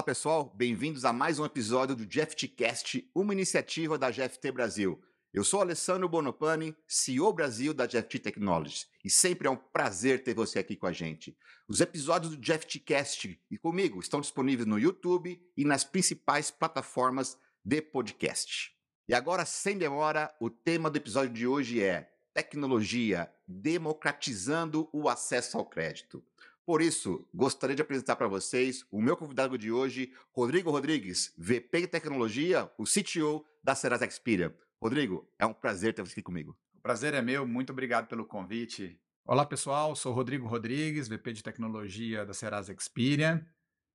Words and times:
Olá 0.00 0.06
pessoal, 0.06 0.50
bem-vindos 0.56 1.04
a 1.04 1.12
mais 1.12 1.38
um 1.38 1.44
episódio 1.44 1.94
do 1.94 2.06
GFTcast, 2.06 3.06
uma 3.14 3.34
iniciativa 3.34 3.98
da 3.98 4.10
GFT 4.10 4.50
Brasil. 4.50 4.98
Eu 5.30 5.44
sou 5.44 5.60
Alessandro 5.60 6.08
Bonopani, 6.08 6.74
CEO 6.88 7.30
Brasil 7.34 7.74
da 7.74 7.84
GFT 7.84 8.18
Technologies, 8.18 8.88
e 9.04 9.10
sempre 9.10 9.46
é 9.46 9.50
um 9.50 9.58
prazer 9.58 10.24
ter 10.24 10.32
você 10.32 10.60
aqui 10.60 10.74
com 10.74 10.86
a 10.86 10.92
gente. 10.92 11.36
Os 11.68 11.82
episódios 11.82 12.34
do 12.34 12.40
GFTcast 12.40 13.38
e 13.50 13.58
comigo 13.58 14.00
estão 14.00 14.22
disponíveis 14.22 14.66
no 14.66 14.78
YouTube 14.78 15.38
e 15.54 15.66
nas 15.66 15.84
principais 15.84 16.50
plataformas 16.50 17.36
de 17.62 17.82
podcast. 17.82 18.72
E 19.06 19.12
agora, 19.12 19.44
sem 19.44 19.76
demora, 19.76 20.34
o 20.40 20.48
tema 20.48 20.88
do 20.88 20.96
episódio 20.96 21.34
de 21.34 21.46
hoje 21.46 21.82
é 21.82 22.10
tecnologia 22.32 23.30
democratizando 23.46 24.88
o 24.94 25.10
acesso 25.10 25.58
ao 25.58 25.66
crédito. 25.66 26.24
Por 26.66 26.82
isso, 26.82 27.26
gostaria 27.34 27.74
de 27.74 27.82
apresentar 27.82 28.16
para 28.16 28.28
vocês 28.28 28.84
o 28.90 29.00
meu 29.00 29.16
convidado 29.16 29.56
de 29.56 29.72
hoje, 29.72 30.12
Rodrigo 30.30 30.70
Rodrigues, 30.70 31.34
VP 31.36 31.80
de 31.80 31.86
Tecnologia, 31.88 32.70
o 32.78 32.84
CTO 32.84 33.44
da 33.62 33.74
Serasa 33.74 34.06
Experian. 34.06 34.54
Rodrigo, 34.80 35.28
é 35.38 35.46
um 35.46 35.52
prazer 35.52 35.94
ter 35.94 36.02
você 36.02 36.12
aqui 36.12 36.22
comigo. 36.22 36.56
O 36.74 36.80
prazer 36.80 37.14
é 37.14 37.22
meu, 37.22 37.46
muito 37.46 37.72
obrigado 37.72 38.06
pelo 38.06 38.24
convite. 38.24 39.00
Olá 39.24 39.44
pessoal, 39.44 39.96
sou 39.96 40.12
Rodrigo 40.12 40.46
Rodrigues, 40.46 41.08
VP 41.08 41.32
de 41.32 41.42
Tecnologia 41.42 42.24
da 42.24 42.34
Serasa 42.34 42.72
Experian. 42.72 43.44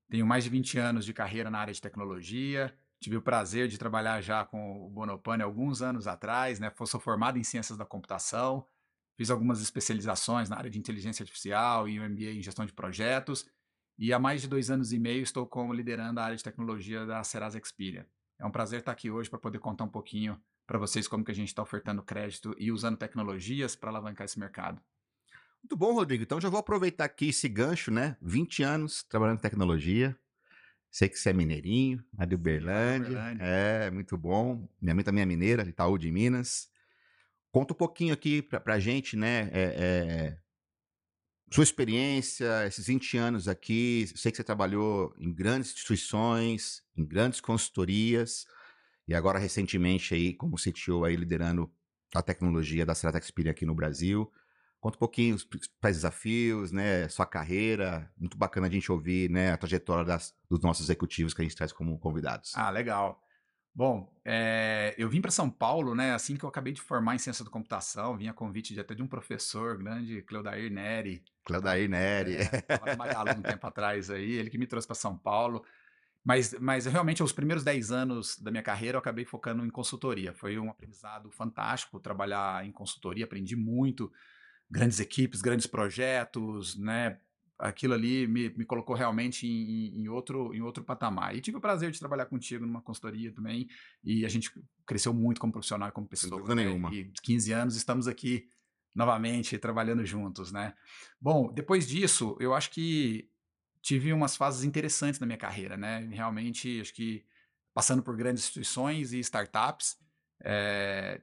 Tenho 0.09 0.25
mais 0.25 0.43
de 0.43 0.49
20 0.49 0.77
anos 0.77 1.05
de 1.05 1.13
carreira 1.13 1.49
na 1.49 1.59
área 1.59 1.73
de 1.73 1.81
tecnologia. 1.81 2.75
Tive 2.99 3.17
o 3.17 3.21
prazer 3.21 3.67
de 3.67 3.77
trabalhar 3.77 4.21
já 4.21 4.43
com 4.43 4.85
o 4.85 4.89
Bonopane 4.89 5.43
alguns 5.43 5.81
anos 5.81 6.07
atrás, 6.07 6.59
né? 6.59 6.71
Sou 6.85 6.99
formado 6.99 7.37
em 7.37 7.43
Ciências 7.43 7.77
da 7.77 7.85
Computação 7.85 8.65
Fiz 9.17 9.29
algumas 9.29 9.61
especializações 9.61 10.49
na 10.49 10.57
área 10.57 10.69
de 10.69 10.77
inteligência 10.77 11.23
artificial 11.23 11.87
e 11.87 11.99
um 11.99 12.09
MBA 12.09 12.31
em 12.31 12.41
gestão 12.41 12.65
de 12.65 12.73
projetos. 12.73 13.45
E 13.97 14.11
há 14.11 14.19
mais 14.19 14.41
de 14.41 14.47
dois 14.47 14.69
anos 14.69 14.91
e 14.91 14.99
meio 14.99 15.23
estou 15.23 15.45
como 15.47 15.73
liderando 15.73 16.19
a 16.19 16.23
área 16.23 16.35
de 16.35 16.43
tecnologia 16.43 17.05
da 17.05 17.23
Serasa 17.23 17.57
Experian. 17.57 18.05
É 18.37 18.45
um 18.45 18.51
prazer 18.51 18.79
estar 18.79 18.91
aqui 18.91 19.09
hoje 19.09 19.29
para 19.29 19.39
poder 19.39 19.59
contar 19.59 19.85
um 19.85 19.89
pouquinho 19.89 20.37
para 20.67 20.77
vocês 20.77 21.07
como 21.07 21.23
que 21.23 21.31
a 21.31 21.35
gente 21.35 21.47
está 21.47 21.61
ofertando 21.61 22.03
crédito 22.03 22.53
e 22.57 22.71
usando 22.71 22.97
tecnologias 22.97 23.75
para 23.75 23.89
alavancar 23.89 24.25
esse 24.25 24.37
mercado. 24.37 24.81
Muito 25.63 25.77
bom, 25.77 25.93
Rodrigo. 25.93 26.23
Então 26.23 26.41
já 26.41 26.49
vou 26.49 26.59
aproveitar 26.59 27.05
aqui 27.05 27.29
esse 27.29 27.47
gancho, 27.47 27.89
né? 27.91 28.17
20 28.21 28.63
anos 28.63 29.03
trabalhando 29.03 29.37
em 29.37 29.41
tecnologia. 29.41 30.15
Sei 30.91 31.09
que 31.09 31.17
você 31.17 31.29
é 31.29 31.33
mineirinho, 31.33 32.03
lá 32.17 32.25
de 32.25 32.35
Uberlândia. 32.35 33.11
Uberlândia. 33.11 33.43
É, 33.43 33.91
muito 33.91 34.17
bom. 34.17 34.67
Minha 34.81 34.95
mãe 34.95 35.03
também 35.03 35.21
é 35.21 35.25
mineira, 35.25 35.67
Itaú 35.67 35.97
de 35.97 36.11
Minas. 36.11 36.69
Conta 37.55 37.71
um 37.71 37.77
pouquinho 37.77 38.13
aqui 38.13 38.41
pra, 38.41 38.59
pra 38.59 38.79
gente, 38.79 39.15
né? 39.15 39.49
É, 39.53 39.63
é, 39.63 40.37
sua 41.49 41.63
experiência, 41.63 42.67
esses 42.67 42.85
20 42.85 43.17
anos 43.17 43.47
aqui. 43.47 44.05
Sei 44.13 44.29
que 44.29 44.35
você 44.35 44.43
trabalhou 44.43 45.15
em 45.17 45.33
grandes 45.33 45.71
instituições, 45.71 46.83
em 46.97 47.05
grandes 47.05 47.39
consultorias, 47.39 48.45
e 49.07 49.15
agora 49.15 49.39
recentemente 49.39 50.13
aí 50.13 50.33
como 50.33 50.57
CTO 50.57 51.05
aí 51.05 51.15
liderando 51.15 51.71
a 52.13 52.21
tecnologia 52.21 52.85
da 52.85 52.93
Serata 52.93 53.19
Experian 53.19 53.51
aqui 53.51 53.65
no 53.65 53.73
Brasil. 53.73 54.29
Conta 54.81 54.97
um 54.97 54.99
pouquinho 54.99 55.33
os 55.33 55.45
principais 55.45 55.95
desafios, 55.95 56.73
né? 56.73 57.07
Sua 57.07 57.25
carreira. 57.25 58.11
Muito 58.17 58.37
bacana 58.37 58.67
a 58.67 58.69
gente 58.69 58.91
ouvir 58.91 59.29
né, 59.29 59.53
a 59.53 59.57
trajetória 59.57 60.03
das, 60.03 60.35
dos 60.49 60.59
nossos 60.59 60.87
executivos 60.87 61.33
que 61.33 61.41
a 61.41 61.45
gente 61.45 61.55
traz 61.55 61.71
como 61.71 61.97
convidados. 61.99 62.51
Ah, 62.53 62.69
legal. 62.69 63.24
Bom, 63.75 64.09
é, 64.23 64.95
eu 64.97 65.09
vim 65.09 65.19
para 65.19 65.31
São 65.31 65.49
Paulo, 65.49 65.93
né, 65.93 66.13
assim 66.13 66.37
que 66.37 66.45
eu 66.45 66.49
acabei 66.49 66.71
de 66.71 66.79
formar 66.79 67.13
em 67.13 67.17
ciência 67.17 67.43
da 67.43 67.51
computação, 67.51 68.15
vim 68.15 68.29
a 68.29 68.33
convite 68.33 68.73
de, 68.73 68.79
até 68.79 68.95
de 68.95 69.03
um 69.03 69.07
professor 69.07 69.77
grande, 69.77 70.21
Cleodair 70.21 70.71
Neri. 70.71 71.21
Cleodair 71.43 71.89
Neri. 71.89 72.37
É, 72.37 72.95
Magalu 72.95 73.31
um 73.37 73.41
tempo 73.43 73.67
atrás 73.67 74.09
aí, 74.09 74.31
ele 74.31 74.49
que 74.49 74.57
me 74.57 74.65
trouxe 74.65 74.87
para 74.87 74.95
São 74.95 75.17
Paulo. 75.17 75.61
Mas, 76.23 76.55
mas 76.59 76.85
realmente, 76.85 77.21
os 77.21 77.33
primeiros 77.33 77.65
10 77.65 77.91
anos 77.91 78.39
da 78.39 78.49
minha 78.49 78.63
carreira, 78.63 78.95
eu 78.95 78.99
acabei 78.99 79.25
focando 79.25 79.63
em 79.63 79.69
consultoria. 79.69 80.33
Foi 80.33 80.57
um 80.57 80.71
aprendizado 80.71 81.29
fantástico 81.29 81.99
trabalhar 81.99 82.65
em 82.65 82.71
consultoria, 82.71 83.25
aprendi 83.25 83.55
muito. 83.55 84.11
Grandes 84.71 84.99
equipes, 84.99 85.41
grandes 85.41 85.67
projetos, 85.67 86.75
né? 86.77 87.19
Aquilo 87.57 87.93
ali 87.93 88.27
me, 88.27 88.49
me 88.49 88.65
colocou 88.65 88.95
realmente 88.95 89.47
em, 89.47 90.01
em, 90.01 90.07
outro, 90.07 90.53
em 90.53 90.61
outro 90.61 90.83
patamar. 90.83 91.35
E 91.35 91.41
tive 91.41 91.57
o 91.57 91.61
prazer 91.61 91.91
de 91.91 91.99
trabalhar 91.99 92.25
contigo 92.25 92.65
numa 92.65 92.81
consultoria 92.81 93.31
também, 93.31 93.67
e 94.03 94.25
a 94.25 94.29
gente 94.29 94.51
cresceu 94.85 95.13
muito 95.13 95.39
como 95.39 95.53
profissional 95.53 95.89
e 95.89 95.91
como 95.91 96.07
pessoa. 96.07 96.29
Sem 96.29 96.37
dúvida 96.37 96.55
né? 96.55 96.65
nenhuma. 96.65 96.93
E 96.93 97.11
15 97.23 97.51
anos 97.51 97.75
estamos 97.75 98.07
aqui 98.07 98.49
novamente 98.93 99.57
trabalhando 99.57 100.05
juntos, 100.05 100.51
né? 100.51 100.73
Bom, 101.19 101.51
depois 101.53 101.87
disso, 101.87 102.37
eu 102.39 102.53
acho 102.53 102.71
que 102.71 103.29
tive 103.81 104.13
umas 104.13 104.35
fases 104.35 104.63
interessantes 104.63 105.19
na 105.19 105.25
minha 105.25 105.37
carreira, 105.37 105.75
né? 105.75 106.07
Realmente, 106.11 106.79
acho 106.79 106.93
que 106.93 107.25
passando 107.73 108.01
por 108.01 108.15
grandes 108.15 108.43
instituições 108.43 109.11
e 109.11 109.19
startups, 109.19 109.97
é, 110.41 111.21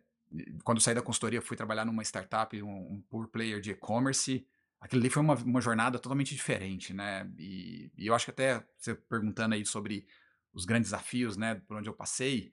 quando 0.64 0.80
saí 0.80 0.94
da 0.94 1.02
consultoria, 1.02 1.40
fui 1.40 1.56
trabalhar 1.56 1.84
numa 1.84 2.02
startup, 2.02 2.62
um, 2.62 2.68
um 2.68 3.02
pure 3.08 3.28
player 3.28 3.60
de 3.60 3.70
e-commerce, 3.70 4.46
aquilo 4.82 5.00
ali 5.00 5.08
foi 5.08 5.22
uma, 5.22 5.34
uma 5.34 5.60
jornada 5.60 5.98
totalmente 5.98 6.34
diferente, 6.34 6.92
né? 6.92 7.30
E, 7.38 7.90
e, 7.96 8.08
eu 8.08 8.14
acho 8.14 8.24
que 8.26 8.32
até 8.32 8.66
você 8.76 8.94
perguntando 8.94 9.54
aí 9.54 9.64
sobre 9.64 10.04
os 10.52 10.64
grandes 10.64 10.90
desafios, 10.90 11.36
né, 11.36 11.54
por 11.66 11.78
onde 11.78 11.88
eu 11.88 11.94
passei, 11.94 12.52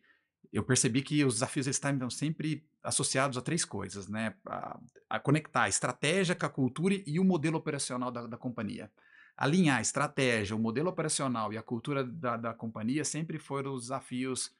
eu 0.53 0.63
percebi 0.63 1.01
que 1.01 1.25
os 1.25 1.33
desafios 1.33 1.67
eles 1.67 1.75
estão 1.75 2.09
sempre 2.09 2.65
associados 2.83 3.37
a 3.37 3.41
três 3.41 3.65
coisas, 3.65 4.07
né? 4.07 4.35
A, 4.45 4.79
a, 5.09 5.19
conectar 5.19 5.63
a 5.63 5.69
estratégia 5.69 6.35
com 6.35 6.45
a 6.45 6.49
cultura 6.49 6.95
e 7.05 7.19
o 7.19 7.25
modelo 7.25 7.57
operacional 7.57 8.11
da, 8.11 8.27
da 8.27 8.37
companhia. 8.37 8.91
Alinhar 9.35 9.79
a 9.79 9.81
estratégia, 9.81 10.55
o 10.55 10.59
modelo 10.59 10.89
operacional 10.89 11.51
e 11.51 11.57
a 11.57 11.63
cultura 11.63 12.03
da, 12.03 12.37
da 12.37 12.53
companhia 12.53 13.03
sempre 13.03 13.39
foram 13.39 13.73
os 13.73 13.83
desafios 13.83 14.51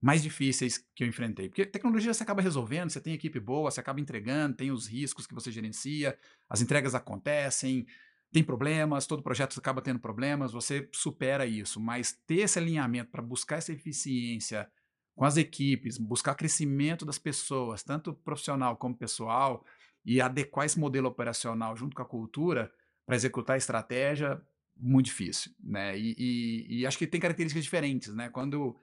mais 0.00 0.22
difíceis 0.22 0.78
que 0.94 1.02
eu 1.02 1.08
enfrentei. 1.08 1.48
Porque 1.48 1.66
tecnologia 1.66 2.14
você 2.14 2.22
acaba 2.22 2.40
resolvendo, 2.40 2.90
você 2.90 3.00
tem 3.00 3.14
equipe 3.14 3.40
boa, 3.40 3.70
você 3.70 3.80
acaba 3.80 4.00
entregando, 4.00 4.56
tem 4.56 4.70
os 4.70 4.86
riscos 4.86 5.26
que 5.26 5.34
você 5.34 5.50
gerencia, 5.50 6.16
as 6.48 6.60
entregas 6.60 6.94
acontecem, 6.94 7.86
tem 8.32 8.44
problemas, 8.44 9.06
todo 9.06 9.22
projeto 9.22 9.58
acaba 9.58 9.82
tendo 9.82 9.98
problemas, 9.98 10.52
você 10.52 10.88
supera 10.92 11.46
isso. 11.46 11.80
Mas 11.80 12.12
ter 12.26 12.40
esse 12.40 12.58
alinhamento 12.58 13.10
para 13.10 13.22
buscar 13.22 13.56
essa 13.56 13.72
eficiência 13.72 14.70
com 15.16 15.24
as 15.24 15.36
equipes, 15.36 15.98
buscar 15.98 16.36
crescimento 16.36 17.04
das 17.04 17.18
pessoas, 17.18 17.82
tanto 17.82 18.14
profissional 18.14 18.76
como 18.76 18.96
pessoal, 18.96 19.64
e 20.04 20.20
adequar 20.20 20.64
esse 20.64 20.78
modelo 20.78 21.08
operacional 21.08 21.76
junto 21.76 21.96
com 21.96 22.02
a 22.02 22.06
cultura 22.06 22.70
para 23.04 23.16
executar 23.16 23.54
a 23.54 23.58
estratégia, 23.58 24.40
muito 24.76 25.06
difícil, 25.06 25.50
né? 25.60 25.98
E, 25.98 26.14
e, 26.16 26.80
e 26.80 26.86
acho 26.86 26.96
que 26.96 27.06
tem 27.06 27.20
características 27.20 27.64
diferentes, 27.64 28.14
né? 28.14 28.28
Quando 28.28 28.76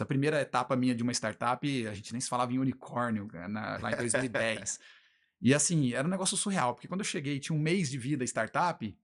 essa 0.00 0.06
primeira 0.06 0.40
etapa 0.40 0.74
minha 0.74 0.94
de 0.94 1.02
uma 1.02 1.12
startup, 1.12 1.86
a 1.86 1.92
gente 1.92 2.12
nem 2.12 2.20
se 2.20 2.28
falava 2.28 2.52
em 2.52 2.58
unicórnio 2.58 3.28
na, 3.48 3.76
lá 3.76 3.92
em 3.92 3.96
2010. 3.96 4.80
e 5.42 5.52
assim, 5.52 5.92
era 5.92 6.08
um 6.08 6.10
negócio 6.10 6.38
surreal, 6.38 6.74
porque 6.74 6.88
quando 6.88 7.00
eu 7.00 7.04
cheguei, 7.04 7.38
tinha 7.38 7.56
um 7.56 7.60
mês 7.60 7.90
de 7.90 7.98
vida 7.98 8.24
startup. 8.24 8.96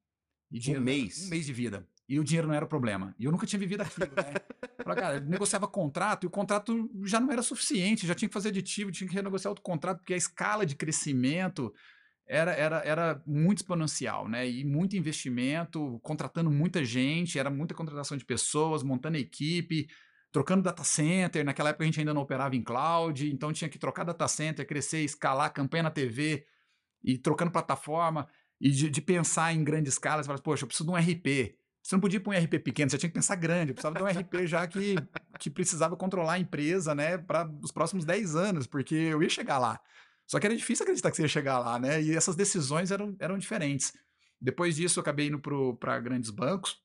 E 0.50 0.58
dinheiro, 0.58 0.80
um 0.80 0.84
mês? 0.84 1.26
Um 1.26 1.28
mês 1.28 1.44
de 1.44 1.52
vida. 1.52 1.86
E 2.08 2.18
o 2.18 2.24
dinheiro 2.24 2.48
não 2.48 2.54
era 2.54 2.64
o 2.64 2.68
problema. 2.68 3.14
E 3.18 3.26
eu 3.26 3.32
nunca 3.32 3.46
tinha 3.46 3.58
vivido 3.60 3.82
aquilo, 3.82 4.06
né? 4.06 4.34
Falei, 4.82 4.98
cara, 4.98 5.16
eu 5.16 5.20
negociava 5.22 5.68
contrato 5.68 6.24
e 6.24 6.26
o 6.28 6.30
contrato 6.30 6.90
já 7.04 7.20
não 7.20 7.30
era 7.30 7.42
suficiente, 7.42 8.06
já 8.06 8.14
tinha 8.14 8.28
que 8.28 8.34
fazer 8.34 8.48
aditivo, 8.48 8.90
tinha 8.90 9.08
que 9.08 9.14
renegociar 9.14 9.50
outro 9.50 9.62
contrato, 9.62 9.98
porque 9.98 10.14
a 10.14 10.16
escala 10.16 10.64
de 10.64 10.76
crescimento 10.76 11.74
era, 12.26 12.52
era, 12.52 12.78
era 12.78 13.22
muito 13.26 13.58
exponencial, 13.58 14.28
né? 14.28 14.48
E 14.48 14.64
muito 14.64 14.96
investimento, 14.96 16.00
contratando 16.02 16.50
muita 16.50 16.82
gente, 16.84 17.38
era 17.38 17.50
muita 17.50 17.74
contratação 17.74 18.16
de 18.16 18.24
pessoas, 18.24 18.82
montando 18.82 19.18
equipe, 19.18 19.88
trocando 20.36 20.62
data 20.62 20.84
center. 20.84 21.42
Naquela 21.42 21.70
época 21.70 21.84
a 21.84 21.86
gente 21.86 21.98
ainda 21.98 22.12
não 22.12 22.20
operava 22.20 22.54
em 22.54 22.62
cloud, 22.62 23.26
então 23.32 23.54
tinha 23.54 23.70
que 23.70 23.78
trocar 23.78 24.04
data 24.04 24.28
center, 24.28 24.66
crescer, 24.66 24.98
escalar 24.98 25.50
campanha 25.50 25.84
na 25.84 25.90
TV 25.90 26.44
e 27.02 27.16
trocando 27.16 27.50
plataforma 27.50 28.28
e 28.61 28.70
de, 28.70 28.90
de 28.90 29.00
pensar 29.00 29.55
em 29.55 29.64
grande 29.64 29.88
escala. 29.88 30.22
Você 30.22 30.26
fala, 30.26 30.38
poxa, 30.38 30.64
eu 30.64 30.66
preciso 30.66 30.84
de 30.84 30.94
um 30.94 30.94
RP. 30.94 31.56
Você 31.82 31.94
não 31.94 32.00
podia 32.00 32.20
pôr 32.20 32.34
um 32.34 32.38
RP 32.38 32.58
pequeno, 32.58 32.90
você 32.90 32.99
tinha 32.99 33.08
que 33.08 33.14
pensar 33.14 33.34
grande. 33.37 33.70
Eu 33.70 33.75
precisava 33.76 33.96
de 33.96 34.02
um 34.02 34.20
RP 34.20 34.46
já 34.46 34.66
que, 34.66 34.96
que 35.40 35.49
precisava 35.49 35.96
controlar 35.96 36.34
a 36.34 36.38
empresa, 36.38 36.94
né, 36.94 37.16
para 37.16 37.50
os 37.62 37.72
próximos 37.72 38.05
10 38.05 38.37
anos, 38.37 38.66
porque 38.66 38.94
eu 38.94 39.22
ia 39.22 39.31
chegar 39.31 39.56
lá. 39.56 39.81
Só 40.26 40.38
que 40.38 40.44
era 40.44 40.55
difícil 40.55 40.82
acreditar 40.82 41.11
que 41.11 41.16
você 41.16 41.22
ia 41.22 41.28
chegar 41.28 41.58
lá, 41.61 41.78
né? 41.78 42.02
E 42.02 42.14
essas 42.14 42.37
decisões 42.37 42.90
eram, 42.90 43.16
eram 43.20 43.38
diferentes. 43.38 43.94
Depois 44.38 44.76
disso, 44.76 44.99
eu 44.99 45.00
acabei 45.00 45.28
indo 45.28 45.40
para 45.78 45.99
grandes 45.99 46.28
bancos, 46.28 46.76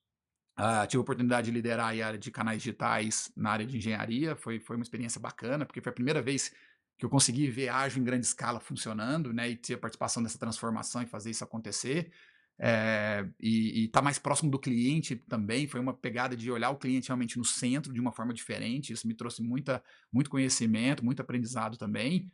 Uh, 0.61 0.85
tive 0.85 0.99
a 0.99 1.01
oportunidade 1.01 1.45
de 1.45 1.51
liderar 1.51 1.87
a 1.87 2.05
área 2.05 2.19
de 2.19 2.29
canais 2.29 2.61
digitais 2.61 3.31
na 3.35 3.49
área 3.49 3.65
de 3.65 3.77
engenharia, 3.77 4.35
foi, 4.35 4.59
foi 4.59 4.75
uma 4.75 4.83
experiência 4.83 5.19
bacana, 5.19 5.65
porque 5.65 5.81
foi 5.81 5.89
a 5.89 5.93
primeira 5.93 6.21
vez 6.21 6.53
que 6.99 7.03
eu 7.03 7.09
consegui 7.09 7.49
ver 7.49 7.69
ágil 7.69 7.99
em 7.99 8.05
grande 8.05 8.27
escala 8.27 8.59
funcionando, 8.59 9.33
né, 9.33 9.49
e 9.49 9.55
ter 9.55 9.73
a 9.73 9.77
participação 9.79 10.21
dessa 10.21 10.37
transformação 10.37 11.01
e 11.01 11.07
fazer 11.07 11.31
isso 11.31 11.43
acontecer. 11.43 12.11
É, 12.59 13.27
e 13.39 13.85
estar 13.85 14.01
tá 14.01 14.03
mais 14.03 14.19
próximo 14.19 14.51
do 14.51 14.59
cliente 14.59 15.15
também 15.15 15.67
foi 15.67 15.79
uma 15.79 15.95
pegada 15.95 16.37
de 16.37 16.51
olhar 16.51 16.69
o 16.69 16.77
cliente 16.77 17.07
realmente 17.07 17.39
no 17.39 17.43
centro 17.43 17.91
de 17.91 17.99
uma 17.99 18.11
forma 18.11 18.31
diferente. 18.31 18.93
Isso 18.93 19.07
me 19.07 19.15
trouxe 19.15 19.41
muita, 19.41 19.83
muito 20.13 20.29
conhecimento, 20.29 21.03
muito 21.03 21.23
aprendizado 21.23 21.75
também. 21.75 22.29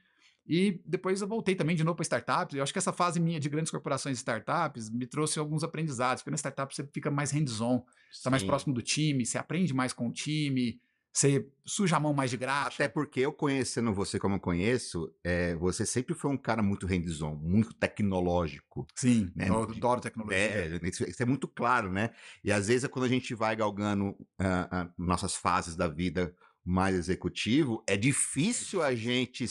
E 0.48 0.82
depois 0.86 1.22
eu 1.22 1.28
voltei 1.28 1.56
também 1.56 1.76
de 1.76 1.84
novo 1.84 1.96
para 1.96 2.04
startups. 2.04 2.56
Eu 2.56 2.64
acho 2.64 2.72
que 2.72 2.80
essa 2.80 2.94
fase 2.94 3.20
minha 3.20 3.40
de 3.40 3.50
grandes 3.50 3.72
corporações 3.72 4.18
e 4.18 4.20
startups 4.20 4.90
me 4.90 5.06
trouxe 5.06 5.40
alguns 5.40 5.64
aprendizados. 5.64 6.24
Porque 6.24 6.32
na 6.32 6.38
startup 6.38 6.74
você 6.74 6.88
fica 6.94 7.12
mais 7.12 7.32
hands-on, 7.32 7.84
está 8.12 8.30
mais 8.30 8.44
próximo 8.44 8.74
do 8.74 8.82
time, 8.82 9.26
você 9.26 9.38
aprende 9.38 9.74
mais 9.74 9.92
com 9.92 10.08
o 10.08 10.12
time, 10.14 10.80
você 11.18 11.48
suja 11.66 11.98
a 11.98 12.00
mão 12.00 12.14
mais 12.14 12.30
de 12.30 12.38
graça. 12.38 12.76
Até 12.76 12.88
porque 12.88 13.22
eu 13.22 13.34
conhecendo 13.34 13.92
você 13.92 14.20
como 14.20 14.36
eu 14.36 14.40
conheço, 14.40 15.12
é, 15.24 15.56
você 15.56 15.84
sempre 15.86 16.14
foi 16.14 16.30
um 16.30 16.38
cara 16.38 16.62
muito 16.62 16.86
hands-on, 16.86 17.36
muito 17.36 17.74
tecnológico. 17.74 18.86
Sim, 18.96 19.32
né? 19.36 19.50
eu 19.50 19.64
adoro 19.64 20.00
tecnologia. 20.00 20.38
É, 20.38 20.80
isso, 20.84 21.04
é 21.04 21.26
muito 21.26 21.48
claro, 21.48 21.92
né? 21.92 22.12
E 22.44 22.52
às 22.52 22.68
vezes 22.68 22.88
quando 22.90 23.06
a 23.06 23.10
gente 23.10 23.34
vai 23.34 23.56
galgando 23.56 24.10
uh, 24.10 24.16
uh, 24.16 24.94
nossas 24.98 25.36
fases 25.36 25.76
da 25.76 25.88
vida 25.88 26.36
mais 26.68 26.94
executivo, 26.96 27.82
é 27.88 27.96
difícil 27.96 28.84
a 28.84 28.94
gente 28.94 29.46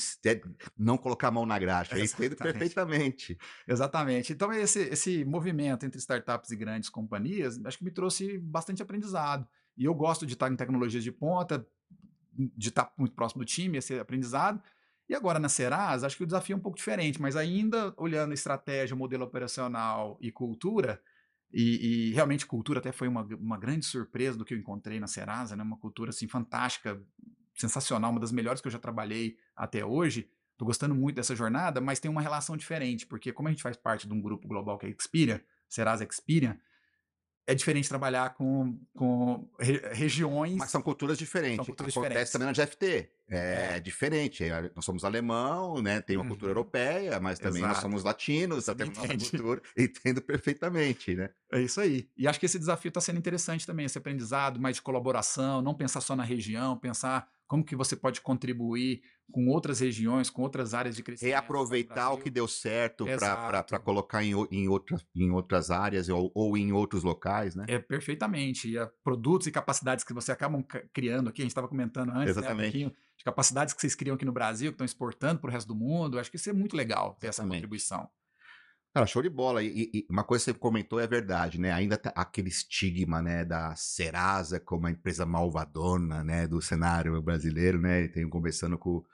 não 0.76 0.98
colocar 0.98 1.28
a 1.28 1.30
mão 1.30 1.46
na 1.46 1.58
graxa. 1.58 1.96
Eu 1.96 2.04
entendo 2.04 2.36
perfeitamente. 2.36 3.38
Exatamente. 3.66 4.34
Então, 4.34 4.52
esse, 4.52 4.80
esse 4.82 5.24
movimento 5.24 5.86
entre 5.86 5.98
startups 5.98 6.50
e 6.50 6.56
grandes 6.56 6.90
companhias, 6.90 7.58
acho 7.64 7.78
que 7.78 7.84
me 7.84 7.90
trouxe 7.90 8.36
bastante 8.36 8.82
aprendizado. 8.82 9.48
E 9.78 9.86
eu 9.86 9.94
gosto 9.94 10.26
de 10.26 10.34
estar 10.34 10.52
em 10.52 10.56
tecnologias 10.56 11.02
de 11.02 11.10
ponta, 11.10 11.66
de 12.34 12.68
estar 12.68 12.92
muito 12.98 13.14
próximo 13.14 13.42
do 13.42 13.46
time, 13.46 13.78
esse 13.78 13.98
aprendizado. 13.98 14.62
E 15.08 15.14
agora 15.14 15.38
na 15.38 15.48
Serasa, 15.48 16.06
acho 16.06 16.18
que 16.18 16.24
o 16.24 16.26
desafio 16.26 16.52
é 16.52 16.56
um 16.58 16.62
pouco 16.62 16.76
diferente, 16.76 17.18
mas 17.18 17.34
ainda 17.34 17.94
olhando 17.96 18.34
estratégia, 18.34 18.94
modelo 18.94 19.24
operacional 19.24 20.18
e 20.20 20.30
cultura, 20.30 21.00
e, 21.52 22.08
e, 22.08 22.12
realmente 22.12 22.46
cultura 22.46 22.80
até 22.80 22.92
foi 22.92 23.08
uma, 23.08 23.22
uma 23.22 23.56
grande 23.58 23.86
surpresa 23.86 24.36
do 24.36 24.44
que 24.44 24.52
eu 24.52 24.58
encontrei 24.58 25.00
na 25.00 25.06
Serasa, 25.06 25.56
né? 25.56 25.62
Uma 25.62 25.78
cultura 25.78 26.10
assim 26.10 26.28
fantástica, 26.28 27.00
sensacional, 27.54 28.10
uma 28.10 28.20
das 28.20 28.32
melhores 28.32 28.60
que 28.60 28.68
eu 28.68 28.72
já 28.72 28.78
trabalhei 28.78 29.36
até 29.54 29.84
hoje. 29.84 30.28
Estou 30.52 30.66
gostando 30.66 30.94
muito 30.94 31.16
dessa 31.16 31.36
jornada, 31.36 31.80
mas 31.80 32.00
tem 32.00 32.10
uma 32.10 32.20
relação 32.20 32.56
diferente, 32.56 33.06
porque 33.06 33.32
como 33.32 33.48
a 33.48 33.50
gente 33.50 33.62
faz 33.62 33.76
parte 33.76 34.06
de 34.08 34.12
um 34.14 34.20
grupo 34.20 34.48
global 34.48 34.78
que 34.78 34.86
é 34.86 34.90
Experian, 34.90 35.40
Serasa 35.68 36.04
Experian, 36.04 36.58
é 37.46 37.54
diferente 37.54 37.88
trabalhar 37.88 38.34
com, 38.34 38.76
com 38.94 39.48
re, 39.60 39.80
regiões. 39.92 40.56
Mas 40.56 40.70
são 40.70 40.82
culturas 40.82 41.16
diferentes. 41.16 41.56
São 41.56 41.64
culturas 41.64 41.92
Acontece 41.92 42.32
diferentes. 42.32 42.32
também 42.32 42.46
na 42.48 42.52
GFT. 42.52 43.10
É, 43.28 43.76
é, 43.76 43.80
diferente. 43.80 44.44
É, 44.44 44.70
nós 44.74 44.84
somos 44.84 45.04
alemão, 45.04 45.80
né? 45.80 46.00
Tem 46.00 46.16
uma 46.16 46.24
uhum. 46.24 46.28
cultura 46.30 46.50
europeia, 46.50 47.20
mas 47.20 47.38
também 47.38 47.58
Exato. 47.58 47.74
nós 47.74 47.82
somos 47.82 48.04
latinos, 48.04 48.64
temos 48.64 48.98
nossa 48.98 49.16
cultura. 49.16 49.62
Entendo 49.78 50.20
perfeitamente, 50.20 51.14
né? 51.14 51.30
É 51.52 51.60
isso 51.60 51.80
aí. 51.80 52.08
E 52.16 52.26
acho 52.26 52.40
que 52.40 52.46
esse 52.46 52.58
desafio 52.58 52.88
está 52.88 53.00
sendo 53.00 53.18
interessante 53.18 53.66
também, 53.66 53.86
esse 53.86 53.98
aprendizado 53.98 54.60
mais 54.60 54.76
de 54.76 54.82
colaboração, 54.82 55.62
não 55.62 55.74
pensar 55.74 56.00
só 56.00 56.16
na 56.16 56.24
região, 56.24 56.76
pensar 56.76 57.28
como 57.46 57.64
que 57.64 57.76
você 57.76 57.94
pode 57.96 58.20
contribuir 58.20 59.02
com 59.30 59.48
outras 59.48 59.80
regiões, 59.80 60.30
com 60.30 60.42
outras 60.42 60.74
áreas 60.74 60.96
de 60.96 61.02
crescimento. 61.02 61.32
Reaproveitar 61.32 62.12
o 62.12 62.18
que 62.18 62.30
deu 62.30 62.46
certo 62.46 63.04
para 63.04 63.78
colocar 63.78 64.22
em, 64.22 64.32
em, 64.50 64.68
outras, 64.68 65.04
em 65.14 65.30
outras 65.30 65.70
áreas 65.70 66.08
ou, 66.08 66.30
ou, 66.34 66.56
em 66.56 66.72
outros 66.72 67.02
locais, 67.02 67.54
né? 67.54 67.64
É, 67.68 67.78
perfeitamente. 67.78 68.76
E, 68.76 68.86
produtos 69.02 69.46
e 69.46 69.50
capacidades 69.50 70.04
que 70.04 70.14
você 70.14 70.32
acabam 70.32 70.64
criando 70.92 71.28
aqui, 71.28 71.42
a 71.42 71.44
gente 71.44 71.50
estava 71.50 71.68
comentando 71.68 72.10
antes, 72.10 72.36
né, 72.36 72.42
Exatamente. 72.42 72.78
Né, 72.78 72.86
um 72.86 72.90
de 72.90 73.24
capacidades 73.24 73.74
que 73.74 73.80
vocês 73.80 73.94
criam 73.94 74.14
aqui 74.14 74.24
no 74.24 74.32
Brasil, 74.32 74.70
que 74.70 74.74
estão 74.74 74.84
exportando 74.84 75.40
para 75.40 75.48
o 75.48 75.52
resto 75.52 75.68
do 75.68 75.74
mundo, 75.74 76.18
acho 76.18 76.30
que 76.30 76.36
isso 76.36 76.50
é 76.50 76.52
muito 76.52 76.76
legal 76.76 77.16
ter 77.18 77.28
Exatamente. 77.28 77.52
essa 77.54 77.60
contribuição. 77.60 78.08
Cara, 78.96 79.06
show 79.06 79.20
de 79.20 79.28
bola. 79.28 79.62
E, 79.62 79.90
e, 79.92 80.06
uma 80.08 80.24
coisa 80.24 80.42
que 80.42 80.52
você 80.52 80.58
comentou 80.58 80.98
é 80.98 81.06
verdade, 81.06 81.60
né? 81.60 81.70
Ainda 81.70 81.98
tá 81.98 82.10
aquele 82.16 82.48
estigma, 82.48 83.20
né, 83.20 83.44
da 83.44 83.76
Serasa 83.76 84.58
como 84.58 84.86
a 84.86 84.90
empresa 84.90 85.26
malvadona, 85.26 86.24
né, 86.24 86.46
do 86.46 86.62
cenário 86.62 87.20
brasileiro, 87.20 87.78
né? 87.78 88.08
Tenho 88.08 88.30
conversando 88.30 88.78
com, 88.78 89.04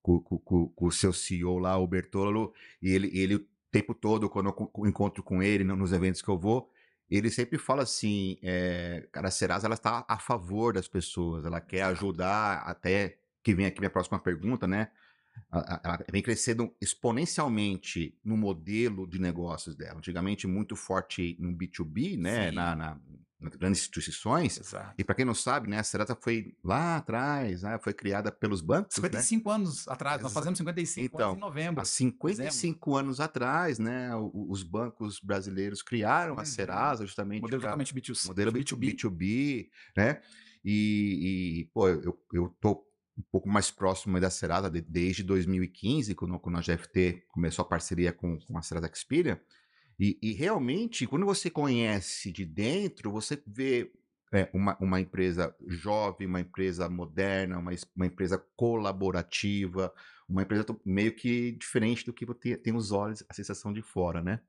com, 0.00 0.20
com, 0.20 0.68
com, 0.68 0.86
o 0.86 0.92
seu 0.92 1.12
CEO 1.12 1.58
lá, 1.58 1.76
o 1.76 1.88
Bertolo, 1.88 2.54
e 2.80 2.92
ele, 2.92 3.10
ele 3.12 3.34
o 3.34 3.46
tempo 3.72 3.94
todo, 3.94 4.30
quando 4.30 4.54
eu 4.78 4.86
encontro 4.86 5.24
com 5.24 5.42
ele 5.42 5.64
nos 5.64 5.92
eventos 5.92 6.22
que 6.22 6.28
eu 6.28 6.38
vou, 6.38 6.70
ele 7.10 7.28
sempre 7.28 7.58
fala 7.58 7.82
assim, 7.82 8.38
é, 8.44 9.08
cara, 9.10 9.26
a 9.26 9.30
Serasa, 9.32 9.66
ela 9.66 9.74
está 9.74 10.04
a 10.08 10.20
favor 10.20 10.72
das 10.72 10.86
pessoas, 10.86 11.44
ela 11.44 11.60
quer 11.60 11.82
ajudar, 11.82 12.58
até 12.64 13.18
que 13.42 13.52
vem 13.56 13.66
aqui 13.66 13.80
minha 13.80 13.90
próxima 13.90 14.20
pergunta, 14.20 14.68
né? 14.68 14.92
Ela 15.52 16.04
vem 16.10 16.22
crescendo 16.22 16.74
exponencialmente 16.80 18.18
no 18.24 18.36
modelo 18.36 19.06
de 19.06 19.20
negócios 19.20 19.76
dela. 19.76 19.98
Antigamente, 19.98 20.46
muito 20.46 20.74
forte 20.74 21.36
no 21.38 21.52
B2B, 21.52 22.18
né? 22.18 22.50
Na, 22.50 22.74
na, 22.74 22.98
nas 23.42 23.56
grandes 23.56 23.80
instituições. 23.80 24.58
Exato. 24.58 24.94
E 24.96 25.04
para 25.04 25.14
quem 25.14 25.24
não 25.24 25.34
sabe, 25.34 25.68
né, 25.68 25.78
a 25.78 25.82
Serasa 25.82 26.16
foi 26.18 26.54
lá 26.64 26.96
atrás, 26.96 27.62
né, 27.62 27.78
foi 27.82 27.92
criada 27.92 28.30
pelos 28.30 28.60
bancos. 28.60 28.94
55 28.94 29.48
né? 29.48 29.54
anos 29.54 29.88
atrás, 29.88 30.14
Exato. 30.14 30.24
nós 30.24 30.32
fazemos 30.32 30.58
55 30.58 31.14
então, 31.14 31.30
anos 31.30 31.36
em 31.36 31.40
novembro. 31.40 31.82
Há 31.82 31.84
55 31.84 32.40
dezembro. 32.40 32.96
anos 32.96 33.20
atrás, 33.20 33.78
né, 33.78 34.10
os 34.16 34.62
bancos 34.62 35.20
brasileiros 35.20 35.82
criaram 35.82 36.38
a 36.38 36.44
Serasa 36.44 37.04
justamente. 37.04 37.42
Modelo 37.42 37.60
totalmente 37.60 37.92
B2C. 37.92 38.28
Modelo 38.28 38.52
B2B. 38.52 38.96
B2B, 38.96 39.68
né? 39.96 40.20
E, 40.64 41.58
e 41.60 41.64
pô, 41.74 41.88
eu, 41.88 42.18
eu 42.32 42.56
tô 42.60 42.86
um 43.16 43.22
pouco 43.30 43.48
mais 43.48 43.70
próximo 43.70 44.18
da 44.18 44.30
Serasa 44.30 44.70
de, 44.70 44.80
desde 44.80 45.22
2015, 45.22 46.14
quando, 46.14 46.38
quando 46.38 46.58
a 46.58 46.60
GFT 46.60 47.24
começou 47.28 47.64
a 47.64 47.68
parceria 47.68 48.12
com, 48.12 48.38
com 48.38 48.58
a 48.58 48.62
Serasa 48.62 48.90
Experian. 48.92 49.38
E, 49.98 50.18
e, 50.22 50.32
realmente, 50.32 51.06
quando 51.06 51.26
você 51.26 51.50
conhece 51.50 52.32
de 52.32 52.44
dentro, 52.44 53.12
você 53.12 53.40
vê 53.46 53.92
é, 54.32 54.48
uma, 54.52 54.76
uma 54.80 55.00
empresa 55.00 55.54
jovem, 55.68 56.26
uma 56.26 56.40
empresa 56.40 56.88
moderna, 56.88 57.58
uma, 57.58 57.72
uma 57.94 58.06
empresa 58.06 58.38
colaborativa, 58.56 59.92
uma 60.28 60.42
empresa 60.42 60.64
meio 60.84 61.14
que 61.14 61.52
diferente 61.52 62.06
do 62.06 62.12
que 62.12 62.24
você 62.24 62.56
tem 62.56 62.74
os 62.74 62.90
olhos, 62.90 63.22
a 63.28 63.34
sensação 63.34 63.72
de 63.72 63.82
fora, 63.82 64.22
né? 64.22 64.40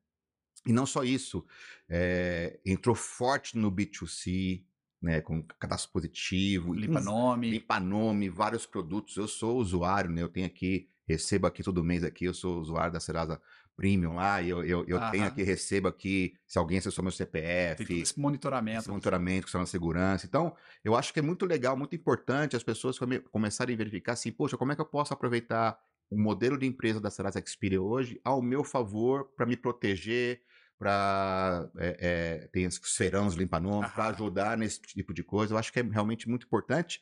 E 0.65 0.71
não 0.71 0.85
só 0.85 1.03
isso, 1.03 1.45
é, 1.89 2.59
entrou 2.65 2.95
forte 2.95 3.57
no 3.57 3.69
B2C, 3.69 4.63
né, 5.03 5.19
com 5.19 5.43
cadastro 5.59 5.91
positivo, 5.91 6.73
limpa 6.73 7.01
nome, 7.01 7.51
limpa 7.51 7.77
nome, 7.77 8.29
vários 8.29 8.65
produtos. 8.65 9.17
Eu 9.17 9.27
sou 9.27 9.57
usuário, 9.57 10.09
né? 10.09 10.21
Eu 10.21 10.29
tenho 10.29 10.47
aqui, 10.47 10.87
recebo 11.05 11.45
aqui 11.45 11.61
todo 11.61 11.83
mês 11.83 12.05
aqui, 12.05 12.23
eu 12.23 12.33
sou 12.33 12.61
usuário 12.61 12.93
da 12.93 13.01
Serasa 13.01 13.39
Premium 13.75 14.13
lá, 14.13 14.41
eu, 14.41 14.63
eu, 14.63 14.85
eu 14.87 14.99
tenho 15.11 15.25
aqui, 15.25 15.43
recebo 15.43 15.89
aqui, 15.89 16.35
se 16.47 16.57
alguém 16.57 16.77
acessou 16.77 17.03
meu 17.03 17.11
CPF. 17.11 17.83
Tem 17.83 17.99
esse 17.99 18.17
monitoramento. 18.17 18.79
Esse 18.79 18.89
monitoramento, 18.89 19.43
questão 19.43 19.61
da 19.61 19.67
segurança. 19.67 20.25
Então, 20.25 20.55
eu 20.85 20.95
acho 20.95 21.11
que 21.11 21.19
é 21.19 21.23
muito 21.23 21.45
legal, 21.45 21.75
muito 21.75 21.95
importante 21.95 22.55
as 22.55 22.63
pessoas 22.63 22.97
come, 22.97 23.19
começarem 23.19 23.73
a 23.73 23.77
verificar 23.77 24.13
assim, 24.13 24.31
poxa, 24.31 24.55
como 24.55 24.71
é 24.71 24.75
que 24.75 24.81
eu 24.81 24.85
posso 24.85 25.13
aproveitar 25.13 25.77
o 26.09 26.17
modelo 26.17 26.57
de 26.57 26.65
empresa 26.65 27.01
da 27.01 27.09
Serasa 27.09 27.43
Experian 27.45 27.81
hoje 27.81 28.21
ao 28.23 28.41
meu 28.41 28.63
favor 28.63 29.25
para 29.35 29.45
me 29.45 29.57
proteger, 29.57 30.41
para 30.83 31.69
é, 31.77 31.97
é, 31.99 32.47
tem 32.47 32.67
os 32.67 32.77
ferãos 32.77 33.35
limpa-nome, 33.35 33.89
para 33.89 34.07
ajudar 34.07 34.57
nesse 34.57 34.81
tipo 34.81 35.13
de 35.13 35.23
coisa. 35.23 35.53
Eu 35.53 35.57
acho 35.57 35.71
que 35.71 35.79
é 35.79 35.83
realmente 35.83 36.27
muito 36.27 36.45
importante. 36.45 37.01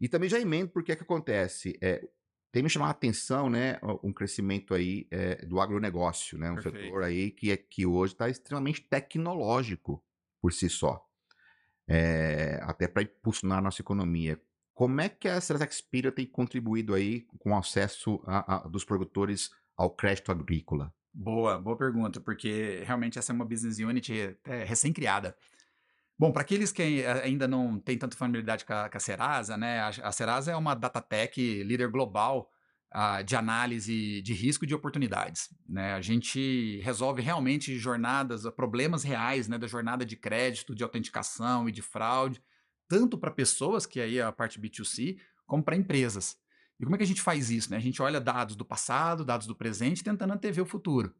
E 0.00 0.08
também 0.08 0.30
já 0.30 0.40
emendo 0.40 0.70
porque 0.70 0.92
é 0.92 0.96
que 0.96 1.02
acontece. 1.02 1.78
É, 1.82 2.02
tem 2.50 2.62
me 2.62 2.70
chamado 2.70 2.88
a 2.88 2.92
atenção, 2.92 3.48
né, 3.48 3.78
um 4.02 4.12
crescimento 4.12 4.74
aí 4.74 5.06
é, 5.10 5.44
do 5.46 5.60
agronegócio, 5.60 6.36
né, 6.36 6.50
um 6.50 6.54
Perfeito. 6.54 6.80
setor 6.80 7.02
aí 7.04 7.30
que, 7.30 7.52
é, 7.52 7.56
que 7.56 7.86
hoje 7.86 8.14
está 8.14 8.28
extremamente 8.28 8.80
tecnológico 8.80 10.02
por 10.40 10.52
si 10.52 10.68
só, 10.68 11.06
é, 11.86 12.58
até 12.62 12.88
para 12.88 13.02
impulsionar 13.02 13.58
a 13.58 13.62
nossa 13.62 13.82
economia. 13.82 14.40
Como 14.74 15.00
é 15.00 15.08
que 15.08 15.28
a 15.28 15.38
Expira 15.38 16.10
tem 16.10 16.26
contribuído 16.26 16.94
aí 16.94 17.20
com 17.38 17.52
o 17.52 17.56
acesso 17.56 18.20
a, 18.26 18.56
a, 18.56 18.68
dos 18.68 18.84
produtores 18.84 19.50
ao 19.76 19.90
crédito 19.90 20.32
agrícola? 20.32 20.92
Boa, 21.12 21.58
boa 21.58 21.76
pergunta, 21.76 22.20
porque 22.20 22.82
realmente 22.84 23.18
essa 23.18 23.32
é 23.32 23.34
uma 23.34 23.44
business 23.44 23.78
unit 23.78 24.36
é, 24.44 24.64
recém-criada. 24.64 25.36
Bom, 26.18 26.30
para 26.30 26.42
aqueles 26.42 26.70
que 26.70 27.04
ainda 27.24 27.48
não 27.48 27.80
têm 27.80 27.96
tanta 27.98 28.16
familiaridade 28.16 28.64
com 28.64 28.72
a, 28.72 28.88
com 28.88 28.96
a 28.96 29.00
Serasa, 29.00 29.56
né? 29.56 29.80
A, 29.80 29.88
a, 29.88 30.12
Serasa 30.12 30.52
é 30.52 30.56
uma 30.56 30.74
data 30.74 31.00
tech 31.00 31.62
líder 31.64 31.88
global 31.88 32.50
uh, 32.94 33.24
de 33.24 33.34
análise 33.34 34.20
de 34.22 34.34
risco 34.34 34.64
e 34.64 34.68
de 34.68 34.74
oportunidades. 34.74 35.48
Né? 35.68 35.94
A 35.94 36.00
gente 36.00 36.78
resolve 36.82 37.22
realmente 37.22 37.78
jornadas, 37.78 38.42
problemas 38.54 39.02
reais 39.02 39.48
né, 39.48 39.58
da 39.58 39.66
jornada 39.66 40.04
de 40.04 40.16
crédito, 40.16 40.74
de 40.74 40.82
autenticação 40.82 41.68
e 41.68 41.72
de 41.72 41.82
fraude, 41.82 42.42
tanto 42.86 43.16
para 43.16 43.30
pessoas, 43.30 43.86
que 43.86 44.00
aí 44.00 44.18
é 44.18 44.22
a 44.22 44.32
parte 44.32 44.60
B2C, 44.60 45.18
como 45.46 45.62
para 45.62 45.76
empresas. 45.76 46.36
E 46.80 46.84
como 46.84 46.94
é 46.94 46.98
que 46.98 47.04
a 47.04 47.06
gente 47.06 47.20
faz 47.20 47.50
isso? 47.50 47.70
Né? 47.70 47.76
A 47.76 47.80
gente 47.80 48.00
olha 48.00 48.18
dados 48.18 48.56
do 48.56 48.64
passado, 48.64 49.22
dados 49.22 49.46
do 49.46 49.54
presente, 49.54 50.02
tentando 50.02 50.32
antever 50.32 50.64
o 50.64 50.66
futuro. 50.66 51.14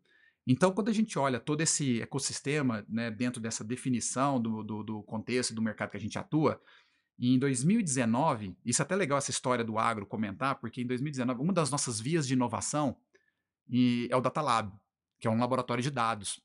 Então, 0.47 0.73
quando 0.73 0.89
a 0.89 0.93
gente 0.93 1.19
olha 1.19 1.39
todo 1.39 1.61
esse 1.61 2.01
ecossistema 2.01 2.85
né, 2.89 3.11
dentro 3.11 3.43
dessa 3.43 3.63
definição 3.63 4.41
do, 4.41 4.63
do, 4.63 4.83
do 4.83 5.03
contexto 5.03 5.55
do 5.55 5.61
mercado 5.61 5.91
que 5.91 5.99
a 5.99 6.01
gente 6.01 6.19
atua, 6.19 6.61
em 7.19 7.39
2019, 7.39 8.57
isso 8.65 8.81
é 8.81 8.85
até 8.85 8.97
legal 8.97 9.19
essa 9.19 9.31
história 9.31 9.63
do 9.63 9.79
agro 9.79 10.07
comentar, 10.07 10.55
porque 10.55 10.81
em 10.81 10.87
2019, 10.87 11.43
uma 11.43 11.53
das 11.53 11.71
nossas 11.71 12.01
vias 12.01 12.27
de 12.27 12.33
inovação 12.33 12.97
é 14.11 14.17
o 14.17 14.21
Data 14.23 14.41
Lab, 14.41 14.73
que 15.21 15.29
é 15.29 15.31
um 15.31 15.39
laboratório 15.39 15.83
de 15.83 15.91
dados. 15.91 16.43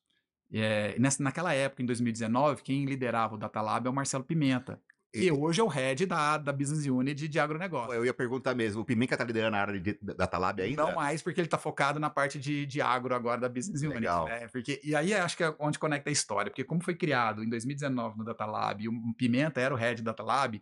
É, 0.52 1.00
nessa, 1.00 1.24
naquela 1.24 1.54
época, 1.54 1.82
em 1.82 1.86
2019, 1.86 2.62
quem 2.62 2.86
liderava 2.86 3.36
o 3.36 3.38
Data 3.38 3.62
Lab 3.62 3.88
é 3.88 3.90
o 3.90 3.94
Marcelo 3.94 4.26
Pimenta. 4.26 4.80
Que 5.20 5.32
hoje 5.32 5.62
é 5.62 5.64
o 5.64 5.68
head 5.68 6.06
da, 6.06 6.38
da 6.38 6.52
Business 6.52 6.86
Unit 6.86 7.28
de 7.28 7.40
agronegócio. 7.40 7.94
Eu 7.94 8.06
ia 8.06 8.14
perguntar 8.14 8.54
mesmo, 8.56 8.82
o 8.82 8.86
Pimenta 8.86 9.18
tá 9.18 9.24
liderando 9.24 9.56
a 9.56 9.60
área 9.60 9.80
de 9.80 9.98
Data 10.02 10.38
Lab 10.38 10.62
ainda? 10.62 10.84
Não 10.84 10.96
mais, 10.96 11.22
porque 11.22 11.42
ele 11.42 11.48
tá 11.48 11.58
focado 11.58 12.00
na 12.00 12.10
parte 12.10 12.40
de, 12.40 12.66
de 12.66 12.82
agro 12.82 13.16
agora 13.16 13.42
da 13.42 13.50
Business 13.50 13.82
Unit. 13.82 13.96
Legal. 13.96 14.26
Né? 14.26 14.48
Porque, 14.48 14.80
e 14.84 14.96
aí 14.96 15.14
acho 15.14 15.38
que 15.38 15.44
é 15.44 15.56
onde 15.60 15.80
conecta 15.80 16.10
a 16.10 16.14
história, 16.14 16.52
porque 16.52 16.64
como 16.64 16.84
foi 16.84 16.96
criado 16.96 17.44
em 17.44 17.50
2019 17.50 18.18
no 18.18 18.24
Data 18.24 18.46
Lab, 18.46 18.84
e 18.84 18.88
o 18.88 19.14
Pimenta 19.18 19.62
era 19.62 19.74
o 19.74 19.78
head 19.78 20.02
Data 20.02 20.24
Lab, 20.24 20.62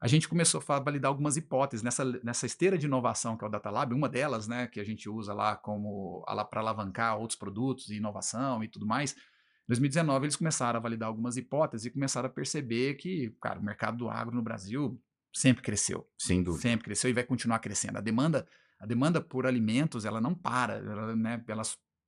a 0.00 0.08
gente 0.08 0.28
começou 0.28 0.62
a 0.66 0.78
validar 0.78 1.10
algumas 1.10 1.36
hipóteses 1.36 1.82
nessa, 1.82 2.04
nessa 2.24 2.46
esteira 2.46 2.78
de 2.78 2.86
inovação 2.86 3.36
que 3.36 3.44
é 3.44 3.46
o 3.46 3.50
Data 3.50 3.70
Lab, 3.70 3.94
uma 3.94 4.08
delas, 4.08 4.48
né, 4.48 4.66
que 4.66 4.80
a 4.80 4.84
gente 4.84 5.08
usa 5.10 5.34
lá 5.34 5.56
como 5.56 6.24
para 6.50 6.60
alavancar 6.60 7.18
outros 7.18 7.38
produtos 7.38 7.90
e 7.90 7.96
inovação 7.96 8.64
e 8.64 8.68
tudo 8.68 8.86
mais, 8.86 9.14
2019 9.70 10.26
eles 10.26 10.36
começaram 10.36 10.78
a 10.78 10.82
validar 10.82 11.08
algumas 11.08 11.36
hipóteses 11.36 11.86
e 11.86 11.90
começaram 11.90 12.26
a 12.26 12.32
perceber 12.32 12.94
que, 12.94 13.30
cara, 13.40 13.60
o 13.60 13.62
mercado 13.62 13.96
do 13.96 14.10
agro 14.10 14.34
no 14.34 14.42
Brasil 14.42 15.00
sempre 15.32 15.62
cresceu. 15.62 16.10
Sem 16.18 16.42
dúvida. 16.42 16.62
Sempre 16.62 16.86
cresceu 16.86 17.08
e 17.08 17.12
vai 17.12 17.22
continuar 17.22 17.60
crescendo. 17.60 17.96
A 17.96 18.00
demanda, 18.00 18.48
a 18.80 18.84
demanda 18.84 19.20
por 19.20 19.46
alimentos, 19.46 20.04
ela 20.04 20.20
não 20.20 20.34
para, 20.34 20.74
ela, 20.74 21.14
né, 21.14 21.44
ela 21.46 21.62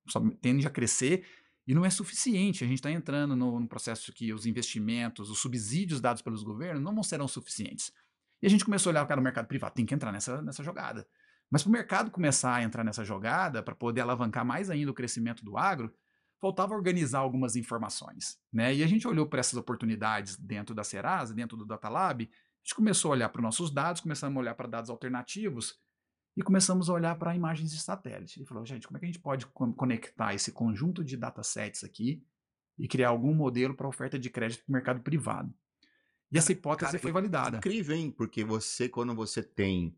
só 0.09 0.21
tende 0.40 0.66
a 0.66 0.71
crescer 0.71 1.25
e 1.64 1.73
não 1.73 1.85
é 1.85 1.90
suficiente. 1.90 2.64
A 2.64 2.66
gente 2.66 2.78
está 2.78 2.90
entrando 2.90 3.37
no, 3.37 3.61
no, 3.61 3.69
processo 3.69 4.12
que 4.12 4.33
os 4.33 4.45
investimentos, 4.45 5.31
os 5.31 5.38
subsídios 5.38 6.00
dados 6.00 6.21
pelos 6.21 6.42
governos 6.42 6.83
não 6.83 7.00
serão 7.04 7.28
suficientes. 7.28 7.92
E 8.42 8.47
a 8.47 8.50
gente 8.50 8.64
começou 8.64 8.90
a 8.90 8.92
olhar 8.92 9.07
para 9.07 9.21
o 9.21 9.23
mercado 9.23 9.47
privado, 9.47 9.75
tem 9.75 9.87
que 9.87 9.95
entrar 9.95 10.11
nessa, 10.11 10.42
nessa 10.42 10.64
jogada. 10.64 11.07
Mas 11.49 11.62
para 11.62 11.69
o 11.69 11.73
mercado 11.73 12.11
começar 12.11 12.57
a 12.57 12.62
entrar 12.64 12.83
nessa 12.83 13.04
jogada, 13.04 13.62
para 13.62 13.75
poder 13.76 14.00
alavancar 14.00 14.45
mais 14.45 14.69
ainda 14.69 14.90
o 14.90 14.95
crescimento 14.95 15.45
do 15.45 15.57
agro, 15.57 15.95
faltava 16.43 16.75
organizar 16.75 17.21
algumas 17.21 17.55
informações. 17.55 18.37
Né? 18.53 18.75
E 18.75 18.83
a 18.83 18.87
gente 18.89 19.07
olhou 19.07 19.29
para 19.29 19.39
essas 19.39 19.57
oportunidades 19.57 20.37
dentro 20.37 20.75
da 20.75 20.83
Serasa, 20.83 21.33
dentro 21.33 21.57
do 21.57 21.65
Data 21.65 21.89
Lab, 21.89 22.25
a 22.25 22.29
gente 22.65 22.75
começou 22.75 23.13
a 23.13 23.15
olhar 23.15 23.29
para 23.29 23.39
os 23.39 23.45
nossos 23.45 23.71
dados, 23.71 24.01
começamos 24.01 24.37
a 24.37 24.41
olhar 24.41 24.55
para 24.57 24.67
dados 24.67 24.91
alternativos 24.91 25.81
e 26.37 26.43
começamos 26.43 26.91
a 26.91 26.95
olhar 26.95 27.17
para 27.17 27.37
imagens 27.37 27.71
de 27.71 27.79
satélite. 27.79 28.43
E 28.43 28.45
falou, 28.45 28.67
gente, 28.67 28.89
como 28.89 28.97
é 28.97 29.01
que 29.01 29.07
a 29.07 29.09
gente 29.09 29.21
pode 29.21 29.47
conectar 29.47 30.35
esse 30.35 30.51
conjunto 30.51 31.05
de 31.05 31.17
datasets 31.17 31.85
aqui 31.85 32.25
e 32.77 32.89
criar 32.89 33.11
algum 33.11 33.33
modelo 33.33 33.75
para 33.75 33.87
oferta 33.87 34.19
de 34.19 34.29
crédito 34.29 34.65
para 34.65 34.71
o 34.71 34.73
mercado 34.73 35.01
privado? 35.01 35.55
E 36.33 36.39
essa 36.39 36.51
hipótese 36.51 36.93
Cara, 36.93 36.99
foi 36.99 37.13
validada. 37.13 37.57
É 37.57 37.59
incrível, 37.59 37.95
hein? 37.95 38.11
Porque 38.11 38.43
você, 38.43 38.89
quando 38.89 39.15
você 39.15 39.45
tem. 39.45 39.97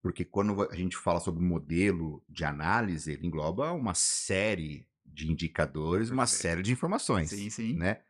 Porque 0.00 0.24
quando 0.24 0.70
a 0.70 0.74
gente 0.76 0.96
fala 0.96 1.20
sobre 1.20 1.44
modelo 1.44 2.24
de 2.28 2.44
análise, 2.44 3.12
ele 3.12 3.26
engloba 3.26 3.72
uma 3.72 3.92
série 3.92 4.86
de 5.06 5.30
indicadores, 5.30 6.10
uma 6.10 6.26
série 6.26 6.62
de 6.62 6.72
informações. 6.72 7.30
Sim, 7.30 7.50
sim. 7.50 7.74
Né? 7.74 8.00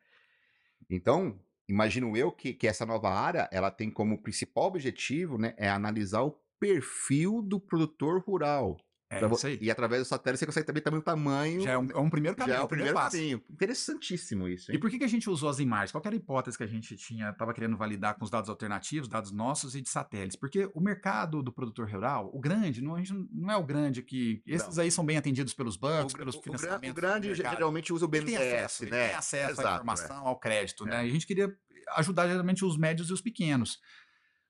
Então, 0.89 1.39
imagino 1.69 2.17
eu 2.17 2.31
que, 2.33 2.53
que 2.55 2.67
essa 2.67 2.87
nova 2.87 3.11
área, 3.11 3.49
ela 3.53 3.71
tem 3.71 3.91
como 3.91 4.23
principal 4.23 4.65
objetivo, 4.65 5.39
né, 5.39 5.55
é 5.57 5.69
analisar 5.69 6.23
o 6.23 6.39
perfil 6.59 7.43
do 7.43 7.61
produtor 7.61 8.23
rural. 8.23 8.77
É 9.09 9.25
isso 9.25 9.47
aí. 9.47 9.59
E 9.61 9.71
através 9.71 10.03
do 10.03 10.05
satélite 10.05 10.41
você 10.41 10.47
consegue 10.47 10.67
também 10.67 10.83
também 10.83 10.99
o 10.99 11.03
tamanho. 11.03 11.61
Já 11.61 11.73
é 11.73 11.79
um, 11.79 11.91
é 11.91 11.99
um 11.99 12.11
primeiro 12.11 12.37
caminho. 12.37 12.57
Já 12.57 12.63
é 12.63 12.65
o 12.65 12.69
primeiro, 12.69 12.93
primeiro 12.93 13.13
caminho. 13.13 13.43
Interessantíssimo 13.51 14.49
isso. 14.49 14.71
Hein? 14.71 14.77
E 14.77 14.81
por 14.81 14.91
que, 14.91 14.99
que 14.99 15.05
a 15.05 15.09
gente 15.09 15.31
usou 15.31 15.49
as 15.49 15.61
imagens? 15.61 15.93
Qual 15.93 16.03
era 16.05 16.15
a 16.15 16.17
hipótese 16.17 16.57
que 16.57 16.65
a 16.65 16.67
gente 16.67 16.97
tinha, 16.97 17.31
estava 17.31 17.55
querendo 17.55 17.77
validar 17.77 18.17
com 18.17 18.25
os 18.25 18.31
dados 18.31 18.51
alternativos, 18.51 19.09
dados 19.09 19.31
nossos 19.31 19.77
e 19.77 19.81
de 19.81 19.89
satélites? 19.89 20.37
Porque 20.37 20.69
o 20.75 20.81
mercado 20.81 21.43
do 21.43 21.53
produtor 21.53 21.89
rural, 21.89 22.31
o 22.33 22.41
grande, 22.41 22.83
não, 22.83 22.97
a 22.97 22.99
gente 22.99 23.15
não 23.33 23.51
é 23.51 23.57
o 23.57 23.63
grande 23.63 24.03
que. 24.03 24.43
Esses 24.45 24.77
não. 24.77 24.83
aí 24.83 24.91
são 24.91 25.05
bem 25.07 25.17
atendidos 25.17 25.55
pelos 25.55 25.77
bancos, 25.77 26.13
o, 26.13 26.17
pelos 26.17 26.35
o, 26.35 26.43
financiamentos. 26.43 26.91
O 26.91 26.95
grande 26.95 27.35
geralmente 27.35 27.93
usa 27.93 28.05
o 28.05 28.09
BNDES, 28.09 28.27
tem 28.27 28.37
acesso, 28.37 28.85
né? 28.85 29.09
Tem 29.09 29.17
acesso 29.17 29.53
Exato, 29.53 29.69
à 29.69 29.75
informação, 29.75 30.25
é. 30.25 30.29
ao 30.29 30.39
crédito, 30.39 30.85
né? 30.85 31.03
é. 31.03 31.07
E 31.07 31.11
a 31.11 31.13
gente 31.13 31.27
queria 31.27 31.55
ajudar 31.97 32.27
geralmente 32.27 32.65
os 32.65 32.77
médios 32.77 33.09
e 33.09 33.13
os 33.13 33.21
pequenos. 33.21 33.79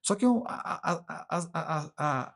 Só 0.01 0.15
que 0.15 0.25
a, 0.25 0.31
a, 0.47 1.91
a, 1.99 2.35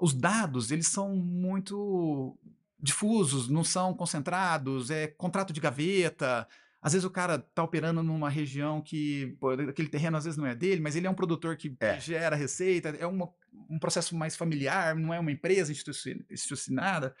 os 0.00 0.14
dados, 0.14 0.70
eles 0.70 0.88
são 0.88 1.14
muito 1.16 2.36
difusos, 2.80 3.48
não 3.48 3.62
são 3.62 3.94
concentrados, 3.94 4.90
é 4.90 5.06
contrato 5.06 5.52
de 5.52 5.60
gaveta. 5.60 6.46
Às 6.80 6.92
vezes 6.92 7.04
o 7.04 7.10
cara 7.10 7.36
está 7.36 7.62
operando 7.62 8.02
numa 8.02 8.28
região 8.28 8.80
que 8.82 9.36
pô, 9.38 9.50
aquele 9.50 9.88
terreno 9.88 10.16
às 10.16 10.24
vezes 10.24 10.36
não 10.36 10.46
é 10.46 10.54
dele, 10.54 10.80
mas 10.80 10.96
ele 10.96 11.06
é 11.06 11.10
um 11.10 11.14
produtor 11.14 11.56
que 11.56 11.76
é. 11.78 12.00
gera 12.00 12.34
receita, 12.34 12.88
é 12.88 13.06
uma, 13.06 13.28
um 13.70 13.78
processo 13.78 14.16
mais 14.16 14.34
familiar, 14.34 14.96
não 14.96 15.14
é 15.14 15.20
uma 15.20 15.30
empresa 15.30 15.72
institucionada. 15.72 17.14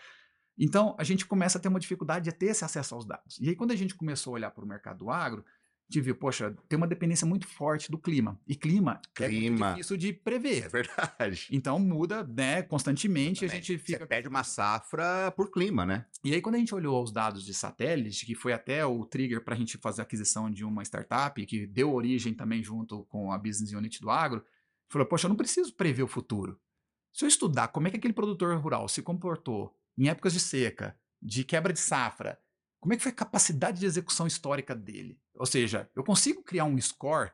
Então 0.58 0.96
a 0.98 1.04
gente 1.04 1.24
começa 1.24 1.58
a 1.58 1.60
ter 1.60 1.68
uma 1.68 1.80
dificuldade 1.80 2.24
de 2.24 2.32
ter 2.32 2.46
esse 2.46 2.64
acesso 2.64 2.94
aos 2.94 3.04
dados. 3.04 3.38
E 3.40 3.48
aí 3.48 3.56
quando 3.56 3.70
a 3.70 3.76
gente 3.76 3.94
começou 3.94 4.32
a 4.32 4.34
olhar 4.34 4.50
para 4.50 4.64
o 4.64 4.68
mercado 4.68 5.10
agro, 5.10 5.44
de 5.92 6.00
ver, 6.00 6.14
poxa, 6.14 6.54
tem 6.68 6.76
uma 6.76 6.86
dependência 6.86 7.26
muito 7.26 7.46
forte 7.46 7.90
do 7.90 7.98
clima. 7.98 8.40
E 8.46 8.54
clima, 8.54 9.00
clima. 9.14 9.68
é 9.68 9.70
difícil 9.72 9.96
de 9.96 10.12
prever. 10.12 10.64
É 10.64 10.68
verdade. 10.68 11.48
Então 11.50 11.78
muda, 11.78 12.24
né, 12.24 12.62
constantemente, 12.62 13.44
a 13.44 13.48
gente 13.48 13.78
fica... 13.78 14.00
Você 14.00 14.06
perde 14.06 14.28
uma 14.28 14.44
safra 14.44 15.30
por 15.36 15.50
clima, 15.50 15.84
né? 15.84 16.06
E 16.24 16.34
aí 16.34 16.40
quando 16.40 16.56
a 16.56 16.58
gente 16.58 16.74
olhou 16.74 17.02
os 17.02 17.12
dados 17.12 17.44
de 17.44 17.54
satélite, 17.54 18.26
que 18.26 18.34
foi 18.34 18.52
até 18.52 18.84
o 18.84 19.04
trigger 19.04 19.44
para 19.44 19.54
a 19.54 19.58
gente 19.58 19.78
fazer 19.78 20.02
a 20.02 20.04
aquisição 20.04 20.50
de 20.50 20.64
uma 20.64 20.82
startup, 20.82 21.44
que 21.46 21.66
deu 21.66 21.92
origem 21.92 22.34
também 22.34 22.62
junto 22.62 23.04
com 23.04 23.32
a 23.32 23.38
Business 23.38 23.72
Unit 23.72 24.00
do 24.00 24.10
Agro, 24.10 24.44
falou, 24.88 25.06
poxa, 25.06 25.26
eu 25.26 25.30
não 25.30 25.36
preciso 25.36 25.74
prever 25.74 26.02
o 26.02 26.08
futuro. 26.08 26.60
Se 27.12 27.24
eu 27.24 27.28
estudar 27.28 27.68
como 27.68 27.88
é 27.88 27.90
que 27.90 27.96
aquele 27.96 28.14
produtor 28.14 28.56
rural 28.58 28.88
se 28.88 29.02
comportou 29.02 29.76
em 29.96 30.08
épocas 30.08 30.32
de 30.32 30.40
seca, 30.40 30.96
de 31.20 31.44
quebra 31.44 31.72
de 31.72 31.78
safra, 31.78 32.38
como 32.82 32.92
é 32.92 32.96
que 32.96 33.02
foi 33.04 33.12
a 33.12 33.14
capacidade 33.14 33.78
de 33.78 33.86
execução 33.86 34.26
histórica 34.26 34.74
dele? 34.74 35.16
Ou 35.36 35.46
seja, 35.46 35.88
eu 35.94 36.02
consigo 36.02 36.42
criar 36.42 36.64
um 36.64 36.76
score 36.80 37.30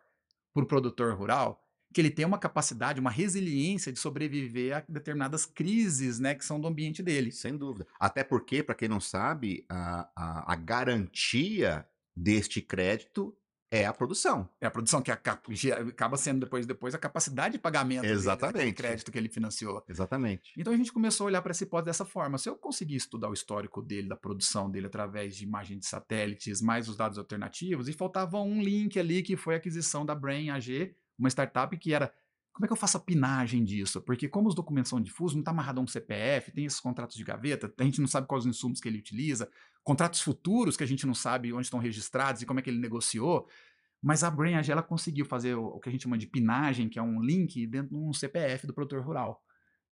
para 0.52 0.62
o 0.62 0.66
produtor 0.66 1.14
rural 1.14 1.64
que 1.90 2.02
ele 2.02 2.10
tem 2.10 2.26
uma 2.26 2.38
capacidade, 2.38 3.00
uma 3.00 3.10
resiliência 3.10 3.90
de 3.90 3.98
sobreviver 3.98 4.76
a 4.76 4.84
determinadas 4.86 5.46
crises 5.46 6.18
né, 6.18 6.34
que 6.34 6.44
são 6.44 6.60
do 6.60 6.68
ambiente 6.68 7.02
dele. 7.02 7.32
Sem 7.32 7.56
dúvida. 7.56 7.86
Até 7.98 8.22
porque, 8.22 8.62
para 8.62 8.74
quem 8.74 8.90
não 8.90 9.00
sabe, 9.00 9.64
a, 9.70 10.10
a, 10.14 10.52
a 10.52 10.54
garantia 10.54 11.88
deste 12.14 12.60
crédito 12.60 13.34
é 13.70 13.84
a 13.84 13.92
produção. 13.92 14.48
É 14.60 14.66
a 14.66 14.70
produção, 14.70 15.02
que 15.02 15.10
acaba 15.10 16.16
sendo 16.16 16.40
depois, 16.40 16.66
depois 16.66 16.94
a 16.94 16.98
capacidade 16.98 17.52
de 17.52 17.58
pagamento 17.58 18.04
Exatamente. 18.06 18.72
do 18.72 18.76
crédito 18.76 19.12
que 19.12 19.18
ele 19.18 19.28
financiou. 19.28 19.84
Exatamente. 19.88 20.52
Então 20.56 20.72
a 20.72 20.76
gente 20.76 20.92
começou 20.92 21.24
a 21.24 21.28
olhar 21.28 21.42
para 21.42 21.50
essa 21.50 21.64
hipótese 21.64 21.86
dessa 21.86 22.04
forma. 22.04 22.38
Se 22.38 22.48
eu 22.48 22.56
conseguir 22.56 22.96
estudar 22.96 23.28
o 23.28 23.34
histórico 23.34 23.82
dele, 23.82 24.08
da 24.08 24.16
produção 24.16 24.70
dele, 24.70 24.86
através 24.86 25.36
de 25.36 25.44
imagens 25.44 25.80
de 25.80 25.86
satélites, 25.86 26.62
mais 26.62 26.88
os 26.88 26.96
dados 26.96 27.18
alternativos, 27.18 27.88
e 27.88 27.92
faltava 27.92 28.40
um 28.40 28.62
link 28.62 28.98
ali 28.98 29.22
que 29.22 29.36
foi 29.36 29.54
a 29.54 29.58
aquisição 29.58 30.04
da 30.04 30.14
Brain 30.14 30.50
AG, 30.50 30.94
uma 31.18 31.28
startup 31.28 31.76
que 31.76 31.92
era 31.92 32.12
como 32.58 32.64
é 32.64 32.66
que 32.66 32.72
eu 32.72 32.76
faço 32.76 32.96
a 32.96 33.00
pinagem 33.00 33.62
disso? 33.62 34.00
Porque 34.00 34.28
como 34.28 34.48
os 34.48 34.54
documentos 34.54 34.90
são 34.90 35.00
difusos, 35.00 35.36
não 35.36 35.42
está 35.42 35.52
amarrado 35.52 35.78
a 35.78 35.84
um 35.84 35.86
CPF, 35.86 36.50
tem 36.50 36.64
esses 36.64 36.80
contratos 36.80 37.16
de 37.16 37.22
gaveta, 37.22 37.72
a 37.78 37.84
gente 37.84 38.00
não 38.00 38.08
sabe 38.08 38.26
quais 38.26 38.44
os 38.44 38.50
insumos 38.50 38.80
que 38.80 38.88
ele 38.88 38.98
utiliza, 38.98 39.48
contratos 39.88 40.20
futuros 40.20 40.76
que 40.76 40.84
a 40.84 40.86
gente 40.86 41.06
não 41.06 41.14
sabe 41.14 41.50
onde 41.50 41.62
estão 41.62 41.80
registrados 41.80 42.42
e 42.42 42.46
como 42.46 42.60
é 42.60 42.62
que 42.62 42.68
ele 42.68 42.78
negociou. 42.78 43.48
Mas 44.02 44.22
a 44.22 44.30
Brain 44.30 44.52
ela 44.68 44.82
conseguiu 44.82 45.24
fazer 45.24 45.54
o, 45.54 45.64
o, 45.64 45.80
que 45.80 45.88
a 45.88 45.92
gente 45.92 46.02
chama 46.02 46.18
de 46.18 46.26
pinagem, 46.26 46.90
que 46.90 46.98
é 46.98 47.02
um 47.02 47.22
link 47.22 47.66
dentro 47.66 47.88
de 47.88 47.96
um 47.96 48.12
CPF 48.12 48.66
do 48.66 48.74
produtor 48.74 49.02
rural. 49.02 49.42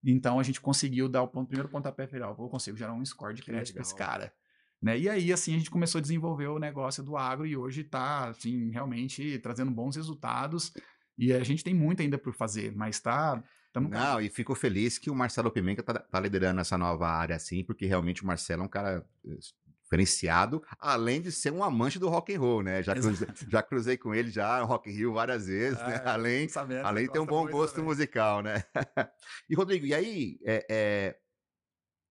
Então 0.04 0.38
a 0.38 0.42
gente 0.42 0.60
conseguiu 0.60 1.08
dar 1.08 1.22
o 1.22 1.28
ponto, 1.28 1.48
primeiro 1.48 1.70
pontapé 1.70 2.06
final. 2.06 2.36
Eu 2.38 2.48
consigo 2.50 2.76
gerar 2.76 2.92
um 2.92 3.02
score 3.06 3.34
de 3.34 3.42
crédito 3.42 3.72
para 3.72 3.82
esse 3.82 3.94
cara. 3.94 4.34
Né? 4.82 4.98
E 4.98 5.08
aí, 5.08 5.32
assim, 5.32 5.54
a 5.54 5.58
gente 5.58 5.70
começou 5.70 5.98
a 5.98 6.02
desenvolver 6.02 6.48
o 6.48 6.58
negócio 6.58 7.02
do 7.02 7.16
agro 7.16 7.46
e 7.46 7.56
hoje 7.56 7.80
está, 7.80 8.28
assim, 8.28 8.70
realmente 8.70 9.38
trazendo 9.38 9.70
bons 9.70 9.96
resultados 9.96 10.74
e 11.16 11.32
a 11.32 11.42
gente 11.42 11.64
tem 11.64 11.72
muito 11.72 12.02
ainda 12.02 12.18
por 12.18 12.34
fazer, 12.34 12.76
mas 12.76 13.00
tá. 13.00 13.42
Tamo 13.72 13.88
Não, 13.88 14.20
e 14.20 14.28
fico 14.28 14.54
feliz 14.54 14.98
que 14.98 15.10
o 15.10 15.14
Marcelo 15.14 15.50
Pimenta 15.50 15.82
tá, 15.82 15.94
tá, 15.94 16.20
liderando 16.20 16.60
essa 16.60 16.76
nova 16.76 17.08
área, 17.08 17.34
assim, 17.34 17.64
porque 17.64 17.86
realmente 17.86 18.22
o 18.22 18.26
Marcelo 18.26 18.62
é 18.62 18.66
um 18.66 18.68
cara 18.68 19.06
eh, 19.26 19.38
diferenciado, 19.87 20.62
além 20.78 21.21
de 21.23 21.31
ser 21.31 21.52
um 21.52 21.62
amante 21.62 21.99
do 21.99 22.09
rock 22.09 22.35
and 22.35 22.40
roll, 22.40 22.62
né? 22.62 22.83
Já, 22.83 22.95
cruzei, 22.95 23.28
já 23.49 23.62
cruzei 23.62 23.97
com 23.97 24.14
ele 24.14 24.31
já 24.31 24.59
no 24.61 24.66
Rock 24.66 24.90
in 24.90 24.93
Rio 24.93 25.14
várias 25.14 25.47
vezes, 25.47 25.78
né? 25.78 26.02
É, 26.05 26.09
além, 26.09 26.49
além 26.85 27.07
de 27.07 27.12
ter 27.12 27.21
um 27.21 27.26
bom 27.26 27.47
gosto 27.47 27.76
também. 27.76 27.90
musical, 27.90 28.43
né? 28.43 28.64
e 29.49 29.55
Rodrigo, 29.55 29.87
e 29.87 29.95
aí 29.95 30.38
é, 30.45 30.66
é, 30.69 31.19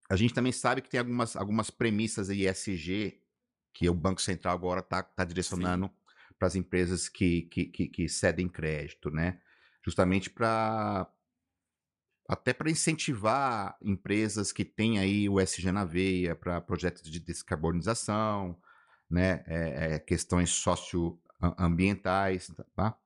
a 0.10 0.16
gente 0.16 0.34
também 0.34 0.54
sabe 0.54 0.82
que 0.82 0.90
tem 0.90 1.00
algumas, 1.00 1.36
algumas 1.36 1.70
premissas 1.70 2.30
ESG 2.30 3.22
que 3.74 3.90
o 3.90 3.94
Banco 3.94 4.22
Central 4.22 4.54
agora 4.54 4.80
está 4.80 5.04
tá 5.04 5.26
direcionando 5.26 5.92
para 6.40 6.48
as 6.48 6.56
empresas 6.56 7.10
que, 7.10 7.44
que, 7.44 7.66
que, 7.66 7.88
que 7.90 8.10
cedem 8.10 8.48
crédito, 8.48 9.12
né? 9.12 9.40
Justamente 9.86 10.30
para 10.30 11.08
até 12.28 12.54
para 12.54 12.72
incentivar 12.72 13.78
empresas 13.82 14.52
que 14.52 14.66
têm 14.66 15.00
aí 15.00 15.30
o 15.30 15.40
SG 15.40 15.72
na 15.72 15.86
veia 15.86 16.36
para 16.36 16.62
projetos 16.62 17.04
de 17.04 17.20
descarbonização, 17.20 18.60
né? 19.10 19.44
É, 19.48 19.96
é, 19.96 20.00
questões 20.00 20.50
socioambientais, 20.50 22.52
tá? 22.76 22.98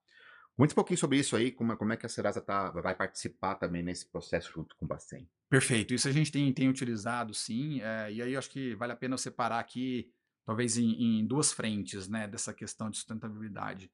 Muito 0.58 0.74
um 0.74 0.76
pouquinho 0.76 0.98
sobre 0.98 1.18
isso 1.18 1.36
aí, 1.36 1.52
como, 1.52 1.76
como 1.78 1.94
é 1.94 1.98
que 1.98 2.06
a 2.06 2.10
Serasa 2.10 2.42
tá, 2.42 2.70
vai 2.72 2.94
participar 2.94 3.56
também 3.56 3.82
nesse 3.82 4.10
processo 4.10 4.52
junto 4.52 4.76
com 4.76 4.84
o 4.84 4.88
Bacen. 4.88 5.30
Perfeito, 5.50 5.94
isso 5.94 6.08
a 6.08 6.12
gente 6.12 6.32
tem, 6.32 6.52
tem 6.52 6.68
utilizado 6.68 7.34
sim, 7.34 7.82
é, 7.82 8.12
e 8.12 8.22
aí 8.22 8.34
eu 8.34 8.40
acho 8.40 8.50
que 8.50 8.76
vale 8.76 8.92
a 8.92 8.96
pena 8.96 9.18
separar 9.18 9.60
aqui 9.60 10.12
talvez 10.46 10.78
em, 10.78 11.20
em 11.20 11.26
duas 11.26 11.54
frentes, 11.54 12.10
né, 12.10 12.28
dessa 12.28 12.54
questão 12.54 12.90
de 12.90 12.98
sustentabilidade. 12.98 13.90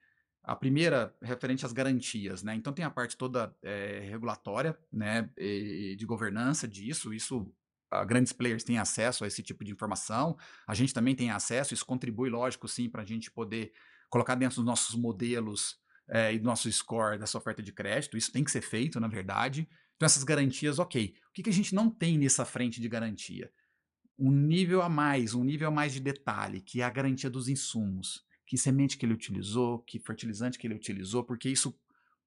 A 0.48 0.56
primeira, 0.56 1.16
referente 1.22 1.66
às 1.66 1.74
garantias, 1.74 2.44
né? 2.44 2.54
Então 2.54 2.72
tem 2.72 2.86
a 2.86 2.90
parte 2.90 3.18
toda 3.18 3.56
é, 3.64 4.02
regulatória, 4.10 4.78
né? 4.94 5.30
E, 5.38 5.96
de 5.98 6.06
governança 6.06 6.68
disso. 6.68 7.14
Isso, 7.14 7.52
grandes 8.08 8.32
players 8.32 8.64
têm 8.64 8.78
acesso 8.78 9.24
a 9.24 9.28
esse 9.28 9.42
tipo 9.42 9.64
de 9.64 9.72
informação. 9.72 10.38
A 10.68 10.76
gente 10.76 10.94
também 10.94 11.16
tem 11.16 11.32
acesso. 11.32 11.74
Isso 11.74 11.86
contribui, 11.86 12.30
lógico, 12.30 12.68
sim, 12.68 12.88
para 12.88 13.02
a 13.02 13.06
gente 13.06 13.32
poder 13.32 13.74
colocar 14.10 14.36
dentro 14.36 14.58
dos 14.58 14.66
nossos 14.66 14.96
modelos 14.96 15.80
é, 16.08 16.34
e 16.34 16.40
do 16.40 16.46
nosso 16.46 16.72
score 16.72 17.18
dessa 17.18 17.38
oferta 17.38 17.64
de 17.64 17.72
crédito. 17.72 18.16
Isso 18.16 18.32
tem 18.32 18.44
que 18.44 18.52
ser 18.52 18.62
feito, 18.62 19.00
na 19.00 19.08
verdade. 19.08 19.68
Então 19.96 20.06
essas 20.06 20.24
garantias, 20.24 20.78
ok. 20.78 21.16
O 21.30 21.34
que, 21.34 21.42
que 21.42 21.50
a 21.50 21.54
gente 21.54 21.74
não 21.74 21.90
tem 21.90 22.18
nessa 22.20 22.46
frente 22.46 22.80
de 22.80 22.88
garantia? 22.88 23.52
Um 24.18 24.32
nível 24.32 24.82
a 24.82 24.90
mais, 24.90 25.34
um 25.34 25.44
nível 25.44 25.70
a 25.70 25.72
mais 25.72 25.92
de 25.92 26.00
detalhe, 26.00 26.62
que 26.62 26.82
é 26.82 26.84
a 26.84 26.90
garantia 26.90 27.30
dos 27.30 27.50
insumos 27.50 28.25
que 28.46 28.58
semente 28.58 28.98
que 28.98 29.06
ele 29.06 29.14
utilizou, 29.14 29.80
que 29.80 30.00
fertilizante 30.00 30.58
que 30.58 30.68
ele 30.68 30.76
utilizou, 30.76 31.24
porque 31.24 31.50
isso 31.50 31.78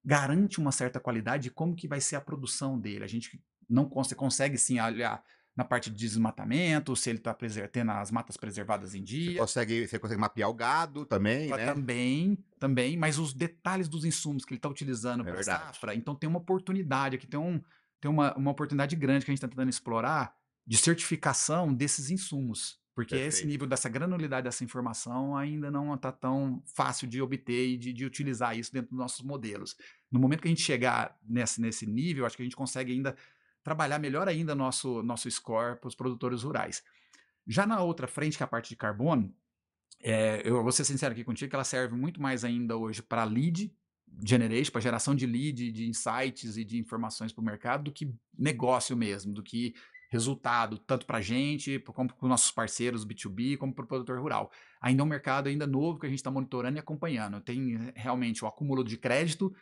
garante 0.03 0.59
uma 0.59 0.71
certa 0.71 0.99
qualidade 0.99 1.43
de 1.43 1.51
como 1.51 1.75
que 1.75 1.87
vai 1.87 2.01
ser 2.01 2.15
a 2.15 2.21
produção 2.21 2.79
dele. 2.79 3.03
A 3.03 3.07
gente 3.07 3.41
não 3.69 3.87
cons 3.87 4.11
consegue 4.13 4.57
sim 4.57 4.79
olhar 4.79 5.23
na 5.55 5.65
parte 5.65 5.89
de 5.89 5.97
desmatamento, 5.97 6.95
se 6.95 7.09
ele 7.09 7.19
está 7.19 7.35
tendo 7.69 7.91
as 7.91 8.11
matas 8.11 8.37
preservadas 8.37 8.95
em 8.95 9.03
dia. 9.03 9.33
Você 9.33 9.39
consegue, 9.39 9.87
você 9.87 9.99
consegue 9.99 10.21
mapear 10.21 10.49
o 10.49 10.53
gado 10.53 11.05
também, 11.05 11.49
né? 11.49 11.65
Também, 11.65 12.37
também, 12.57 12.97
mas 12.97 13.19
os 13.19 13.33
detalhes 13.33 13.89
dos 13.89 14.05
insumos 14.05 14.45
que 14.45 14.53
ele 14.53 14.57
está 14.59 14.69
utilizando 14.69 15.27
é 15.27 15.31
para 15.31 15.43
safra, 15.43 15.93
então 15.93 16.15
tem 16.15 16.29
uma 16.29 16.39
oportunidade 16.39 17.17
aqui, 17.17 17.27
tem, 17.27 17.39
um, 17.39 17.61
tem 17.99 18.09
uma, 18.09 18.33
uma 18.37 18.51
oportunidade 18.51 18.95
grande 18.95 19.25
que 19.25 19.31
a 19.31 19.33
gente 19.33 19.39
está 19.39 19.49
tentando 19.49 19.69
explorar 19.69 20.33
de 20.65 20.77
certificação 20.77 21.73
desses 21.73 22.09
insumos. 22.09 22.79
Porque 22.99 23.15
Perfeito. 23.15 23.33
esse 23.33 23.47
nível 23.47 23.65
dessa 23.65 23.87
granulidade 23.87 24.43
dessa 24.43 24.61
informação 24.61 25.37
ainda 25.37 25.71
não 25.71 25.95
está 25.95 26.11
tão 26.11 26.61
fácil 26.65 27.07
de 27.07 27.21
obter 27.21 27.69
e 27.69 27.77
de, 27.77 27.93
de, 27.93 28.05
utilizar 28.05 28.59
isso 28.59 28.73
dentro 28.73 28.89
dos 28.89 28.99
nossos 28.99 29.21
modelos. 29.21 29.77
No 30.11 30.19
momento 30.19 30.41
que 30.41 30.49
a 30.49 30.51
gente 30.51 30.61
chegar 30.61 31.17
nesse, 31.23 31.61
nesse 31.61 31.85
nível, 31.85 32.25
acho 32.25 32.35
que 32.35 32.41
a 32.41 32.45
gente 32.45 32.57
consegue 32.57 32.91
ainda 32.91 33.15
trabalhar 33.63 33.99
melhor 33.99 34.27
ainda 34.27 34.53
nosso, 34.53 35.01
nosso 35.01 35.31
score 35.31 35.79
para 35.79 35.87
os 35.87 35.95
produtores 35.95 36.43
rurais. 36.43 36.83
Já 37.47 37.65
na 37.65 37.81
outra 37.81 38.05
frente, 38.05 38.35
que 38.35 38.43
é 38.43 38.45
a 38.45 38.47
parte 38.47 38.67
de 38.67 38.75
carbono, 38.75 39.33
é, 40.01 40.41
eu 40.43 40.61
vou 40.61 40.71
ser 40.73 40.83
sincero 40.83 41.13
aqui 41.13 41.23
contigo, 41.23 41.49
que 41.49 41.55
ela 41.55 41.63
serve 41.63 41.95
muito 41.95 42.21
mais 42.21 42.43
ainda 42.43 42.75
hoje 42.75 43.01
para 43.01 43.23
lead 43.23 43.73
generation, 44.25 44.73
para 44.73 44.81
geração 44.81 45.15
de 45.15 45.25
lead, 45.25 45.71
de 45.71 45.87
insights 45.87 46.57
e 46.57 46.65
de 46.65 46.77
informações 46.77 47.31
para 47.31 47.41
o 47.41 47.45
mercado, 47.45 47.85
do 47.85 47.93
que 47.93 48.13
negócio 48.37 48.97
mesmo, 48.97 49.31
do 49.31 49.41
que 49.41 49.73
resultado, 50.09 50.77
tanto 50.79 51.05
para 51.05 51.19
a 51.19 51.21
gente, 51.21 51.79
como 51.79 52.09
para 52.09 52.17
os 52.19 52.29
nossos 52.29 52.51
parceiros 52.51 53.05
B2B, 53.05 53.57
como 53.57 53.73
para 53.73 53.85
o 53.85 53.87
produtor 53.87 54.19
rural. 54.19 54.51
Ainda 54.81 55.01
é 55.01 55.05
um 55.05 55.07
mercado 55.07 55.47
ainda 55.47 55.67
novo 55.67 55.99
que 55.99 56.05
a 56.07 56.09
gente 56.09 56.19
está 56.19 56.31
monitorando 56.31 56.77
e 56.77 56.79
acompanhando. 56.79 57.39
Tem 57.39 57.75
eh, 57.75 57.93
realmente 57.95 58.43
o 58.43 58.47
acúmulo 58.47 58.83
de 58.83 58.97
crédito, 58.97 59.53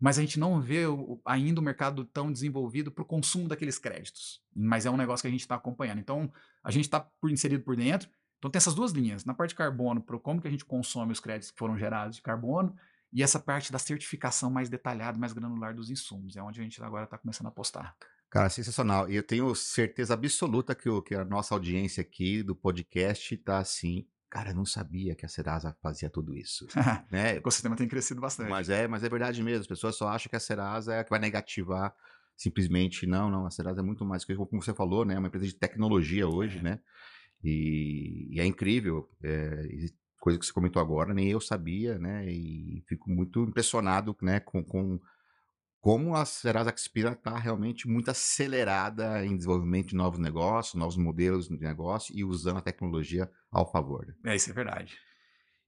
mas 0.00 0.18
a 0.18 0.22
gente 0.22 0.40
não 0.40 0.60
vê 0.60 0.86
o, 0.86 1.20
ainda 1.24 1.60
o 1.60 1.62
mercado 1.64 2.04
tão 2.06 2.32
desenvolvido 2.32 2.90
para 2.90 3.02
o 3.02 3.06
consumo 3.06 3.48
daqueles 3.48 3.78
créditos. 3.78 4.42
Mas 4.56 4.86
é 4.86 4.90
um 4.90 4.96
negócio 4.96 5.22
que 5.22 5.28
a 5.28 5.30
gente 5.30 5.40
está 5.40 5.56
acompanhando. 5.56 6.00
Então, 6.00 6.32
a 6.64 6.70
gente 6.70 6.84
está 6.84 7.06
inserido 7.24 7.62
por 7.62 7.76
dentro. 7.76 8.08
Então, 8.38 8.50
tem 8.50 8.58
essas 8.58 8.74
duas 8.74 8.92
linhas. 8.92 9.24
Na 9.24 9.34
parte 9.34 9.50
de 9.50 9.56
carbono, 9.56 10.00
para 10.00 10.18
como 10.18 10.40
que 10.40 10.48
a 10.48 10.50
gente 10.50 10.64
consome 10.64 11.12
os 11.12 11.20
créditos 11.20 11.50
que 11.50 11.58
foram 11.58 11.76
gerados 11.76 12.16
de 12.16 12.22
carbono, 12.22 12.74
e 13.12 13.22
essa 13.22 13.38
parte 13.38 13.70
da 13.70 13.78
certificação 13.78 14.50
mais 14.50 14.70
detalhada, 14.70 15.18
mais 15.18 15.34
granular 15.34 15.74
dos 15.74 15.90
insumos. 15.90 16.34
É 16.34 16.42
onde 16.42 16.60
a 16.60 16.62
gente 16.62 16.82
agora 16.82 17.04
está 17.04 17.18
começando 17.18 17.46
a 17.46 17.50
apostar. 17.50 17.94
Cara, 18.32 18.48
sensacional. 18.48 19.10
E 19.10 19.16
eu 19.16 19.22
tenho 19.22 19.54
certeza 19.54 20.14
absoluta 20.14 20.74
que, 20.74 20.88
o, 20.88 21.02
que 21.02 21.14
a 21.14 21.22
nossa 21.22 21.54
audiência 21.54 22.00
aqui 22.00 22.42
do 22.42 22.56
podcast 22.56 23.36
tá 23.36 23.58
assim. 23.58 24.06
Cara, 24.30 24.52
eu 24.52 24.54
não 24.54 24.64
sabia 24.64 25.14
que 25.14 25.26
a 25.26 25.28
Serasa 25.28 25.76
fazia 25.82 26.08
tudo 26.08 26.34
isso. 26.34 26.66
né? 27.12 27.34
O 27.34 27.36
ecossistema 27.36 27.76
tem 27.76 27.86
crescido 27.86 28.22
bastante. 28.22 28.48
Mas 28.48 28.70
é, 28.70 28.88
mas 28.88 29.04
é 29.04 29.08
verdade 29.10 29.42
mesmo. 29.42 29.60
As 29.60 29.66
pessoas 29.66 29.96
só 29.96 30.08
acham 30.08 30.30
que 30.30 30.36
a 30.36 30.40
Serasa 30.40 30.94
é 30.94 31.00
a 31.00 31.04
que 31.04 31.10
vai 31.10 31.18
negativar 31.18 31.94
simplesmente. 32.34 33.06
Não, 33.06 33.30
não. 33.30 33.44
A 33.44 33.50
Serasa 33.50 33.80
é 33.80 33.84
muito 33.84 34.02
mais 34.02 34.24
que 34.24 34.34
como 34.34 34.62
você 34.62 34.72
falou, 34.72 35.04
né? 35.04 35.12
É 35.12 35.18
uma 35.18 35.28
empresa 35.28 35.44
de 35.44 35.54
tecnologia 35.54 36.26
hoje, 36.26 36.56
é. 36.60 36.62
né? 36.62 36.80
E, 37.44 38.28
e, 38.30 38.40
é 38.40 38.46
incrível. 38.46 39.10
É, 39.22 39.62
coisa 40.18 40.38
que 40.38 40.46
você 40.46 40.52
comentou 40.54 40.80
agora, 40.80 41.12
nem 41.12 41.28
eu 41.28 41.38
sabia, 41.38 41.98
né? 41.98 42.24
E 42.32 42.82
fico 42.88 43.10
muito 43.10 43.42
impressionado, 43.42 44.16
né? 44.22 44.40
Com, 44.40 44.64
com 44.64 44.98
como 45.82 46.14
a 46.14 46.24
Serasa 46.24 46.70
Expira 46.70 47.10
está 47.10 47.36
realmente 47.36 47.88
muito 47.88 48.08
acelerada 48.08 49.26
em 49.26 49.36
desenvolvimento 49.36 49.88
de 49.88 49.96
novos 49.96 50.20
negócios, 50.20 50.74
novos 50.74 50.96
modelos 50.96 51.48
de 51.48 51.58
negócio 51.58 52.16
e 52.16 52.22
usando 52.22 52.58
a 52.58 52.62
tecnologia 52.62 53.28
ao 53.50 53.68
favor. 53.68 54.06
Né? 54.06 54.32
É, 54.32 54.36
isso 54.36 54.48
é 54.48 54.52
verdade. 54.52 54.96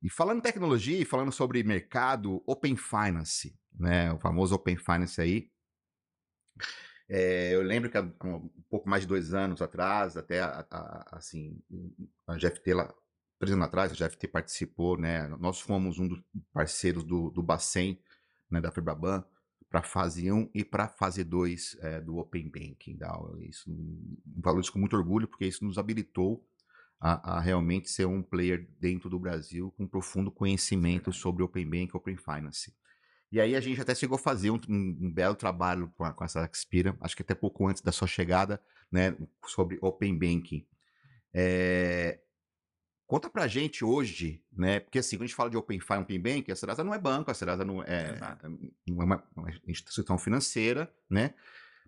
E 0.00 0.09
falando 0.09 0.38
em 0.38 0.42
tecnologia 0.42 0.96
e 0.96 1.05
falando 1.05 1.33
sobre 1.33 1.64
mercado, 1.64 2.40
Open 2.46 2.77
Finance, 2.77 3.59
né, 3.77 4.12
o 4.12 4.18
famoso 4.20 4.55
Open 4.55 4.77
Finance 4.77 5.20
aí, 5.20 5.50
é, 7.09 7.53
eu 7.53 7.62
lembro 7.62 7.90
que 7.90 7.98
há 7.98 8.03
um 8.03 8.48
pouco 8.70 8.88
mais 8.88 9.03
de 9.03 9.09
dois 9.09 9.35
anos 9.35 9.61
atrás, 9.61 10.16
até 10.16 10.40
a, 10.40 10.64
a, 10.70 11.16
assim, 11.16 11.61
a 12.24 12.37
GFT 12.37 12.72
lá, 12.72 12.94
três 13.40 13.53
anos 13.53 13.66
atrás, 13.66 13.90
a 13.90 13.94
GFT 13.96 14.29
participou, 14.29 14.96
né, 14.96 15.27
nós 15.40 15.61
fomos 15.61 15.98
um 15.98 16.07
dos 16.07 16.22
parceiros 16.53 17.03
do, 17.03 17.31
do 17.31 17.42
Bacen, 17.42 18.00
né, 18.48 18.61
da 18.61 18.70
Febraban, 18.70 19.24
para 19.74 19.82
fase 19.82 20.30
1 20.30 20.50
e 20.54 20.64
para 20.64 20.87
fase 20.87 21.24
2 21.24 21.78
é, 21.80 22.00
do 22.00 22.18
Open 22.18 22.48
Banking. 22.48 22.96
Tá? 22.96 23.12
Isso, 23.40 23.68
falo 24.40 24.60
isso 24.60 24.72
com 24.72 24.78
muito 24.78 24.96
orgulho, 24.96 25.26
porque 25.26 25.44
isso 25.44 25.64
nos 25.64 25.78
habilitou 25.78 26.46
a, 27.00 27.38
a, 27.38 27.40
realmente 27.40 27.90
ser 27.90 28.06
um 28.06 28.22
player 28.22 28.68
dentro 28.78 29.10
do 29.10 29.18
Brasil 29.18 29.74
com 29.76 29.84
profundo 29.84 30.30
conhecimento 30.30 31.12
sobre 31.12 31.42
Open 31.42 31.64
Banking 31.64 31.90
e 31.92 31.96
Open 31.96 32.16
Finance. 32.16 32.72
E 33.32 33.40
aí 33.40 33.56
a 33.56 33.60
gente 33.60 33.80
até 33.80 33.96
chegou 33.96 34.14
a 34.14 34.20
fazer 34.20 34.52
um, 34.52 34.60
um, 34.68 34.96
um 35.00 35.12
belo 35.12 35.34
trabalho 35.34 35.92
com, 35.96 36.04
a, 36.04 36.12
com 36.12 36.22
essa 36.22 36.44
Expira, 36.44 36.96
acho 37.00 37.16
que 37.16 37.22
até 37.22 37.34
pouco 37.34 37.66
antes 37.66 37.82
da 37.82 37.90
sua 37.90 38.06
chegada, 38.06 38.62
né, 38.92 39.16
sobre 39.44 39.76
Open 39.82 40.16
Banking. 40.16 40.64
É, 41.34 42.20
Conta 43.14 43.31
pra 43.31 43.46
gente 43.46 43.85
hoje, 43.85 44.42
né? 44.53 44.81
Porque 44.81 44.98
assim, 44.98 45.16
quando 45.16 45.22
a 45.22 45.27
gente 45.27 45.37
fala 45.37 45.48
de 45.48 45.57
Open 45.57 45.79
Finance, 45.79 46.03
Open 46.03 46.20
Bank, 46.20 46.50
a 46.50 46.57
Serasa 46.57 46.83
não 46.83 46.92
é 46.92 46.98
banco, 46.98 47.31
a 47.31 47.35
Serasa 47.35 47.64
não 47.64 47.81
é, 47.81 48.18
não 48.88 49.03
é 49.03 49.05
uma, 49.05 49.24
uma, 49.37 49.50
instituição 49.68 50.18
financeira, 50.18 50.92
né? 51.09 51.33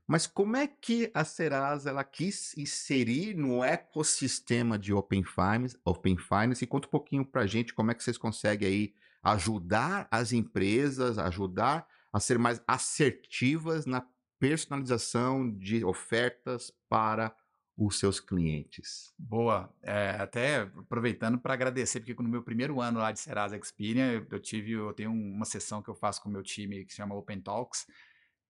Mas 0.07 0.25
como 0.25 0.57
é 0.57 0.69
que 0.69 1.11
a 1.13 1.25
Serasa 1.25 1.91
ela 1.91 2.05
quis 2.05 2.57
inserir 2.57 3.35
no 3.35 3.65
ecossistema 3.65 4.79
de 4.79 4.93
Open 4.93 5.25
Finance, 5.25 5.77
Open 5.85 6.17
Finance? 6.17 6.63
E 6.63 6.67
conta 6.69 6.87
um 6.87 6.93
pouquinho 6.93 7.25
pra 7.25 7.45
gente 7.45 7.75
como 7.75 7.91
é 7.91 7.95
que 7.95 8.05
vocês 8.05 8.17
conseguem 8.17 8.69
aí 8.69 8.95
ajudar 9.25 10.07
as 10.13 10.33
empresas, 10.33 11.19
ajudar 11.19 11.89
a 12.13 12.21
ser 12.21 12.39
mais 12.39 12.63
assertivas 12.69 13.85
na 13.85 14.07
personalização 14.39 15.51
de 15.51 15.85
ofertas 15.85 16.73
para 16.89 17.35
os 17.77 17.99
seus 17.99 18.19
clientes? 18.19 19.13
Boa. 19.19 19.71
É, 19.83 20.17
até 20.19 20.61
aproveitando 20.61 21.39
para 21.39 21.55
agradecer, 21.55 22.01
porque 22.01 22.15
no 22.23 22.29
meu 22.29 22.43
primeiro 22.43 22.81
ano 22.81 22.99
lá 22.99 23.13
de 23.13 23.21
Serasa 23.21 23.57
Experian, 23.57 24.25
eu 24.31 24.41
tive, 24.41 24.73
eu 24.73 24.93
tenho 24.95 25.13
uma 25.13 25.45
sessão 25.45 25.83
que 25.83 25.91
eu 25.91 25.95
faço 25.95 26.23
com 26.23 26.29
o 26.29 26.33
meu 26.33 26.43
time 26.43 26.85
que 26.85 26.93
se 26.93 26.97
chama 26.97 27.15
Open 27.15 27.41
Talks, 27.41 27.87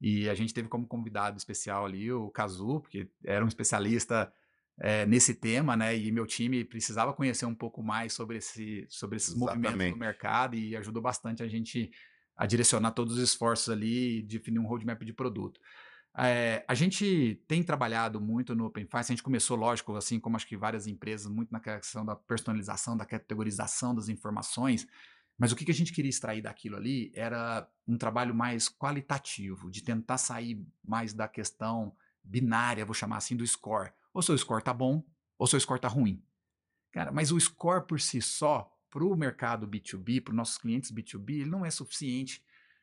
e 0.01 0.29
a 0.29 0.35
gente 0.35 0.55
teve 0.55 0.69
como 0.69 0.87
convidado 0.87 1.37
especial 1.37 1.87
ali 1.87 2.13
o 2.13 2.31
Kazu, 2.31 2.81
porque 2.81 3.09
era 3.25 3.45
um 3.45 3.49
especialista 3.49 4.33
é, 4.79 5.07
nesse 5.07 5.35
tema, 5.35 5.77
né? 5.77 5.97
E 5.97 6.13
meu 6.13 6.27
time 6.27 6.65
precisava 6.65 7.13
conhecer 7.13 7.47
um 7.47 7.55
pouco 7.55 7.83
mais 7.83 8.13
sobre, 8.13 8.37
esse, 8.37 8.87
sobre 8.89 9.17
esses 9.17 9.35
Exatamente. 9.35 9.65
movimentos 9.65 9.93
no 9.93 9.99
mercado 9.99 10.55
e 10.55 10.77
ajudou 10.77 11.03
bastante 11.03 11.43
a 11.43 11.49
gente 11.49 11.91
a 12.37 12.45
direcionar 12.45 12.91
todos 12.91 13.17
os 13.17 13.23
esforços 13.23 13.71
ali 13.71 14.19
e 14.19 14.23
definir 14.23 14.59
um 14.59 14.67
roadmap 14.67 15.03
de 15.03 15.15
produto. 15.15 15.59
É, 16.19 16.65
a 16.67 16.75
gente 16.75 17.43
tem 17.47 17.63
trabalhado 17.63 18.19
muito 18.21 18.55
no 18.55 18.67
Open 18.67 18.87
Finance, 18.87 19.13
a 19.13 19.15
gente 19.15 19.23
começou, 19.23 19.57
lógico, 19.57 19.95
assim 19.97 20.19
como 20.19 20.37
acho 20.37 20.47
que 20.47 20.57
várias 20.57 20.87
empresas, 20.87 21.31
muito 21.31 21.53
na 21.53 21.61
questão 21.61 22.07
da 22.07 22.17
personalização, 22.17 22.97
da 22.97 23.05
categorização 23.05 23.95
das 23.95 24.09
informações, 24.09 24.87
mas 25.39 25.53
o 25.53 25.57
que, 25.57 25.67
que 25.67 25.71
a 25.71 25.75
gente 25.75 25.93
queria 25.93 26.09
extrair 26.09 26.41
daquilo 26.41 26.77
ali 26.77 27.13
era 27.15 27.69
um 27.87 27.99
trabalho 27.99 28.35
mais 28.35 28.67
qualitativo, 28.69 29.71
de 29.71 29.83
tentar 29.83 30.17
sair 30.17 30.65
mais 30.83 31.13
da 31.13 31.29
questão 31.29 31.95
binária, 32.25 32.87
vou 32.87 32.95
chamar 32.95 33.19
assim, 33.19 33.37
do 33.37 33.47
score. 33.47 33.93
Ou 34.15 34.23
seu 34.23 34.37
score 34.39 34.65
tá 34.65 34.73
bom, 34.73 35.05
ou 35.39 35.47
seu 35.47 35.61
score 35.61 35.79
tá 35.79 35.89
ruim. 35.89 36.23
Cara, 36.91 37.13
mas 37.13 37.31
o 37.31 37.39
score 37.39 37.87
por 37.87 38.01
si 38.01 38.23
só, 38.23 38.73
para 38.89 39.05
o 39.05 39.15
mercado 39.15 39.69
B2B, 39.69 40.23
para 40.23 40.31
os 40.31 40.37
nossos 40.37 40.57
clientes 40.57 40.91
B2B, 40.91 41.41
ele 41.41 41.51
não 41.51 41.67
é 41.67 41.71
suficiente 41.71 42.43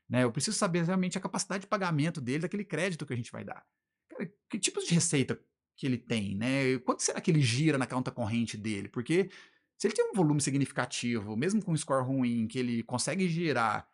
né? 0.10 0.24
Eu 0.24 0.32
preciso 0.32 0.58
saber 0.58 0.84
realmente 0.84 1.18
a 1.18 1.22
capacidade 1.22 1.62
de 1.62 1.68
pagamento 1.68 2.22
dele, 2.22 2.40
daquele 2.40 2.66
crédito 2.66 3.06
que 3.06 3.14
a 3.14 3.16
gente 3.16 3.32
vai 3.32 3.44
dar. 3.44 3.66
Cara, 4.10 4.32
que 4.50 4.60
tipos 4.60 4.86
de 4.86 4.94
receita 4.94 5.40
que 5.76 5.86
ele 5.86 5.98
tem, 5.98 6.36
né? 6.36 6.78
Quanto 6.80 7.02
será 7.02 7.20
que 7.20 7.32
ele 7.32 7.42
gira 7.42 7.78
na 7.78 7.88
conta 7.88 8.12
corrente 8.12 8.58
dele? 8.58 8.88
Porque 8.88 9.30
se 9.78 9.88
ele 9.88 9.96
tem 9.96 10.10
um 10.10 10.14
volume 10.14 10.42
significativo, 10.42 11.36
mesmo 11.36 11.64
com 11.64 11.72
um 11.72 11.78
score 11.78 12.06
ruim, 12.06 12.48
que 12.48 12.60
ele 12.60 12.84
consegue 12.84 13.28
girar 13.28 13.88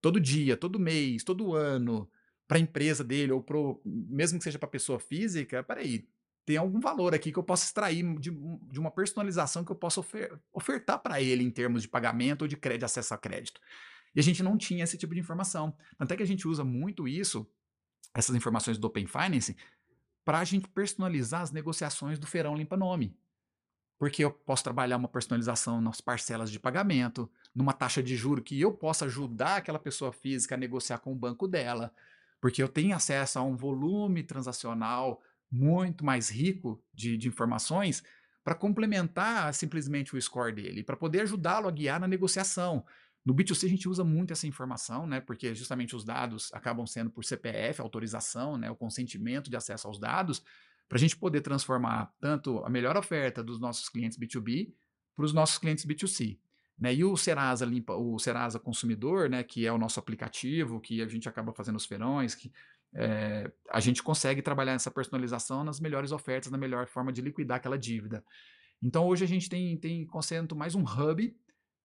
todo 0.00 0.20
dia, 0.20 0.56
todo 0.56 0.78
mês, 0.78 1.22
todo 1.22 1.54
ano 1.54 2.10
para 2.46 2.58
a 2.58 2.60
empresa 2.60 3.02
dele 3.02 3.32
ou 3.32 3.42
pro, 3.42 3.80
mesmo 3.84 4.38
que 4.38 4.44
seja 4.44 4.58
para 4.58 4.68
pessoa 4.68 4.98
física, 4.98 5.62
peraí, 5.62 6.06
tem 6.44 6.56
algum 6.56 6.78
valor 6.78 7.14
aqui 7.14 7.32
que 7.32 7.38
eu 7.38 7.42
posso 7.42 7.64
extrair 7.64 8.02
de, 8.18 8.30
de 8.30 8.78
uma 8.78 8.90
personalização 8.90 9.64
que 9.64 9.72
eu 9.72 9.76
posso 9.76 10.00
ofer, 10.00 10.38
ofertar 10.52 10.98
para 10.98 11.22
ele 11.22 11.42
em 11.42 11.50
termos 11.50 11.82
de 11.82 11.88
pagamento 11.88 12.42
ou 12.42 12.48
de 12.48 12.56
crédito, 12.56 12.84
acesso 12.84 13.14
a 13.14 13.18
crédito. 13.18 13.60
E 14.14 14.20
a 14.20 14.22
gente 14.22 14.42
não 14.42 14.56
tinha 14.56 14.84
esse 14.84 14.96
tipo 14.96 15.14
de 15.14 15.20
informação. 15.20 15.76
Tanto 15.98 16.12
é 16.12 16.16
que 16.16 16.22
a 16.22 16.26
gente 16.26 16.46
usa 16.46 16.64
muito 16.64 17.08
isso, 17.08 17.46
essas 18.14 18.34
informações 18.34 18.78
do 18.78 18.86
Open 18.86 19.06
Finance, 19.06 19.56
para 20.24 20.38
a 20.38 20.44
gente 20.44 20.68
personalizar 20.68 21.42
as 21.42 21.52
negociações 21.52 22.18
do 22.18 22.26
Feirão 22.26 22.56
Limpa 22.56 22.76
Nome. 22.76 23.16
Porque 23.98 24.24
eu 24.24 24.30
posso 24.30 24.64
trabalhar 24.64 24.96
uma 24.96 25.08
personalização 25.08 25.80
nas 25.80 26.00
parcelas 26.00 26.50
de 26.50 26.58
pagamento, 26.58 27.30
numa 27.54 27.72
taxa 27.72 28.02
de 28.02 28.16
juro 28.16 28.42
que 28.42 28.60
eu 28.60 28.72
possa 28.72 29.04
ajudar 29.04 29.56
aquela 29.56 29.78
pessoa 29.78 30.12
física 30.12 30.54
a 30.54 30.58
negociar 30.58 30.98
com 30.98 31.12
o 31.12 31.16
banco 31.16 31.46
dela, 31.46 31.92
porque 32.40 32.62
eu 32.62 32.68
tenho 32.68 32.94
acesso 32.94 33.38
a 33.38 33.42
um 33.42 33.56
volume 33.56 34.22
transacional 34.22 35.22
muito 35.50 36.04
mais 36.04 36.28
rico 36.28 36.82
de, 36.92 37.16
de 37.16 37.28
informações 37.28 38.02
para 38.42 38.54
complementar 38.54 39.54
simplesmente 39.54 40.14
o 40.14 40.20
score 40.20 40.52
dele, 40.52 40.82
para 40.82 40.96
poder 40.96 41.20
ajudá-lo 41.22 41.68
a 41.68 41.70
guiar 41.70 41.98
na 41.98 42.06
negociação. 42.08 42.84
No 43.24 43.34
B2C 43.34 43.64
a 43.64 43.68
gente 43.70 43.88
usa 43.88 44.04
muito 44.04 44.32
essa 44.32 44.46
informação, 44.46 45.06
né? 45.06 45.20
Porque 45.20 45.54
justamente 45.54 45.96
os 45.96 46.04
dados 46.04 46.52
acabam 46.52 46.86
sendo 46.86 47.10
por 47.10 47.24
CPF, 47.24 47.80
autorização, 47.80 48.58
né? 48.58 48.70
O 48.70 48.76
consentimento 48.76 49.48
de 49.48 49.56
acesso 49.56 49.86
aos 49.88 49.98
dados, 49.98 50.42
para 50.88 50.96
a 50.96 51.00
gente 51.00 51.16
poder 51.16 51.40
transformar 51.40 52.12
tanto 52.20 52.58
a 52.64 52.68
melhor 52.68 52.96
oferta 52.96 53.42
dos 53.42 53.58
nossos 53.58 53.88
clientes 53.88 54.18
B2B 54.18 54.72
para 55.16 55.24
os 55.24 55.32
nossos 55.32 55.58
clientes 55.58 55.86
B2C. 55.86 56.38
Né? 56.78 56.94
E 56.94 57.04
o 57.04 57.16
Serasa 57.16 57.64
limpa, 57.64 57.94
o 57.94 58.18
Serasa 58.18 58.58
Consumidor, 58.58 59.30
né, 59.30 59.42
que 59.42 59.64
é 59.64 59.72
o 59.72 59.78
nosso 59.78 60.00
aplicativo, 60.00 60.80
que 60.80 61.00
a 61.00 61.06
gente 61.06 61.28
acaba 61.28 61.52
fazendo 61.52 61.76
os 61.76 61.86
feirões, 61.86 62.34
que 62.34 62.52
é, 62.94 63.50
a 63.70 63.80
gente 63.80 64.02
consegue 64.02 64.42
trabalhar 64.42 64.72
essa 64.72 64.90
personalização 64.90 65.64
nas 65.64 65.80
melhores 65.80 66.12
ofertas, 66.12 66.50
na 66.50 66.58
melhor 66.58 66.86
forma 66.86 67.12
de 67.12 67.20
liquidar 67.20 67.56
aquela 67.56 67.78
dívida. 67.78 68.24
Então 68.82 69.06
hoje 69.06 69.24
a 69.24 69.28
gente 69.28 69.48
tem, 69.48 69.76
tem 69.76 70.04
conceito 70.06 70.54
mais 70.54 70.74
um 70.74 70.82
hub 70.82 71.34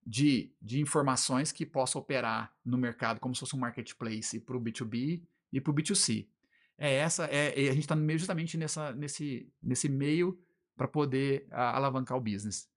de, 0.06 0.52
de 0.62 0.80
informações 0.80 1.52
que 1.52 1.66
possa 1.66 1.98
operar 2.00 2.54
no 2.64 2.78
mercado 2.78 3.20
como 3.20 3.36
se 3.36 3.42
fosse 3.42 3.56
um 3.56 3.60
marketplace 3.60 4.40
para 4.40 4.58
o 4.58 4.62
B2B 4.62 5.22
e 5.52 5.62
para 5.62 5.72
o 5.72 5.76
B2C. 5.76 6.28
É 6.78 6.96
essa, 6.96 7.26
é, 7.26 7.50
a 7.70 7.74
gente 7.74 7.82
está 7.82 7.96
justamente 8.18 8.58
nessa, 8.58 8.94
nesse, 8.94 9.52
nesse 9.62 9.90
meio 9.90 10.40
para 10.78 10.88
poder 10.88 11.46
a, 11.52 11.76
alavancar 11.76 12.18
o 12.18 12.22
business. 12.22 12.70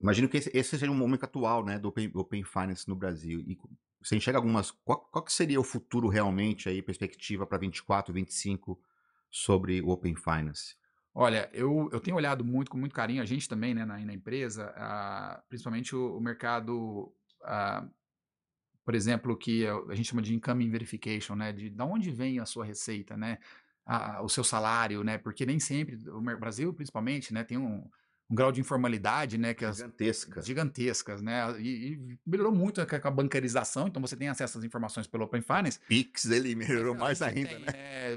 Imagino 0.00 0.28
que 0.28 0.36
esse, 0.36 0.50
esse 0.54 0.78
seja 0.78 0.90
um 0.90 0.96
momento 0.96 1.24
atual, 1.24 1.64
né, 1.64 1.78
do 1.78 1.88
Open, 1.88 2.10
Open 2.14 2.44
Finance 2.44 2.88
no 2.88 2.94
Brasil. 2.94 3.40
E 3.40 3.58
você 4.00 4.16
enxerga 4.16 4.38
algumas. 4.38 4.70
Qual, 4.70 5.00
qual 5.00 5.24
que 5.24 5.32
seria 5.32 5.60
o 5.60 5.64
futuro 5.64 6.08
realmente 6.08 6.68
aí, 6.68 6.82
perspectiva 6.82 7.46
para 7.46 7.58
24, 7.58 8.12
25 8.12 8.80
sobre 9.30 9.80
o 9.80 9.88
Open 9.88 10.14
Finance? 10.14 10.76
Olha, 11.14 11.50
eu, 11.52 11.90
eu 11.92 12.00
tenho 12.00 12.16
olhado 12.16 12.44
muito, 12.44 12.70
com 12.70 12.78
muito 12.78 12.94
carinho, 12.94 13.22
a 13.22 13.26
gente 13.26 13.48
também, 13.48 13.74
né, 13.74 13.84
na, 13.84 13.98
na 13.98 14.14
empresa, 14.14 14.70
uh, 14.70 15.42
principalmente 15.48 15.94
o, 15.94 16.16
o 16.16 16.20
mercado, 16.20 17.12
uh, 17.42 17.90
por 18.84 18.94
exemplo, 18.94 19.36
que 19.36 19.66
a 19.66 19.94
gente 19.94 20.08
chama 20.08 20.22
de 20.22 20.34
income 20.34 20.68
verification, 20.70 21.36
né, 21.36 21.52
de, 21.52 21.70
de 21.70 21.82
onde 21.82 22.10
vem 22.10 22.40
a 22.40 22.46
sua 22.46 22.64
receita, 22.64 23.16
né, 23.16 23.38
a, 23.84 24.22
o 24.22 24.28
seu 24.28 24.42
salário, 24.42 25.04
né, 25.04 25.18
porque 25.18 25.44
nem 25.44 25.60
sempre, 25.60 25.96
o 26.08 26.20
Brasil 26.38 26.72
principalmente, 26.72 27.34
né, 27.34 27.44
tem 27.44 27.58
um, 27.58 27.88
um 28.30 28.34
grau 28.34 28.50
de 28.50 28.60
informalidade, 28.60 29.36
né? 29.36 29.54
Que 29.54 29.70
gigantescas. 29.72 30.38
As, 30.38 30.46
gigantescas, 30.46 31.22
né? 31.22 31.54
E, 31.60 31.92
e, 31.92 32.18
melhorou 32.26 32.52
muito 32.52 32.84
com 32.86 33.08
a 33.08 33.10
bancarização, 33.10 33.88
então 33.88 34.00
você 34.00 34.16
tem 34.16 34.28
acesso 34.28 34.58
às 34.58 34.64
informações 34.64 35.06
pelo 35.06 35.24
Open 35.24 35.42
Finance. 35.42 35.78
Pix, 35.86 36.26
ele 36.26 36.54
melhorou 36.54 36.94
mais 36.94 37.20
ainda, 37.20 37.50
tem, 37.50 37.58
né? 37.60 37.66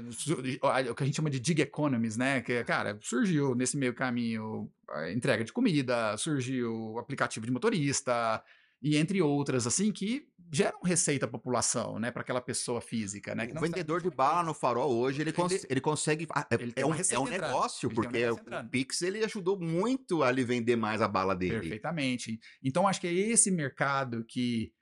né? 0.00 0.90
O 0.90 0.94
que 0.94 1.02
a 1.02 1.06
gente 1.06 1.16
chama 1.16 1.30
de 1.30 1.42
gig 1.44 1.60
economies, 1.60 2.16
né? 2.16 2.40
Que, 2.40 2.64
cara, 2.64 2.98
surgiu 3.02 3.54
nesse 3.54 3.76
meio 3.76 3.94
caminho 3.94 4.70
entrega 5.12 5.44
de 5.44 5.52
comida, 5.52 6.16
surgiu 6.16 6.98
aplicativo 6.98 7.44
de 7.44 7.52
motorista, 7.52 8.42
e 8.82 8.96
entre 8.96 9.22
outras, 9.22 9.66
assim, 9.66 9.90
que 9.90 10.28
geram 10.52 10.80
receita 10.82 11.26
à 11.26 11.28
população, 11.28 11.98
né, 11.98 12.10
para 12.10 12.22
aquela 12.22 12.40
pessoa 12.40 12.80
física, 12.80 13.34
né? 13.34 13.48
o 13.54 13.60
vendedor 13.60 14.00
de 14.00 14.10
bala 14.10 14.44
no 14.44 14.54
farol 14.54 14.94
hoje, 14.94 15.20
ele, 15.20 15.32
cons 15.32 15.66
ele 15.68 15.80
consegue, 15.80 16.26
é, 16.50 16.62
ele 16.62 16.72
é, 16.76 16.86
um, 16.86 16.94
é 16.94 17.18
um 17.18 17.26
negócio, 17.26 17.90
porque 17.90 18.30
um 18.30 18.34
o 18.34 18.68
Pix, 18.68 19.02
ele 19.02 19.24
ajudou 19.24 19.58
muito 19.58 20.22
a 20.22 20.30
ele 20.30 20.44
vender 20.44 20.76
mais 20.76 21.02
a 21.02 21.08
bala 21.08 21.34
dele. 21.34 21.60
Perfeitamente. 21.60 22.38
Então, 22.62 22.86
acho 22.86 23.00
que 23.00 23.08
é 23.08 23.12
esse 23.12 23.50
mercado 23.50 24.24
que, 24.24 24.72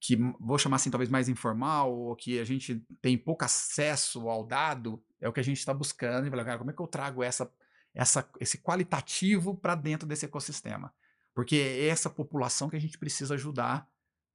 que 0.00 0.16
vou 0.38 0.58
chamar 0.58 0.76
assim, 0.76 0.90
talvez 0.90 1.10
mais 1.10 1.28
informal, 1.28 1.92
ou 1.92 2.14
que 2.14 2.38
a 2.38 2.44
gente 2.44 2.80
tem 3.02 3.18
pouco 3.18 3.44
acesso 3.44 4.28
ao 4.28 4.46
dado, 4.46 5.02
é 5.20 5.28
o 5.28 5.32
que 5.32 5.40
a 5.40 5.44
gente 5.44 5.58
está 5.58 5.74
buscando, 5.74 6.26
e 6.26 6.30
falar, 6.30 6.44
cara, 6.44 6.58
como 6.58 6.70
é 6.70 6.74
que 6.74 6.82
eu 6.82 6.86
trago 6.86 7.22
essa, 7.22 7.50
essa, 7.92 8.28
esse 8.38 8.58
qualitativo 8.58 9.56
para 9.56 9.74
dentro 9.74 10.06
desse 10.06 10.26
ecossistema? 10.26 10.92
Porque 11.36 11.56
é 11.56 11.88
essa 11.88 12.08
população 12.08 12.70
que 12.70 12.76
a 12.76 12.80
gente 12.80 12.96
precisa 12.96 13.34
ajudar 13.34 13.86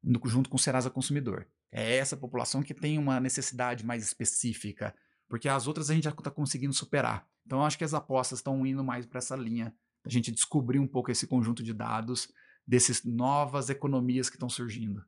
no, 0.03 0.21
junto 0.25 0.47
com 0.47 0.55
o 0.55 0.59
Serasa 0.59 0.87
Consumidor. 0.87 1.47
É 1.71 1.95
essa 1.97 2.15
população 2.15 2.61
que 2.61 2.75
tem 2.75 2.99
uma 2.99 3.19
necessidade 3.19 3.83
mais 3.83 4.03
específica, 4.03 4.93
porque 5.27 5.49
as 5.49 5.65
outras 5.65 5.89
a 5.89 5.95
gente 5.95 6.03
já 6.03 6.11
está 6.11 6.29
conseguindo 6.29 6.75
superar. 6.75 7.27
Então, 7.43 7.65
acho 7.65 7.75
que 7.75 7.83
as 7.83 7.95
apostas 7.95 8.37
estão 8.37 8.63
indo 8.67 8.83
mais 8.83 9.07
para 9.07 9.17
essa 9.17 9.35
linha, 9.35 9.73
a 10.05 10.09
gente 10.09 10.31
descobrir 10.31 10.77
um 10.77 10.85
pouco 10.85 11.09
esse 11.09 11.25
conjunto 11.25 11.63
de 11.63 11.73
dados 11.73 12.31
dessas 12.67 13.03
novas 13.03 13.71
economias 13.71 14.29
que 14.29 14.35
estão 14.35 14.49
surgindo. 14.49 15.03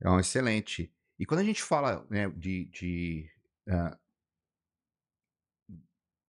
É 0.00 0.10
um 0.10 0.18
excelente. 0.18 0.92
E 1.20 1.24
quando 1.24 1.40
a 1.40 1.44
gente 1.44 1.62
fala 1.62 2.04
né, 2.10 2.28
de, 2.30 2.64
de 2.64 3.30
uh, 3.68 3.96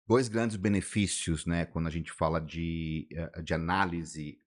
dois 0.07 0.29
grandes 0.29 0.55
benefícios, 0.55 1.45
né? 1.45 1.65
Quando 1.65 1.87
a 1.87 1.91
gente 1.91 2.11
fala 2.11 2.39
de, 2.39 3.07
eh, 3.11 3.41
de 3.41 3.53
análise, 3.53 4.41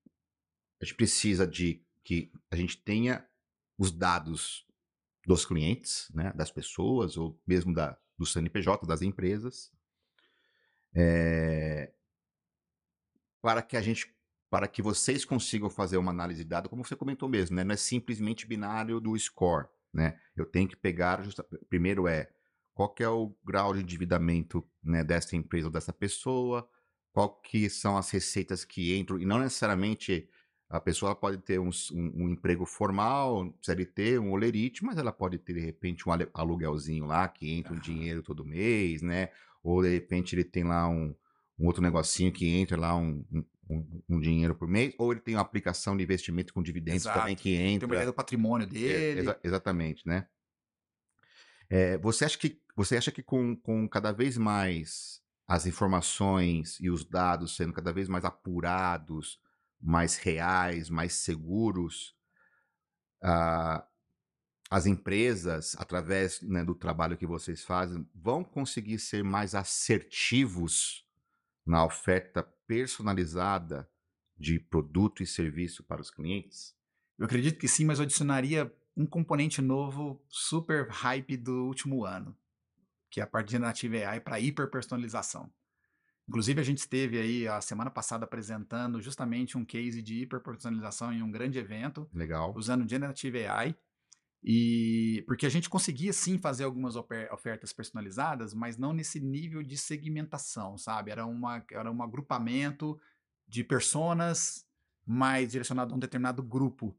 a 0.81 0.85
gente 0.85 0.97
precisa 0.97 1.47
de 1.47 1.85
que 2.03 2.33
a 2.51 2.57
gente 2.57 2.79
tenha 2.79 3.27
os 3.79 3.93
dados 3.93 4.67
dos 5.27 5.45
clientes, 5.45 6.11
né? 6.15 6.33
Das 6.35 6.51
pessoas 6.51 7.17
ou 7.17 7.39
mesmo 7.47 7.75
da, 7.75 7.99
do 8.17 8.25
CNPJ 8.25 8.87
das 8.87 9.03
empresas, 9.03 9.71
é, 10.95 11.93
para 13.41 13.63
que 13.63 13.77
a 13.77 13.83
gente 13.83 14.13
para 14.51 14.67
que 14.67 14.83
vocês 14.83 15.25
consigam 15.25 15.71
fazer 15.71 15.97
uma 15.97 16.11
análise 16.11 16.43
de 16.43 16.51
dados, 16.51 16.69
como 16.69 16.85
você 16.85 16.97
comentou 16.97 17.29
mesmo, 17.29 17.55
né? 17.55 17.63
Não 17.63 17.73
é 17.73 17.77
simplesmente 17.77 18.49
binário 18.49 18.99
do 18.99 19.17
score, 19.17 19.69
né? 19.93 20.19
Eu 20.35 20.45
tenho 20.45 20.69
que 20.69 20.75
pegar, 20.75 21.23
justa, 21.23 21.45
primeiro 21.69 22.09
é 22.09 22.29
qual 22.81 22.89
que 22.89 23.03
é 23.03 23.09
o 23.11 23.37
grau 23.45 23.75
de 23.75 23.83
endividamento 23.83 24.67
né, 24.83 25.05
dessa 25.05 25.37
empresa 25.37 25.67
ou 25.67 25.71
dessa 25.71 25.93
pessoa, 25.93 26.67
qual 27.13 27.29
que 27.29 27.69
são 27.69 27.99
as 27.99 28.09
receitas 28.09 28.65
que 28.65 28.97
entram, 28.97 29.19
e 29.19 29.27
não 29.27 29.39
necessariamente 29.39 30.27
a 30.67 30.81
pessoa 30.81 31.15
pode 31.15 31.37
ter 31.37 31.61
um, 31.61 31.69
um, 31.93 32.25
um 32.25 32.29
emprego 32.31 32.65
formal, 32.65 33.55
CLT, 33.61 34.19
um 34.19 34.33
olerite, 34.33 34.83
mas 34.83 34.97
ela 34.97 35.13
pode 35.13 35.37
ter, 35.37 35.53
de 35.53 35.61
repente, 35.61 36.09
um 36.09 36.13
aluguelzinho 36.33 37.05
lá, 37.05 37.29
que 37.29 37.53
entra 37.53 37.75
um 37.75 37.79
dinheiro 37.79 38.23
todo 38.23 38.47
mês, 38.47 39.03
né? 39.03 39.29
Ou, 39.63 39.83
de 39.83 39.91
repente, 39.91 40.35
ele 40.35 40.45
tem 40.45 40.65
lá 40.65 40.89
um, 40.89 41.15
um 41.59 41.67
outro 41.67 41.83
negocinho 41.83 42.33
que 42.33 42.49
entra 42.49 42.79
lá 42.81 42.97
um, 42.97 43.23
um, 43.69 44.03
um, 44.09 44.19
dinheiro 44.19 44.55
por 44.55 44.67
mês, 44.67 44.95
ou 44.97 45.13
ele 45.13 45.21
tem 45.21 45.35
uma 45.35 45.43
aplicação 45.43 45.95
de 45.95 46.03
investimento 46.03 46.55
com 46.55 46.63
dividendos 46.63 47.03
Exato. 47.03 47.19
também 47.19 47.37
que 47.37 47.53
entra. 47.57 47.81
Tem 47.81 47.89
uma 47.89 47.97
ideia 47.97 48.07
do 48.07 48.15
patrimônio 48.15 48.67
dele. 48.67 49.19
É, 49.19 49.21
exa 49.21 49.41
exatamente, 49.45 50.09
né? 50.09 50.27
É, 51.71 51.97
você 51.99 52.25
acha 52.25 52.37
que 52.37 52.61
você 52.77 52.97
acha 52.97 53.13
que 53.13 53.23
com, 53.23 53.55
com 53.55 53.89
cada 53.89 54.11
vez 54.11 54.37
mais 54.37 55.23
as 55.47 55.67
informações 55.67 56.79
e 56.81 56.91
os 56.91 57.05
dados 57.05 57.57
sendo 57.57 57.73
cada 57.73 57.93
vez 57.93 58.09
mais 58.09 58.25
apurados, 58.25 59.41
mais 59.81 60.17
reais, 60.17 60.91
mais 60.91 61.13
seguros, 61.15 62.17
uh, 63.23 63.83
as 64.71 64.87
empresas, 64.87 65.77
através 65.79 66.41
né, 66.43 66.65
do 66.65 66.75
trabalho 66.75 67.17
que 67.17 67.27
vocês 67.27 67.65
fazem, 67.65 68.09
vão 68.15 68.45
conseguir 68.45 68.99
ser 68.99 69.25
mais 69.25 69.55
assertivos 69.55 71.05
na 71.67 71.85
oferta 71.85 72.43
personalizada 72.67 73.91
de 74.39 74.59
produto 74.59 75.23
e 75.23 75.27
serviço 75.27 75.83
para 75.83 76.01
os 76.01 76.11
clientes? 76.11 76.75
Eu 77.19 77.27
acredito 77.27 77.59
que 77.59 77.69
sim, 77.69 77.85
mas 77.85 77.99
eu 77.99 78.05
adicionaria 78.05 78.73
um 78.97 79.07
componente 79.07 79.63
novo 79.63 80.21
super 80.29 80.89
hype 80.89 81.37
do 81.37 81.67
último 81.67 82.05
ano, 82.05 82.37
que 83.11 83.21
é 83.21 83.25
a 83.25 83.27
parte 83.27 83.51
de 83.51 83.59
Native 83.59 84.05
AI 84.05 84.21
para 84.21 84.41
hiperpersonalização. 84.41 85.51
Inclusive, 86.29 86.61
a 86.61 86.65
gente 86.65 86.79
esteve 86.79 87.19
aí 87.19 87.49
a 87.49 87.61
semana 87.61 87.91
passada 87.91 88.25
apresentando 88.25 89.01
justamente 89.01 89.59
um 89.59 89.65
case 89.65 90.01
de 90.01 90.23
hiperpersonalização 90.23 91.13
em 91.13 91.23
um 91.23 91.31
grande 91.31 91.59
evento. 91.59 92.09
Legal. 92.15 92.55
Usando 92.57 92.89
Generative 92.89 93.47
AI. 93.47 93.75
E 94.43 95.25
porque 95.27 95.45
a 95.45 95.49
gente 95.51 95.69
conseguia 95.69 96.13
sim 96.13 96.39
fazer 96.39 96.65
algumas 96.65 96.95
ofertas 96.97 97.73
personalizadas, 97.73 98.55
mas 98.55 98.79
não 98.79 98.93
nesse 98.93 99.21
nível 99.21 99.63
de 99.63 99.77
segmentação, 99.77 100.79
sabe? 100.79 101.11
Era, 101.11 101.27
uma, 101.27 101.65
era 101.71 101.91
um 101.91 102.03
agrupamento 102.03 102.99
de 103.47 103.65
personas 103.65 104.65
mais 105.05 105.51
direcionado 105.51 105.93
a 105.93 105.97
um 105.97 106.01
determinado 106.01 106.43
grupo 106.43 106.97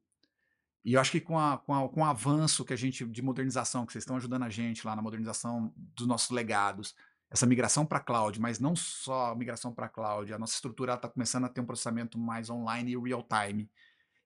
e 0.84 0.94
eu 0.94 1.02
acho 1.02 1.12
que 1.12 1.22
com, 1.22 1.38
a, 1.38 1.58
com, 1.60 1.74
a, 1.74 1.88
com 1.88 2.02
o 2.02 2.06
avanço 2.06 2.66
que 2.66 2.74
a 2.74 2.78
gente 2.78 3.06
de 3.06 3.22
modernização, 3.22 3.86
que 3.86 3.94
vocês 3.94 4.02
estão 4.02 4.16
ajudando 4.16 4.44
a 4.44 4.50
gente 4.50 4.86
lá 4.86 4.96
na 4.96 5.02
modernização 5.02 5.72
dos 5.78 6.08
nossos 6.08 6.32
legados, 6.32 6.96
essa 7.30 7.46
migração 7.46 7.86
para 7.86 8.00
cloud, 8.00 8.40
mas 8.42 8.60
não 8.60 8.76
só 8.76 9.32
a 9.32 9.36
migração 9.36 9.74
para 9.74 9.88
cloud, 9.88 10.34
a 10.34 10.40
nossa 10.40 10.56
estrutura 10.56 10.96
está 10.96 11.08
começando 11.08 11.46
a 11.46 11.50
ter 11.50 11.62
um 11.62 11.66
processamento 11.66 12.18
mais 12.20 12.50
online 12.50 12.92
e 12.92 12.98
real 12.98 13.24
time. 13.24 13.70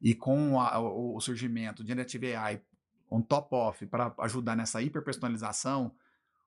E 0.02 0.16
com 0.16 0.60
a, 0.60 0.80
o, 0.80 1.16
o, 1.16 1.22
surgimento 1.22 1.84
de 1.84 1.90
Generative 1.90 2.36
AI 2.36 2.62
on 3.12 3.22
top 3.22 3.54
of 3.54 3.86
para 3.86 4.14
ajudar 4.20 4.56
nessa 4.56 4.82
hiperpersonalização, 4.82 5.94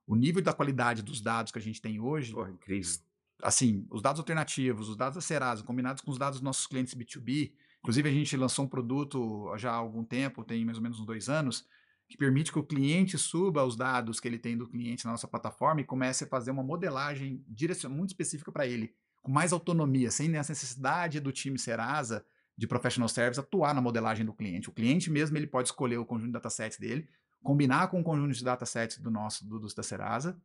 o 0.07 0.17
nível 0.17 0.43
da 0.43 0.53
qualidade 0.53 1.03
dos 1.03 1.21
dados 1.21 1.53
que 1.53 1.59
a 1.59 1.63
gente 1.63 1.81
tem 1.81 2.01
hoje, 2.01 2.33
Porra, 2.33 2.51
incrível. 2.51 2.99
assim, 3.43 3.87
os 3.91 4.03
dados 4.03 4.19
alternativos, 4.19 4.89
os 4.89 4.97
dados 4.97 5.15
da 5.15 5.21
Serasa, 5.21 5.63
combinados 5.63 6.03
com 6.03 6.11
os 6.11 6.19
dados 6.19 6.41
dos 6.41 6.45
nossos 6.45 6.67
clientes 6.67 6.95
B2B, 6.95 7.53
inclusive 7.89 8.07
a 8.07 8.13
gente 8.13 8.37
lançou 8.37 8.67
um 8.67 8.69
produto 8.69 9.51
já 9.57 9.71
há 9.73 9.77
algum 9.77 10.05
tempo, 10.05 10.45
tem 10.45 10.63
mais 10.63 10.77
ou 10.77 10.83
menos 10.83 11.01
uns 11.01 11.07
dois 11.07 11.31
anos, 11.31 11.67
que 12.07 12.19
permite 12.19 12.53
que 12.53 12.59
o 12.59 12.63
cliente 12.63 13.17
suba 13.17 13.65
os 13.65 13.77
dados 13.77 14.21
que 14.21 14.29
ele 14.29 14.39
tem 14.39 14.59
do 14.59 14.69
cliente 14.69 15.07
na 15.07 15.13
nossa 15.13 15.27
plataforma 15.27 15.81
e 15.81 15.85
comece 15.85 16.25
a 16.25 16.27
fazer 16.27 16.51
uma 16.51 16.63
modelagem 16.63 17.43
muito 17.89 18.11
específica 18.11 18.53
para 18.53 18.67
ele, 18.67 18.95
com 19.23 19.33
mais 19.33 19.55
autonomia, 19.55 20.11
sem 20.11 20.37
essa 20.37 20.53
necessidade 20.53 21.19
do 21.19 21.33
time 21.33 21.59
Serasa 21.59 22.23
de 22.59 22.67
professional 22.67 23.09
service 23.09 23.41
atuar 23.41 23.75
na 23.75 23.81
modelagem 23.81 24.27
do 24.27 24.35
cliente. 24.35 24.69
O 24.69 24.73
cliente 24.73 25.11
mesmo 25.11 25.39
ele 25.39 25.47
pode 25.47 25.69
escolher 25.69 25.97
o 25.97 26.05
conjunto 26.05 26.27
de 26.27 26.33
datasets 26.33 26.79
dele, 26.79 27.09
combinar 27.43 27.89
com 27.89 28.03
o 28.03 28.05
conjunto 28.05 28.35
de 28.35 28.45
datasets 28.45 28.99
do 28.99 29.11
nosso 29.11 29.49
do, 29.49 29.61
da 29.61 29.83
Serasa 29.83 30.39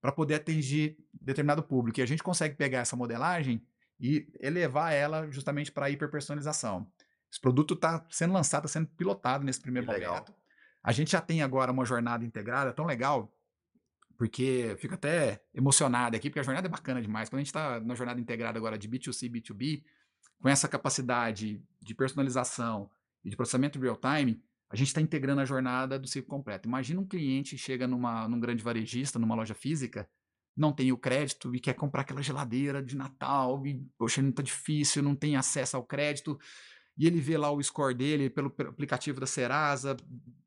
para 0.00 0.12
poder 0.12 0.36
atingir 0.36 0.96
determinado 1.12 1.60
público. 1.60 1.98
E 1.98 2.04
a 2.04 2.06
gente 2.06 2.22
consegue 2.22 2.54
pegar 2.54 2.78
essa 2.78 2.94
modelagem 2.94 3.66
e 3.98 4.26
elevar 4.40 4.92
ela 4.92 5.30
justamente 5.30 5.70
para 5.70 5.86
a 5.86 5.90
hiperpersonalização. 5.90 6.86
Esse 7.30 7.40
produto 7.40 7.74
está 7.74 8.06
sendo 8.10 8.32
lançado, 8.32 8.66
está 8.66 8.78
sendo 8.78 8.88
pilotado 8.88 9.44
nesse 9.44 9.60
primeiro 9.60 9.86
que 9.86 9.92
momento. 9.92 10.28
Legal. 10.28 10.44
A 10.82 10.92
gente 10.92 11.12
já 11.12 11.20
tem 11.20 11.42
agora 11.42 11.72
uma 11.72 11.84
jornada 11.84 12.24
integrada 12.24 12.72
tão 12.72 12.84
legal, 12.84 13.34
porque 14.16 14.76
fico 14.78 14.94
até 14.94 15.42
emocionado 15.52 16.16
aqui, 16.16 16.28
porque 16.28 16.40
a 16.40 16.44
jornada 16.44 16.68
é 16.68 16.70
bacana 16.70 17.00
demais. 17.00 17.28
Quando 17.28 17.38
a 17.38 17.40
gente 17.40 17.48
está 17.48 17.80
na 17.80 17.94
jornada 17.94 18.20
integrada 18.20 18.58
agora 18.58 18.78
de 18.78 18.88
B2C, 18.88 19.30
B2B, 19.30 19.82
com 20.40 20.48
essa 20.48 20.68
capacidade 20.68 21.62
de 21.80 21.94
personalização 21.94 22.90
e 23.24 23.30
de 23.30 23.36
processamento 23.36 23.80
real 23.80 23.96
time, 23.96 24.42
a 24.68 24.76
gente 24.76 24.88
está 24.88 25.00
integrando 25.00 25.40
a 25.40 25.44
jornada 25.44 25.98
do 25.98 26.06
ciclo 26.06 26.28
completo. 26.28 26.68
Imagina 26.68 27.00
um 27.00 27.06
cliente 27.06 27.56
chega 27.56 27.86
numa, 27.86 28.28
num 28.28 28.38
grande 28.38 28.62
varejista, 28.62 29.18
numa 29.18 29.34
loja 29.34 29.54
física, 29.54 30.08
não 30.56 30.72
tem 30.72 30.92
o 30.92 30.96
crédito 30.96 31.54
e 31.54 31.60
quer 31.60 31.74
comprar 31.74 32.02
aquela 32.02 32.22
geladeira 32.22 32.82
de 32.82 32.96
Natal, 32.96 33.66
e, 33.66 33.84
poxa, 33.98 34.22
não 34.22 34.30
está 34.30 34.42
difícil, 34.42 35.02
não 35.02 35.14
tem 35.14 35.36
acesso 35.36 35.76
ao 35.76 35.84
crédito 35.84 36.38
e 36.96 37.06
ele 37.06 37.20
vê 37.20 37.36
lá 37.36 37.50
o 37.50 37.62
score 37.62 37.94
dele 37.94 38.30
pelo, 38.30 38.50
pelo 38.50 38.70
aplicativo 38.70 39.20
da 39.20 39.26
Serasa, 39.26 39.96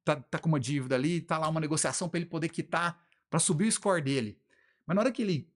tá, 0.03 0.15
tá, 0.15 0.39
com 0.39 0.49
uma 0.49 0.59
dívida 0.59 0.95
ali, 0.95 1.21
tá 1.21 1.37
lá 1.37 1.47
uma 1.49 1.59
negociação 1.59 2.07
para 2.07 2.19
ele 2.19 2.29
poder 2.29 2.49
quitar, 2.49 2.99
para 3.29 3.39
subir 3.39 3.67
o 3.67 3.71
score 3.71 4.01
dele. 4.01 4.39
Mas 4.85 4.95
na 4.95 5.01
hora 5.01 5.11
que 5.11 5.21
ele 5.21 5.51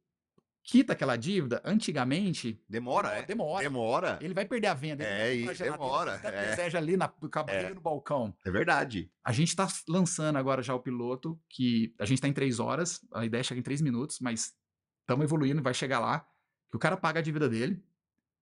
quita 0.63 0.93
aquela 0.93 1.15
dívida, 1.15 1.62
antigamente. 1.65 2.62
Demora, 2.67 3.10
demora 3.10 3.19
é? 3.19 3.26
Demora. 3.26 3.63
Demora. 3.63 4.19
Ele 4.21 4.34
vai 4.34 4.45
perder 4.45 4.67
a 4.67 4.74
venda. 4.74 5.04
É, 5.04 5.36
e 5.36 5.54
demora. 5.56 6.19
É. 6.24 6.50
Deseja 6.50 6.78
ali 6.78 6.95
na, 6.95 7.12
é. 7.47 7.74
no 7.74 7.82
balcão. 7.82 8.34
É 8.45 8.52
verdade. 8.52 9.12
A 9.24 9.32
gente 9.32 9.50
está 9.50 9.67
lançando 9.88 10.38
agora 10.38 10.62
já 10.62 10.74
o 10.74 10.80
piloto, 10.80 11.39
que 11.50 11.93
a 12.00 12.06
gente 12.06 12.17
está 12.17 12.28
em 12.28 12.34
três 12.34 12.60
horas, 12.60 13.00
a 13.13 13.26
ideia 13.26 13.41
é 13.41 13.43
chegar 13.43 13.60
em 13.60 13.63
três 13.63 13.82
minutos, 13.82 14.19
mas 14.19 14.54
estamos 15.02 15.24
evoluindo, 15.24 15.62
vai 15.62 15.74
chegar 15.74 16.00
lá, 16.00 16.26
que 16.69 16.78
o 16.78 16.80
cara 16.80 16.95
paga 16.95 17.19
a 17.19 17.24
dívida 17.24 17.50
dele, 17.50 17.84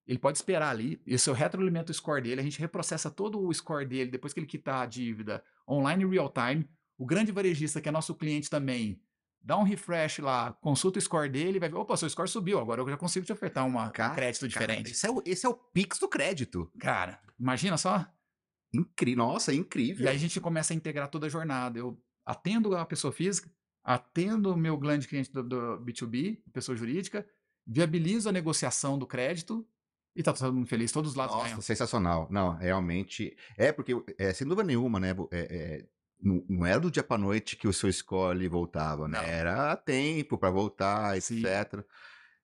ele 0.06 0.20
pode 0.20 0.38
esperar 0.38 0.70
ali, 0.70 1.02
e 1.06 1.18
se 1.20 1.30
eu 1.30 1.36
retroalimento 1.36 1.92
o 1.92 1.96
score 1.96 2.22
dele, 2.22 2.42
a 2.42 2.44
gente 2.44 2.60
reprocessa 2.60 3.12
todo 3.12 3.40
o 3.40 3.54
score 3.54 3.86
dele 3.86 4.10
depois 4.10 4.34
que 4.34 4.40
ele 4.40 4.48
quitar 4.48 4.82
a 4.82 4.86
dívida 4.86 5.44
online 5.68 6.04
real 6.06 6.32
time. 6.32 6.68
O 6.98 7.06
grande 7.06 7.32
varejista, 7.32 7.80
que 7.80 7.88
é 7.88 7.92
nosso 7.92 8.16
cliente 8.16 8.50
também, 8.50 9.00
dá 9.42 9.58
um 9.58 9.64
refresh 9.64 10.20
lá, 10.20 10.54
consulta 10.62 11.00
o 11.00 11.02
score 11.02 11.30
dele 11.30 11.60
vai 11.60 11.70
ver, 11.70 11.76
opa, 11.76 11.96
seu 11.98 12.10
score 12.10 12.28
subiu, 12.28 12.60
agora 12.60 12.82
eu 12.82 12.90
já 12.90 12.98
consigo 12.98 13.26
te 13.26 13.34
ofertar 13.34 13.66
um 13.66 13.74
crédito 14.14 14.48
diferente. 14.48 14.84
Cara, 14.84 14.92
esse, 14.92 15.06
é 15.08 15.12
o, 15.12 15.24
esse 15.26 15.46
é 15.46 15.50
o 15.50 15.54
Pix 15.54 16.00
do 16.00 16.08
crédito. 16.08 16.72
Cara, 16.80 17.20
imagina 17.40 17.78
só. 17.78 18.06
Incrível, 18.74 19.26
nossa, 19.26 19.54
incrível. 19.54 20.06
E 20.06 20.08
aí 20.08 20.16
a 20.16 20.20
gente 20.20 20.40
começa 20.40 20.74
a 20.74 20.76
integrar 20.76 21.10
toda 21.10 21.26
a 21.26 21.30
jornada. 21.30 21.80
Eu 21.80 22.00
atendo 22.26 22.76
a 22.76 22.86
pessoa 22.86 23.12
física, 23.12 23.50
atendo 23.84 24.54
o 24.54 24.58
meu 24.58 24.78
grande 24.78 25.08
cliente 25.08 25.32
do, 25.32 25.42
do 25.42 25.84
B2B, 25.84 26.40
pessoa 26.54 26.76
jurídica, 26.76 27.26
viabilizo 27.66 28.30
a 28.30 28.32
negociação 28.32 28.98
do 28.98 29.08
crédito 29.08 29.68
e 30.16 30.24
tá 30.24 30.34
todo 30.34 30.54
mundo 30.54 30.68
feliz, 30.68 30.92
todos 30.92 31.12
os 31.12 31.16
lados 31.16 31.36
Nossa, 31.36 31.48
ganham. 31.48 31.62
sensacional. 31.62 32.28
Não, 32.30 32.56
realmente. 32.56 33.36
É, 33.58 33.72
porque, 33.72 33.94
é, 34.18 34.34
sem 34.34 34.48
dúvida 34.48 34.68
nenhuma, 34.68 35.00
né? 35.00 35.16
É, 35.32 35.40
é, 35.40 35.86
não, 36.22 36.44
não, 36.50 36.66
era 36.66 36.80
do 36.80 36.92
dia 36.92 37.04
pra 37.04 37.18
noite 37.18 37.56
que 37.56 37.68
o 37.68 37.74
seu 37.74 37.92
score 37.92 38.48
voltava, 38.48 39.08
né? 39.08 39.18
Não. 39.18 39.26
Era 39.26 39.76
tempo 39.76 40.38
para 40.38 40.50
voltar, 40.50 41.18
etc. 41.18 41.32
Sim. 41.32 41.84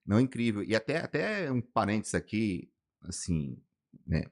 Não, 0.04 0.20
incrível. 0.20 0.62
E 0.62 0.74
até, 0.74 0.98
até 0.98 1.50
um 1.50 1.60
parênteses 1.60 2.14
aqui, 2.14 2.70
assim, 3.02 3.60
né? 4.06 4.24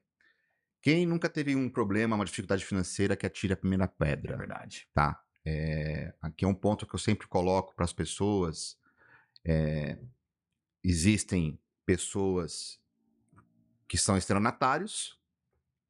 Quem 0.80 1.06
nunca 1.06 1.28
teve 1.28 1.56
um 1.56 1.68
problema, 1.68 2.14
uma 2.14 2.24
dificuldade 2.24 2.64
financeira 2.64 3.16
que 3.16 3.26
atire 3.26 3.54
a 3.54 3.56
primeira 3.56 3.88
pedra? 3.88 4.34
É 4.34 4.36
verdade. 4.36 4.88
Tá. 4.92 5.20
É, 5.44 6.14
aqui 6.20 6.44
é 6.44 6.48
um 6.48 6.54
ponto 6.54 6.86
que 6.86 6.94
eu 6.94 6.98
sempre 6.98 7.26
coloco 7.26 7.74
para 7.74 7.84
as 7.84 7.92
pessoas. 7.92 8.78
É, 9.44 9.98
existem 10.82 11.58
pessoas 11.84 12.78
que 13.88 13.98
são 13.98 14.16
estelionatários, 14.16 15.18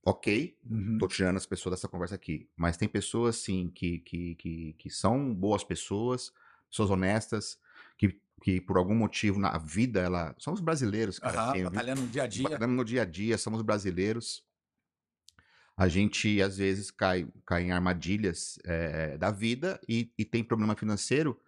ok, 0.04 0.56
uhum. 0.70 0.98
tô 0.98 1.08
tirando 1.08 1.36
as 1.36 1.46
pessoas 1.46 1.76
dessa 1.76 1.88
conversa 1.88 2.14
aqui, 2.14 2.48
mas 2.56 2.76
tem 2.76 2.88
pessoas, 2.88 3.36
sim, 3.36 3.70
que, 3.74 3.98
que, 4.00 4.34
que, 4.34 4.72
que 4.78 4.90
são 4.90 5.34
boas 5.34 5.64
pessoas, 5.64 6.32
pessoas 6.70 6.90
honestas, 6.90 7.58
que, 7.96 8.20
que 8.42 8.60
por 8.60 8.76
algum 8.76 8.94
motivo 8.94 9.38
na 9.38 9.56
vida, 9.56 10.00
ela... 10.00 10.34
Somos 10.38 10.60
brasileiros, 10.60 11.18
cara. 11.18 11.46
Uhum, 11.46 11.50
assim, 11.50 11.64
batalhando 11.64 12.02
no 12.02 12.08
dia 12.08 12.22
a 12.22 12.26
dia. 12.26 12.42
Batalhando 12.42 12.74
no 12.74 12.84
dia 12.84 13.02
a 13.02 13.04
dia, 13.04 13.38
somos 13.38 13.62
brasileiros. 13.62 14.44
A 15.76 15.88
gente, 15.88 16.40
às 16.40 16.58
vezes, 16.58 16.90
cai, 16.90 17.26
cai 17.46 17.64
em 17.64 17.72
armadilhas 17.72 18.58
é, 18.64 19.16
da 19.16 19.30
vida 19.30 19.80
e, 19.88 20.12
e 20.16 20.24
tem 20.24 20.44
problema 20.44 20.76
financeiro 20.76 21.40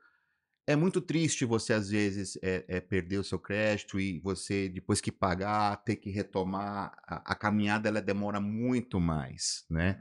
é 0.66 0.74
muito 0.74 1.00
triste 1.00 1.44
você, 1.44 1.72
às 1.72 1.90
vezes, 1.90 2.36
é, 2.42 2.64
é, 2.66 2.80
perder 2.80 3.18
o 3.18 3.24
seu 3.24 3.38
crédito 3.38 4.00
e 4.00 4.18
você, 4.18 4.68
depois 4.68 5.00
que 5.00 5.12
pagar, 5.12 5.76
ter 5.84 5.96
que 5.96 6.10
retomar. 6.10 6.92
A, 7.06 7.32
a 7.32 7.34
caminhada 7.36 7.88
ela 7.88 8.02
demora 8.02 8.40
muito 8.40 8.98
mais, 8.98 9.64
né? 9.70 10.00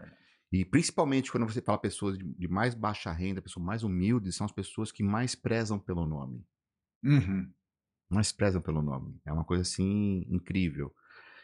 E 0.52 0.66
principalmente 0.66 1.32
quando 1.32 1.48
você 1.48 1.62
fala 1.62 1.78
pessoas 1.78 2.18
de, 2.18 2.24
de, 2.24 2.48
mais 2.48 2.74
baixa 2.74 3.12
renda, 3.12 3.42
pessoas 3.42 3.66
mais 3.66 3.84
humildes, 3.84 4.36
são 4.36 4.46
as 4.46 4.52
pessoas 4.52 4.92
que 4.92 5.04
mais 5.04 5.36
prezam 5.36 5.78
pelo 5.78 6.06
nome. 6.08 6.44
Uhum. 7.04 7.52
Mais 8.10 8.32
prezam 8.32 8.62
pelo 8.62 8.82
nome. 8.82 9.20
É 9.26 9.32
uma 9.32 9.44
coisa 9.44 9.62
assim 9.62 10.26
incrível. 10.30 10.96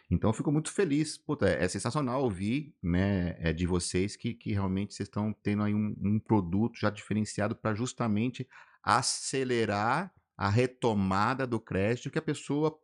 Então 0.09 0.29
eu 0.29 0.33
fico 0.33 0.51
muito 0.51 0.71
feliz. 0.71 1.17
Puta, 1.17 1.47
é 1.47 1.67
sensacional 1.67 2.23
ouvir 2.23 2.75
né, 2.81 3.35
é 3.39 3.53
de 3.53 3.67
vocês 3.67 4.15
que, 4.15 4.33
que 4.33 4.51
realmente 4.51 4.93
vocês 4.93 5.07
estão 5.07 5.31
tendo 5.43 5.63
aí 5.63 5.73
um, 5.73 5.95
um 6.01 6.19
produto 6.19 6.79
já 6.79 6.89
diferenciado 6.89 7.55
para 7.55 7.75
justamente 7.75 8.47
acelerar 8.83 10.13
a 10.37 10.49
retomada 10.49 11.45
do 11.45 11.59
crédito 11.59 12.09
que 12.09 12.19
a 12.19 12.21
pessoa 12.21 12.77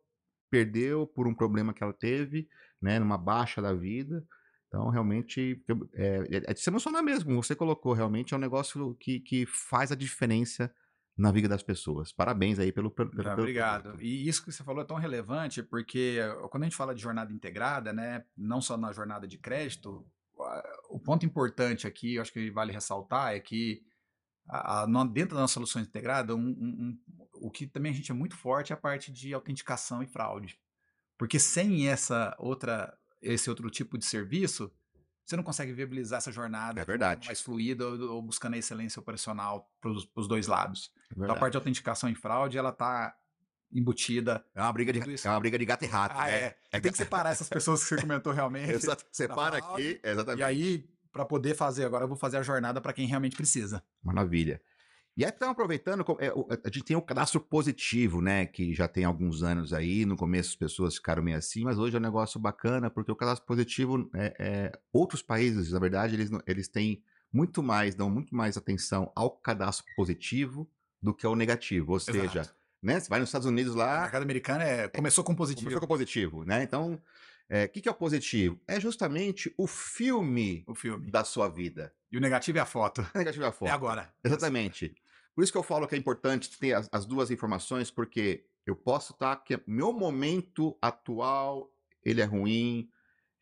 perdeu 0.49 1.07
por 1.07 1.27
um 1.27 1.33
problema 1.33 1.73
que 1.73 1.83
ela 1.83 1.93
teve, 1.93 2.47
né, 2.81 2.99
numa 2.99 3.17
baixa 3.17 3.61
da 3.61 3.73
vida. 3.73 4.23
Então, 4.67 4.89
realmente, 4.89 5.63
é, 5.95 6.27
é, 6.49 6.53
de 6.53 6.59
se 6.59 6.69
emocionar 6.69 7.01
mesmo. 7.01 7.41
Você 7.41 7.55
colocou, 7.55 7.93
realmente 7.93 8.33
é 8.33 8.37
um 8.37 8.39
negócio 8.39 8.95
que, 8.95 9.19
que 9.21 9.45
faz 9.45 9.91
a 9.91 9.95
diferença 9.95 10.73
na 11.17 11.31
vida 11.31 11.47
das 11.47 11.63
pessoas. 11.63 12.11
Parabéns 12.11 12.59
aí 12.59 12.71
pelo. 12.71 12.91
pelo, 12.91 13.09
pelo 13.09 13.31
obrigado. 13.31 13.99
E 13.99 14.27
isso 14.27 14.43
que 14.43 14.51
você 14.51 14.63
falou 14.63 14.83
é 14.83 14.85
tão 14.85 14.97
relevante, 14.97 15.63
porque 15.63 16.19
quando 16.51 16.63
a 16.63 16.65
gente 16.65 16.75
fala 16.75 16.93
de 16.93 17.01
jornada 17.01 17.33
integrada, 17.33 17.91
né, 17.91 18.23
não 18.37 18.61
só 18.61 18.77
na 18.77 18.91
jornada 18.91 19.27
de 19.27 19.37
crédito, 19.37 20.05
o 20.89 20.99
ponto 20.99 21.25
importante 21.25 21.87
aqui, 21.87 22.15
eu 22.15 22.21
acho 22.21 22.31
que 22.31 22.51
vale 22.51 22.71
ressaltar, 22.71 23.33
é 23.33 23.39
que 23.39 23.81
a, 24.47 24.83
a, 24.83 24.85
dentro 25.05 25.35
das 25.35 25.41
nossas 25.41 25.53
soluções 25.53 25.87
integradas, 25.87 26.35
um, 26.35 26.39
um, 26.39 26.45
um, 26.45 26.99
o 27.33 27.51
que 27.51 27.67
também 27.67 27.91
a 27.91 27.95
gente 27.95 28.11
é 28.11 28.15
muito 28.15 28.35
forte 28.35 28.71
é 28.71 28.75
a 28.75 28.79
parte 28.79 29.11
de 29.11 29.33
autenticação 29.33 30.01
e 30.01 30.07
fraude. 30.07 30.59
Porque 31.17 31.39
sem 31.39 31.87
essa 31.87 32.35
outra, 32.37 32.95
esse 33.21 33.49
outro 33.49 33.69
tipo 33.69 33.97
de 33.97 34.05
serviço, 34.05 34.71
você 35.25 35.35
não 35.35 35.43
consegue 35.43 35.73
viabilizar 35.73 36.19
essa 36.19 36.31
jornada 36.31 36.81
é 36.81 36.85
verdade. 36.85 37.25
mais 37.25 37.41
fluida 37.41 37.85
ou, 37.85 37.99
ou, 38.11 38.21
buscando 38.21 38.53
a 38.53 38.57
excelência 38.57 38.99
operacional 38.99 39.69
para 39.81 39.91
os 39.91 40.27
dois 40.27 40.47
lados. 40.47 40.91
É 41.11 41.13
então 41.15 41.35
a 41.35 41.39
parte 41.39 41.53
de 41.53 41.57
autenticação 41.57 42.09
e 42.09 42.15
fraude, 42.15 42.57
ela 42.57 42.69
está 42.69 43.13
embutida. 43.71 44.45
É 44.55 44.61
uma 44.61 44.71
briga 44.71 44.93
de, 44.93 44.99
é 44.99 45.29
uma 45.29 45.39
briga 45.39 45.59
de 45.59 45.65
gato 45.65 45.83
e 45.83 45.87
rato. 45.87 46.15
Ah, 46.17 46.27
né? 46.27 46.37
é. 46.37 46.57
é. 46.71 46.79
Tem 46.79 46.91
que 46.91 46.97
separar 46.97 47.31
essas 47.31 47.49
pessoas 47.49 47.83
que 47.83 47.89
você 47.89 48.01
comentou 48.01 48.31
realmente. 48.31 48.71
Exato. 48.87 49.03
Separa 49.11 49.57
aqui, 49.57 49.99
exatamente. 50.03 50.39
E 50.39 50.43
aí, 50.43 50.89
para 51.11 51.25
poder 51.25 51.55
fazer. 51.55 51.85
Agora 51.85 52.03
eu 52.03 52.07
vou 52.07 52.17
fazer 52.17 52.37
a 52.37 52.43
jornada 52.43 52.81
para 52.81 52.93
quem 52.93 53.07
realmente 53.07 53.35
precisa. 53.35 53.83
Maravilha. 54.03 54.61
E 55.15 55.25
aí, 55.25 55.31
estamos 55.31 55.53
aproveitando, 55.53 56.05
é, 56.19 56.27
a 56.63 56.69
gente 56.69 56.83
tem 56.83 56.95
o 56.95 57.01
cadastro 57.01 57.41
positivo, 57.41 58.21
né? 58.21 58.45
Que 58.45 58.73
já 58.75 58.87
tem 58.87 59.03
alguns 59.03 59.41
anos 59.41 59.73
aí. 59.73 60.05
No 60.05 60.15
começo 60.15 60.49
as 60.49 60.55
pessoas 60.55 60.95
ficaram 60.95 61.23
meio 61.23 61.37
assim, 61.37 61.63
mas 61.63 61.79
hoje 61.79 61.95
é 61.95 61.99
um 61.99 62.03
negócio 62.03 62.39
bacana, 62.39 62.87
porque 62.87 63.11
o 63.11 63.15
cadastro 63.15 63.45
positivo, 63.47 64.09
é, 64.13 64.35
é, 64.37 64.79
outros 64.93 65.23
países, 65.23 65.71
na 65.71 65.79
verdade, 65.79 66.13
eles, 66.13 66.29
eles 66.45 66.67
têm 66.67 67.01
muito 67.33 67.63
mais, 67.63 67.95
dão 67.95 68.11
muito 68.11 68.35
mais 68.35 68.57
atenção 68.57 69.11
ao 69.15 69.31
cadastro 69.31 69.85
positivo 69.95 70.69
do 71.01 71.15
que 71.15 71.25
ao 71.25 71.35
negativo. 71.35 71.93
Ou 71.93 71.99
seja, 71.99 72.47
né? 72.81 72.99
Você 72.99 73.09
vai 73.09 73.19
nos 73.19 73.29
Estados 73.29 73.47
Unidos 73.47 73.73
lá. 73.73 73.97
O 73.97 74.01
mercado 74.01 74.21
americano 74.21 74.61
é, 74.61 74.87
começou 74.87 75.23
com 75.23 75.33
positivo. 75.33 75.65
Começou 75.65 75.81
com 75.81 75.87
positivo, 75.87 76.43
né? 76.45 76.61
Então, 76.61 77.01
O 77.49 77.69
que, 77.69 77.81
que 77.81 77.87
é 77.89 77.91
o 77.91 77.95
positivo? 77.95 78.59
É 78.67 78.79
justamente 78.79 79.53
o 79.57 79.67
filme, 79.67 80.63
o 80.67 80.75
filme 80.75 81.09
da 81.09 81.23
sua 81.23 81.47
vida. 81.47 81.93
E 82.11 82.17
o 82.17 82.21
negativo 82.21 82.57
é 82.57 82.61
a 82.61 82.65
foto. 82.65 83.01
O 83.15 83.17
negativo 83.17 83.45
é 83.45 83.47
a 83.47 83.51
foto. 83.51 83.69
É 83.69 83.71
agora. 83.71 84.13
Exatamente. 84.23 84.93
Por 85.33 85.43
isso 85.43 85.51
que 85.51 85.57
eu 85.57 85.63
falo 85.63 85.87
que 85.87 85.95
é 85.95 85.97
importante 85.97 86.57
ter 86.57 86.73
as, 86.73 86.89
as 86.91 87.05
duas 87.05 87.31
informações, 87.31 87.91
porque 87.91 88.45
eu 88.65 88.75
posso 88.75 89.13
estar 89.13 89.35
tá, 89.35 89.41
que 89.41 89.59
meu 89.65 89.93
momento 89.93 90.77
atual 90.81 91.71
ele 92.03 92.21
é 92.21 92.25
ruim, 92.25 92.89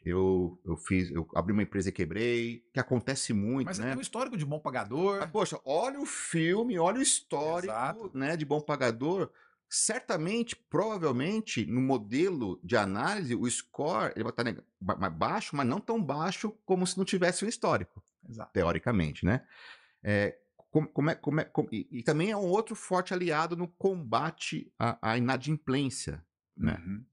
eu, 0.06 0.60
eu 0.63 0.78
fiz, 0.78 1.10
eu 1.10 1.28
abri 1.34 1.52
uma 1.52 1.63
empresa 1.63 1.89
e 1.89 1.91
quebrei, 1.91 2.63
que 2.72 2.80
acontece 2.80 3.34
muito, 3.34 3.65
Mas 3.65 3.80
né? 3.80 3.89
tem 3.89 3.98
um 3.98 4.02
histórico 4.02 4.38
de 4.38 4.46
bom 4.46 4.60
pagador. 4.60 5.20
Mas, 5.20 5.32
poxa, 5.32 5.60
olha 5.65 6.00
o 6.00 6.06
filme, 6.06 6.78
olha 6.78 7.00
o 7.00 7.02
histórico, 7.02 7.74
Exato. 7.74 8.12
né, 8.13 8.38
de 8.38 8.46
bom 8.46 8.62
pagador. 8.62 9.32
Certamente, 9.69 10.56
provavelmente, 10.56 11.65
no 11.65 11.82
modelo 11.82 12.60
de 12.63 12.78
análise, 12.78 13.36
o 13.36 13.49
score 13.49 14.13
ele 14.15 14.23
vai 14.23 14.32
estar 14.32 14.63
ba- 14.80 14.95
mais 14.95 15.13
baixo, 15.13 15.56
mas 15.56 15.67
não 15.67 15.80
tão 15.82 16.01
baixo 16.01 16.51
como 16.65 16.86
se 16.86 16.97
não 16.97 17.04
tivesse 17.06 17.43
um 17.43 17.47
histórico, 17.47 18.04
Exato. 18.30 18.54
teoricamente, 18.54 19.25
né? 19.25 19.45
É, 20.04 20.38
como, 20.69 20.88
como 20.88 21.10
é, 21.10 21.15
como 21.15 21.39
é, 21.39 21.45
como- 21.45 21.69
e, 21.71 21.88
e 21.91 22.04
também 22.04 22.32
é 22.32 22.38
um 22.38 22.45
outro 22.45 22.75
forte 22.75 23.13
aliado 23.13 23.56
no 23.56 23.67
combate 23.67 24.71
à, 24.78 25.12
à 25.12 25.17
inadimplência, 25.17 26.23
né? 26.56 26.82
Uhum. 26.86 27.06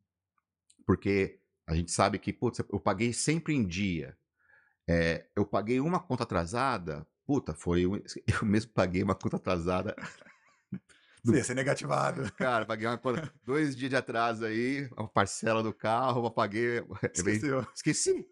Porque 0.86 1.40
a 1.66 1.74
gente 1.74 1.90
sabe 1.90 2.18
que, 2.18 2.32
putz, 2.32 2.58
eu 2.58 2.80
paguei 2.80 3.12
sempre 3.12 3.54
em 3.54 3.66
dia. 3.66 4.16
É, 4.88 5.26
eu 5.34 5.46
paguei 5.46 5.80
uma 5.80 6.00
conta 6.00 6.24
atrasada, 6.24 7.06
puta, 7.24 7.54
foi. 7.54 7.84
Eu 8.26 8.44
mesmo 8.46 8.72
paguei 8.72 9.02
uma 9.02 9.14
conta 9.14 9.36
atrasada. 9.36 9.94
Você 11.24 11.36
ia 11.36 11.44
ser 11.44 11.54
negativado. 11.54 12.32
Cara, 12.32 12.64
paguei 12.66 12.86
uma 12.86 12.98
conta, 12.98 13.32
dois 13.44 13.76
dias 13.76 13.90
de 13.90 13.96
atraso 13.96 14.44
aí, 14.44 14.88
a 14.96 15.04
parcela 15.04 15.62
do 15.62 15.72
carro, 15.72 16.26
eu 16.26 16.30
paguei. 16.30 16.82
Esqueceu. 17.14 17.66
Esqueci. 17.74 18.26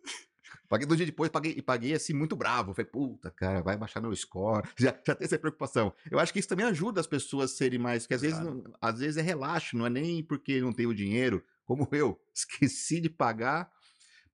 Paguei 0.68 0.87
dois 0.87 0.98
dias 0.98 1.09
depois, 1.11 1.31
paguei, 1.31 1.53
e 1.57 1.62
paguei 1.62 1.94
assim, 1.94 2.12
muito 2.12 2.37
bravo. 2.37 2.72
Falei, 2.74 2.88
puta, 2.90 3.31
cara, 3.31 3.61
vai 3.62 3.76
baixar 3.76 4.00
meu 4.00 4.14
score. 4.14 4.68
Já, 4.79 4.96
já 5.07 5.14
tem 5.16 5.24
essa 5.24 5.38
preocupação. 5.38 5.92
Eu 6.11 6.18
acho 6.18 6.33
que 6.33 6.38
isso 6.38 6.48
também 6.48 6.64
ajuda 6.66 7.00
as 7.00 7.07
pessoas 7.09 7.53
a 7.53 7.55
serem 7.57 7.79
mais. 7.79 8.07
Que 8.07 8.14
às 8.14 8.20
vezes, 8.22 8.38
Exato. 8.38 8.55
não- 8.55 8.72
às 8.81 8.98
vezes 9.00 9.16
é 9.16 9.22
relaxo, 9.22 9.76
não 9.76 9.87
é 9.87 9.90
nem 9.90 10.22
porque 10.22 10.61
não 10.61 10.72
tenho 10.72 10.94
dinheiro, 10.94 11.44
como 11.64 11.88
eu. 11.92 12.20
Esqueci 12.33 13.00
de 13.00 13.11
pagar, 13.11 13.68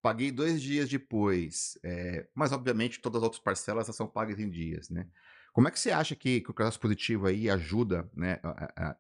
paguei 0.03 0.31
dois 0.31 0.61
dias 0.61 0.88
depois. 0.90 1.79
É, 1.83 2.27
mas, 2.35 2.53
obviamente, 2.53 3.01
todas 3.01 3.19
as 3.19 3.25
outras 3.25 3.42
parcelas 3.42 3.87
elas 3.87 3.97
são 3.97 4.07
pagas 4.07 4.38
em 4.38 4.49
dias, 4.51 4.90
né? 4.90 5.07
Como 5.57 5.69
é 5.69 5.71
que 5.71 5.81
você 5.81 5.90
acha 5.90 6.14
que, 6.14 6.42
que 6.42 6.51
o 6.51 6.53
cadastro 6.53 6.83
positivo 6.83 7.27
aí 7.27 7.49
ajuda, 7.49 8.11
né? 8.12 8.38
a- 8.42 8.90
a- 8.90 8.97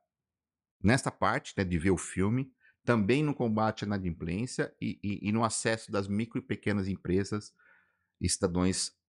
nesta 0.82 1.10
parte 1.10 1.52
né, 1.54 1.62
de 1.62 1.78
ver 1.78 1.90
o 1.90 1.98
filme, 1.98 2.50
também 2.82 3.22
no 3.22 3.34
combate 3.34 3.84
à 3.84 3.86
inadimplência 3.86 4.74
e, 4.80 4.98
e- 5.04 5.28
e 5.28 5.32
no 5.32 5.44
acesso 5.44 5.92
das 5.92 6.08
micro 6.08 6.38
e 6.38 6.42
pequenas 6.42 6.88
empresas 6.88 7.52
e 8.18 8.26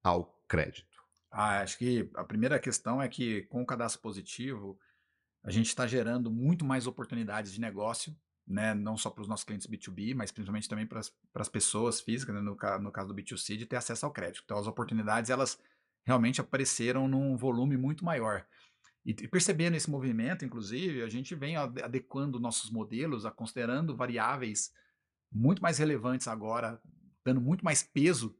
ao 0.03 0.43
crédito. 0.45 1.01
Ah, 1.31 1.61
acho 1.61 1.77
que 1.77 2.11
a 2.15 2.25
primeira 2.25 2.59
questão 2.59 3.01
é 3.01 3.07
que 3.07 3.43
com 3.43 3.61
o 3.61 3.65
cadastro 3.65 4.01
positivo, 4.01 4.77
a 5.41 5.49
gente 5.49 5.67
está 5.67 5.87
gerando 5.87 6.29
muito 6.29 6.65
mais 6.65 6.85
oportunidades 6.85 7.53
de 7.53 7.61
negócio, 7.61 8.13
né? 8.45 8.73
Não 8.73 8.97
só 8.97 9.09
para 9.09 9.21
os 9.21 9.27
nossos 9.29 9.45
clientes 9.45 9.67
B2B, 9.67 10.13
mas 10.13 10.33
principalmente 10.33 10.67
também 10.67 10.85
para 10.85 10.99
as 10.99 11.49
pessoas 11.49 12.01
físicas, 12.01 12.35
né? 12.35 12.41
no, 12.41 12.57
no 12.81 12.91
caso 12.91 13.07
do 13.07 13.13
B2C, 13.13 13.55
de 13.55 13.65
ter 13.65 13.77
acesso 13.77 14.05
ao 14.05 14.11
crédito. 14.11 14.41
Então, 14.43 14.57
as 14.57 14.67
oportunidades, 14.67 15.29
elas 15.29 15.57
realmente 16.07 16.39
apareceram 16.39 17.05
num 17.05 17.35
volume 17.35 17.75
muito 17.75 18.05
maior. 18.05 18.47
E, 19.05 19.11
e 19.11 19.27
percebendo 19.27 19.75
esse 19.75 19.89
movimento, 19.89 20.45
inclusive, 20.45 21.03
a 21.03 21.09
gente 21.09 21.35
vem 21.35 21.57
ade- 21.57 21.83
adequando 21.83 22.39
nossos 22.39 22.71
modelos, 22.71 23.25
a 23.25 23.31
considerando 23.31 23.93
variáveis 23.93 24.73
muito 25.29 25.61
mais 25.61 25.77
relevantes 25.77 26.29
agora, 26.29 26.81
dando 27.25 27.41
muito 27.41 27.65
mais 27.65 27.83
peso 27.83 28.33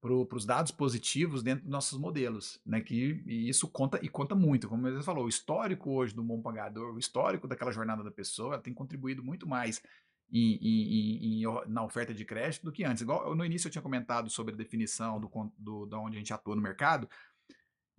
para 0.00 0.14
os 0.14 0.46
dados 0.46 0.72
positivos 0.72 1.42
dentro 1.42 1.64
dos 1.64 1.70
nossos 1.70 1.98
modelos, 1.98 2.58
né? 2.64 2.80
Que 2.80 3.22
e 3.26 3.50
isso 3.50 3.68
conta 3.68 4.00
e 4.02 4.08
conta 4.08 4.34
muito, 4.34 4.66
como 4.66 4.90
você 4.90 5.04
falou, 5.04 5.26
o 5.26 5.28
histórico 5.28 5.90
hoje 5.90 6.14
do 6.14 6.22
bom 6.22 6.40
pagador, 6.40 6.94
o 6.94 6.98
histórico 6.98 7.46
daquela 7.46 7.70
jornada 7.70 8.02
da 8.02 8.10
pessoa, 8.10 8.58
tem 8.58 8.72
contribuído 8.72 9.22
muito 9.22 9.46
mais 9.46 9.82
em, 10.32 10.58
em- 10.60 11.42
em- 11.42 11.68
na 11.68 11.82
oferta 11.84 12.14
de 12.14 12.24
crédito 12.24 12.64
do 12.64 12.72
que 12.72 12.84
antes. 12.84 13.02
Igual 13.02 13.34
no 13.34 13.44
início 13.44 13.68
eu 13.68 13.72
tinha 13.72 13.82
comentado 13.82 14.30
sobre 14.30 14.54
a 14.54 14.56
definição 14.56 15.20
do, 15.20 15.30
do 15.58 15.86
da 15.86 15.98
onde 15.98 16.16
a 16.16 16.18
gente 16.18 16.32
atua 16.32 16.54
no 16.56 16.62
mercado. 16.62 17.08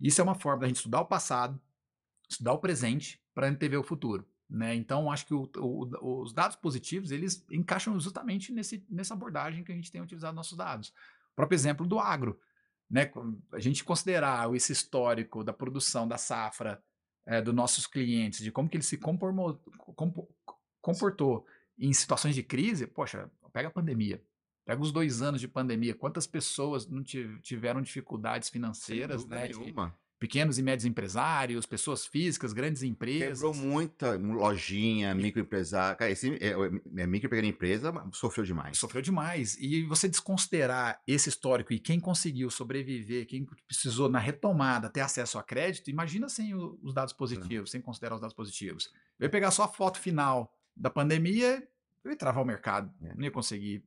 Isso 0.00 0.20
é 0.20 0.24
uma 0.24 0.34
forma 0.34 0.60
da 0.62 0.66
gente 0.66 0.76
estudar 0.76 1.00
o 1.00 1.06
passado, 1.06 1.60
estudar 2.28 2.52
o 2.52 2.58
presente 2.58 3.20
para 3.34 3.48
antever 3.48 3.78
o 3.78 3.84
futuro. 3.84 4.26
Né? 4.48 4.74
Então, 4.74 5.10
acho 5.10 5.26
que 5.26 5.32
o- 5.34 5.50
o- 5.56 6.22
os 6.22 6.32
dados 6.32 6.56
positivos 6.56 7.10
eles 7.10 7.44
encaixam 7.50 7.98
justamente 7.98 8.52
nesse, 8.52 8.84
nessa 8.90 9.14
abordagem 9.14 9.64
que 9.64 9.72
a 9.72 9.74
gente 9.74 9.90
tem 9.90 10.00
utilizado 10.02 10.34
nossos 10.34 10.58
dados. 10.58 10.88
O 11.32 11.36
próprio 11.36 11.56
exemplo 11.56 11.86
do 11.86 11.98
agro. 11.98 12.38
Né? 12.90 13.10
A 13.52 13.58
gente 13.58 13.82
considerar 13.82 14.54
esse 14.54 14.72
histórico 14.72 15.42
da 15.42 15.52
produção, 15.54 16.06
da 16.06 16.18
safra, 16.18 16.82
eh, 17.24 17.40
dos 17.40 17.54
nossos 17.54 17.86
clientes, 17.86 18.40
de 18.40 18.52
como 18.52 18.68
que 18.68 18.76
ele 18.76 18.84
se 18.84 18.98
compormo- 18.98 19.58
compo- 19.96 20.28
comportou 20.82 21.46
em 21.78 21.92
situações 21.92 22.34
de 22.34 22.42
crise, 22.42 22.86
poxa, 22.86 23.30
pega 23.52 23.68
a 23.68 23.70
pandemia. 23.72 24.22
Pega 24.64 24.80
os 24.80 24.92
dois 24.92 25.22
anos 25.22 25.40
de 25.40 25.48
pandemia, 25.48 25.92
quantas 25.94 26.26
pessoas 26.26 26.86
não 26.88 27.02
tiv- 27.02 27.40
tiveram 27.40 27.80
dificuldades 27.82 28.48
financeiras, 28.48 29.26
né? 29.26 29.48
de 29.48 29.58
nenhuma. 29.58 29.92
pequenos 30.20 30.56
e 30.56 30.62
médios 30.62 30.84
empresários, 30.84 31.66
pessoas 31.66 32.06
físicas, 32.06 32.52
grandes 32.52 32.84
empresas. 32.84 33.40
Quebrou 33.40 33.52
muita 33.54 34.16
lojinha, 34.16 35.12
microempresário. 35.16 35.98
Cara, 35.98 36.12
esse, 36.12 36.34
é, 36.34 36.50
é, 36.96 37.06
micro 37.08 37.26
e 37.26 37.30
pequena 37.30 37.48
empresa 37.48 37.92
sofreu 38.12 38.44
demais. 38.44 38.78
Sofreu 38.78 39.02
demais. 39.02 39.56
E 39.58 39.82
você 39.82 40.08
desconsiderar 40.08 41.02
esse 41.08 41.28
histórico 41.28 41.72
e 41.72 41.80
quem 41.80 41.98
conseguiu 41.98 42.48
sobreviver, 42.48 43.26
quem 43.26 43.44
precisou 43.66 44.08
na 44.08 44.20
retomada 44.20 44.88
ter 44.88 45.00
acesso 45.00 45.38
a 45.38 45.42
crédito, 45.42 45.90
imagina 45.90 46.28
sem 46.28 46.54
os 46.54 46.94
dados 46.94 47.12
positivos, 47.12 47.72
sem 47.72 47.80
considerar 47.80 48.14
os 48.14 48.20
dados 48.20 48.36
positivos. 48.36 48.92
Eu 49.18 49.24
ia 49.24 49.30
pegar 49.30 49.50
só 49.50 49.64
a 49.64 49.68
foto 49.68 49.98
final 49.98 50.54
da 50.76 50.90
pandemia, 50.90 51.66
eu 52.04 52.10
ia 52.10 52.16
travar 52.16 52.42
o 52.42 52.46
mercado, 52.46 52.92
É. 53.02 53.14
não 53.14 53.22
ia 53.24 53.30
conseguir. 53.30 53.84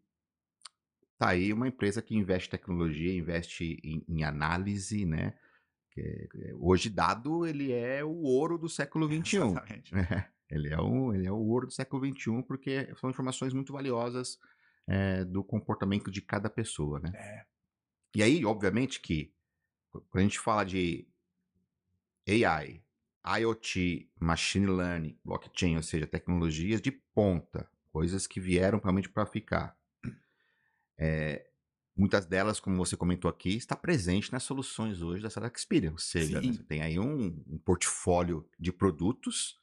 Tá 1.18 1.30
aí 1.30 1.54
uma 1.54 1.68
empresa 1.68 2.02
que 2.02 2.16
investe 2.16 2.48
em 2.48 2.52
tecnologia, 2.52 3.14
investe 3.14 3.80
em, 3.84 4.04
em 4.08 4.24
análise, 4.24 5.06
né? 5.06 5.34
Que 5.92 6.02
é- 6.02 6.54
hoje 6.60 6.90
dado 6.90 7.46
ele 7.46 7.72
é 7.72 8.04
o 8.04 8.10
ouro 8.24 8.58
do 8.58 8.68
século 8.68 9.08
XXI. 9.24 9.38
Exatamente. 9.38 9.96
É, 9.96 10.30
ele, 10.50 10.74
é 10.74 10.80
o, 10.80 11.14
ele 11.14 11.26
é 11.28 11.32
o 11.32 11.38
ouro 11.38 11.68
do 11.68 11.74
século 11.74 12.06
XXI 12.06 12.44
porque 12.44 12.94
são 12.98 13.10
informações 13.10 13.54
muito 13.54 13.72
valiosas 13.72 14.38
é, 14.88 15.24
do 15.24 15.44
comportamento 15.44 16.12
de 16.12 16.22
cada 16.22 16.50
pessoa, 16.50 17.00
né? 17.00 17.12
É. 17.16 17.46
E 18.16 18.22
aí, 18.24 18.46
obviamente 18.46 19.00
que 19.02 19.34
quando 19.92 20.20
a 20.20 20.24
gente 20.24 20.40
fala 20.40 20.64
de 20.66 21.08
AI, 22.28 22.84
IoT, 23.26 24.10
Machine 24.20 24.68
Learning, 24.68 25.18
Blockchain, 25.24 25.76
ou 25.78 25.84
seja, 25.84 26.06
tecnologias 26.06 26.82
de 26.82 26.92
ponta, 26.92 27.68
coisas 27.92 28.28
que 28.28 28.40
vieram 28.40 28.80
realmente 28.80 29.10
para 29.10 29.26
ficar. 29.26 29.78
É, 30.98 31.48
muitas 31.96 32.26
delas, 32.26 32.60
como 32.60 32.78
você 32.78 32.96
comentou 32.96 33.30
aqui, 33.30 33.56
está 33.56 33.76
presente 33.76 34.32
nas 34.32 34.44
soluções 34.44 35.02
hoje 35.02 35.24
da 35.24 35.30
Sara 35.30 35.52
Experian. 35.54 35.92
Ou 35.92 35.98
seja, 35.98 36.40
né, 36.40 36.54
você 36.54 36.64
tem 36.64 36.82
aí 36.82 37.00
um, 37.00 37.44
um 37.48 37.58
portfólio 37.58 38.48
de 38.60 38.72
produtos 38.72 39.60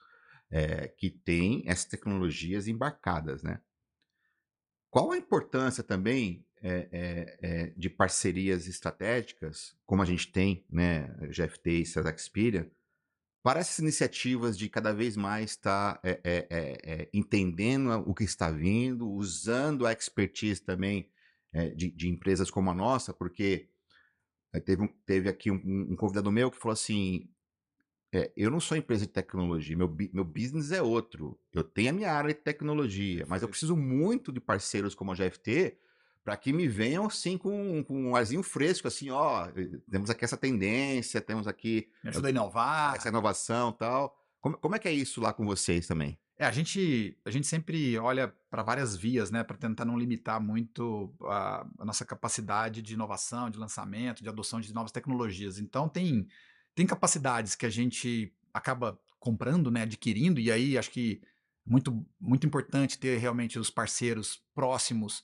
é, 0.51 0.89
que 0.89 1.11
tem 1.11 1.63
essas 1.67 1.85
tecnologias 1.85 2.69
embarcadas, 2.69 3.43
né? 3.43 3.61
Qual 4.91 5.11
a 5.11 5.17
importância 5.17 5.83
também 5.83 6.45
é, 6.61 6.89
é, 6.93 7.39
é, 7.43 7.67
de 7.77 7.89
parcerias 7.89 8.67
estratégicas, 8.67 9.75
como 9.87 10.03
a 10.03 10.05
gente 10.05 10.31
tem, 10.31 10.65
né, 10.71 11.09
GFT 11.29 11.71
e 11.71 11.87
Sara 11.87 12.15
Experian, 12.15 12.67
para 13.43 13.61
essas 13.61 13.79
iniciativas 13.81 14.57
de 14.57 14.69
cada 14.69 14.93
vez 14.93 15.17
mais 15.17 15.51
estar 15.53 16.01
é, 16.05 16.21
é, 16.25 16.49
é, 16.85 17.09
entendendo 17.13 17.91
o 18.07 18.15
que 18.15 18.25
está 18.25 18.51
vindo, 18.51 19.11
usando 19.11 19.87
a 19.87 19.93
expertise 19.93 20.61
também 20.63 21.11
é, 21.53 21.71
de, 21.71 21.91
de 21.91 22.09
empresas 22.09 22.51
como 22.51 22.71
a 22.71 22.75
nossa, 22.75 23.13
porque 23.13 23.69
é, 24.53 24.61
teve, 24.61 24.83
um- 24.83 24.89
teve 25.07 25.29
aqui 25.29 25.51
um, 25.51 25.61
um 25.93 25.97
convidado 25.97 26.31
meu 26.33 26.51
que 26.51 26.59
falou 26.59 26.73
assim: 26.75 27.29
é, 28.13 28.33
eu 28.37 28.51
não 28.51 28.61
sou 28.61 28.77
empresa 28.77 29.07
de 29.07 29.13
tecnologia, 29.13 29.77
meu, 29.77 29.89
meu 30.13 30.25
business 30.25 30.73
é 30.73 30.83
outro. 30.83 31.39
Eu 31.53 31.65
tenho 31.65 31.91
a 31.91 31.93
minha 31.93 32.13
área 32.13 32.35
de 32.35 32.41
tecnologia, 32.41 33.25
mas 33.29 33.43
eu 33.43 33.49
preciso 33.49 33.77
muito 33.77 34.33
de 34.33 34.41
parceiros 34.41 34.95
como 34.95 35.13
a 35.13 35.15
GFT 35.15 35.79
para 36.25 36.37
que 36.37 36.53
me 36.53 36.69
venham 36.69 37.07
assim 37.07 37.37
com, 37.37 37.83
com 37.85 38.11
um 38.11 38.17
arzinho 38.17 38.43
fresco, 38.43 38.87
assim, 38.87 39.11
ó, 39.11 39.49
eh, 39.49 39.81
temos 39.91 40.09
aqui 40.09 40.25
essa 40.25 40.37
tendência, 40.37 41.21
temos 41.21 41.47
aqui 41.47 41.89
Me 42.03 42.11
ajuda 42.11 42.29
a 42.29 42.31
inovar. 42.31 42.97
essa 42.97 43.09
inovação 43.09 43.71
e 43.71 43.79
tal. 43.79 44.17
Como, 44.41 44.57
como 44.57 44.77
é 44.77 44.79
que 44.79 44.89
é 44.89 44.93
isso 44.93 45.21
lá 45.21 45.33
com 45.33 45.45
vocês 45.45 45.87
também? 45.87 46.19
É, 46.39 46.47
a 46.47 46.51
gente, 46.51 47.17
a 47.25 47.31
gente 47.31 47.47
sempre 47.47 47.97
olha 47.99 48.29
para 48.51 48.63
várias 48.63 48.97
vias, 48.97 49.31
né, 49.31 49.45
para 49.45 49.57
tentar 49.57 49.85
não 49.85 49.99
limitar 49.99 50.41
muito 50.41 51.15
a, 51.23 51.67
a 51.79 51.85
nossa 51.85 52.05
capacidade 52.05 52.83
de 52.83 52.95
inovação, 52.95 53.51
de 53.51 53.59
lançamento, 53.59 54.23
de 54.23 54.29
adoção 54.29 54.61
de 54.61 54.73
novas 54.73 54.91
tecnologias. 54.91 55.59
Então, 55.59 55.89
tem, 55.89 56.27
tem 56.75 56.87
capacidades 56.87 57.55
que 57.55 57.67
a 57.67 57.71
gente 57.71 58.35
acaba 58.53 58.99
comprando, 59.21 59.71
né, 59.71 59.83
adquirindo, 59.83 60.41
e 60.41 60.51
aí 60.51 60.77
acho 60.77 60.91
que 60.91 61.23
muito, 61.65 62.05
muito 62.21 62.45
importante 62.47 62.99
ter 62.99 63.19
realmente 63.19 63.59
os 63.59 63.71
parceiros 63.71 64.43
próximos 64.53 65.23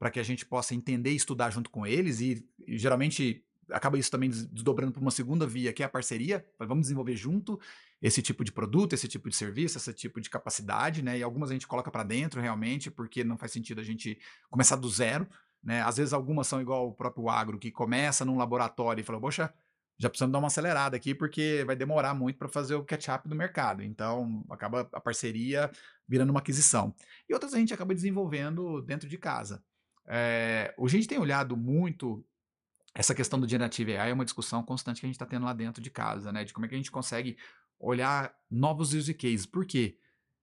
para 0.00 0.10
que 0.10 0.18
a 0.18 0.22
gente 0.22 0.46
possa 0.46 0.74
entender 0.74 1.12
e 1.12 1.16
estudar 1.16 1.50
junto 1.50 1.68
com 1.68 1.86
eles 1.86 2.22
e, 2.22 2.42
e 2.66 2.78
geralmente 2.78 3.44
acaba 3.70 3.98
isso 3.98 4.10
também 4.10 4.30
desdobrando 4.30 4.92
para 4.92 5.02
uma 5.02 5.10
segunda 5.10 5.46
via, 5.46 5.74
que 5.74 5.82
é 5.82 5.86
a 5.86 5.90
parceria. 5.90 6.44
Vamos 6.58 6.84
desenvolver 6.84 7.14
junto 7.14 7.60
esse 8.00 8.22
tipo 8.22 8.42
de 8.42 8.50
produto, 8.50 8.94
esse 8.94 9.06
tipo 9.06 9.28
de 9.28 9.36
serviço, 9.36 9.76
esse 9.76 9.92
tipo 9.92 10.18
de 10.18 10.30
capacidade, 10.30 11.02
né? 11.02 11.18
E 11.18 11.22
algumas 11.22 11.50
a 11.50 11.52
gente 11.52 11.66
coloca 11.66 11.90
para 11.90 12.02
dentro 12.02 12.40
realmente, 12.40 12.90
porque 12.90 13.22
não 13.22 13.36
faz 13.36 13.52
sentido 13.52 13.78
a 13.78 13.84
gente 13.84 14.18
começar 14.48 14.76
do 14.76 14.88
zero, 14.88 15.28
né? 15.62 15.82
Às 15.82 15.98
vezes 15.98 16.14
algumas 16.14 16.46
são 16.46 16.62
igual 16.62 16.88
o 16.88 16.94
próprio 16.94 17.28
agro, 17.28 17.58
que 17.58 17.70
começa 17.70 18.24
num 18.24 18.38
laboratório 18.38 19.02
e 19.02 19.04
fala, 19.04 19.20
poxa, 19.20 19.52
já 19.98 20.08
precisamos 20.08 20.32
dar 20.32 20.38
uma 20.38 20.48
acelerada 20.48 20.96
aqui, 20.96 21.14
porque 21.14 21.62
vai 21.66 21.76
demorar 21.76 22.14
muito 22.14 22.38
para 22.38 22.48
fazer 22.48 22.74
o 22.74 22.82
catch-up 22.82 23.28
do 23.28 23.36
mercado. 23.36 23.82
Então, 23.82 24.42
acaba 24.48 24.88
a 24.94 25.00
parceria 25.00 25.70
virando 26.08 26.30
uma 26.30 26.40
aquisição. 26.40 26.94
E 27.28 27.34
outras 27.34 27.52
a 27.52 27.58
gente 27.58 27.74
acaba 27.74 27.94
desenvolvendo 27.94 28.80
dentro 28.80 29.06
de 29.06 29.18
casa. 29.18 29.62
É, 30.12 30.74
a 30.76 30.88
gente 30.88 31.06
tem 31.06 31.18
olhado 31.18 31.56
muito 31.56 32.24
essa 32.92 33.14
questão 33.14 33.38
do 33.38 33.48
Generative 33.48 33.96
AI, 33.96 34.10
é 34.10 34.12
uma 34.12 34.24
discussão 34.24 34.60
constante 34.60 35.00
que 35.00 35.06
a 35.06 35.08
gente 35.08 35.14
está 35.14 35.24
tendo 35.24 35.44
lá 35.44 35.52
dentro 35.52 35.80
de 35.80 35.88
casa, 35.88 36.32
né? 36.32 36.42
De 36.42 36.52
como 36.52 36.66
é 36.66 36.68
que 36.68 36.74
a 36.74 36.78
gente 36.78 36.90
consegue 36.90 37.36
olhar 37.78 38.34
novos 38.50 38.92
use 38.92 39.14
cases. 39.14 39.46
Por 39.46 39.64
quê? 39.64 39.96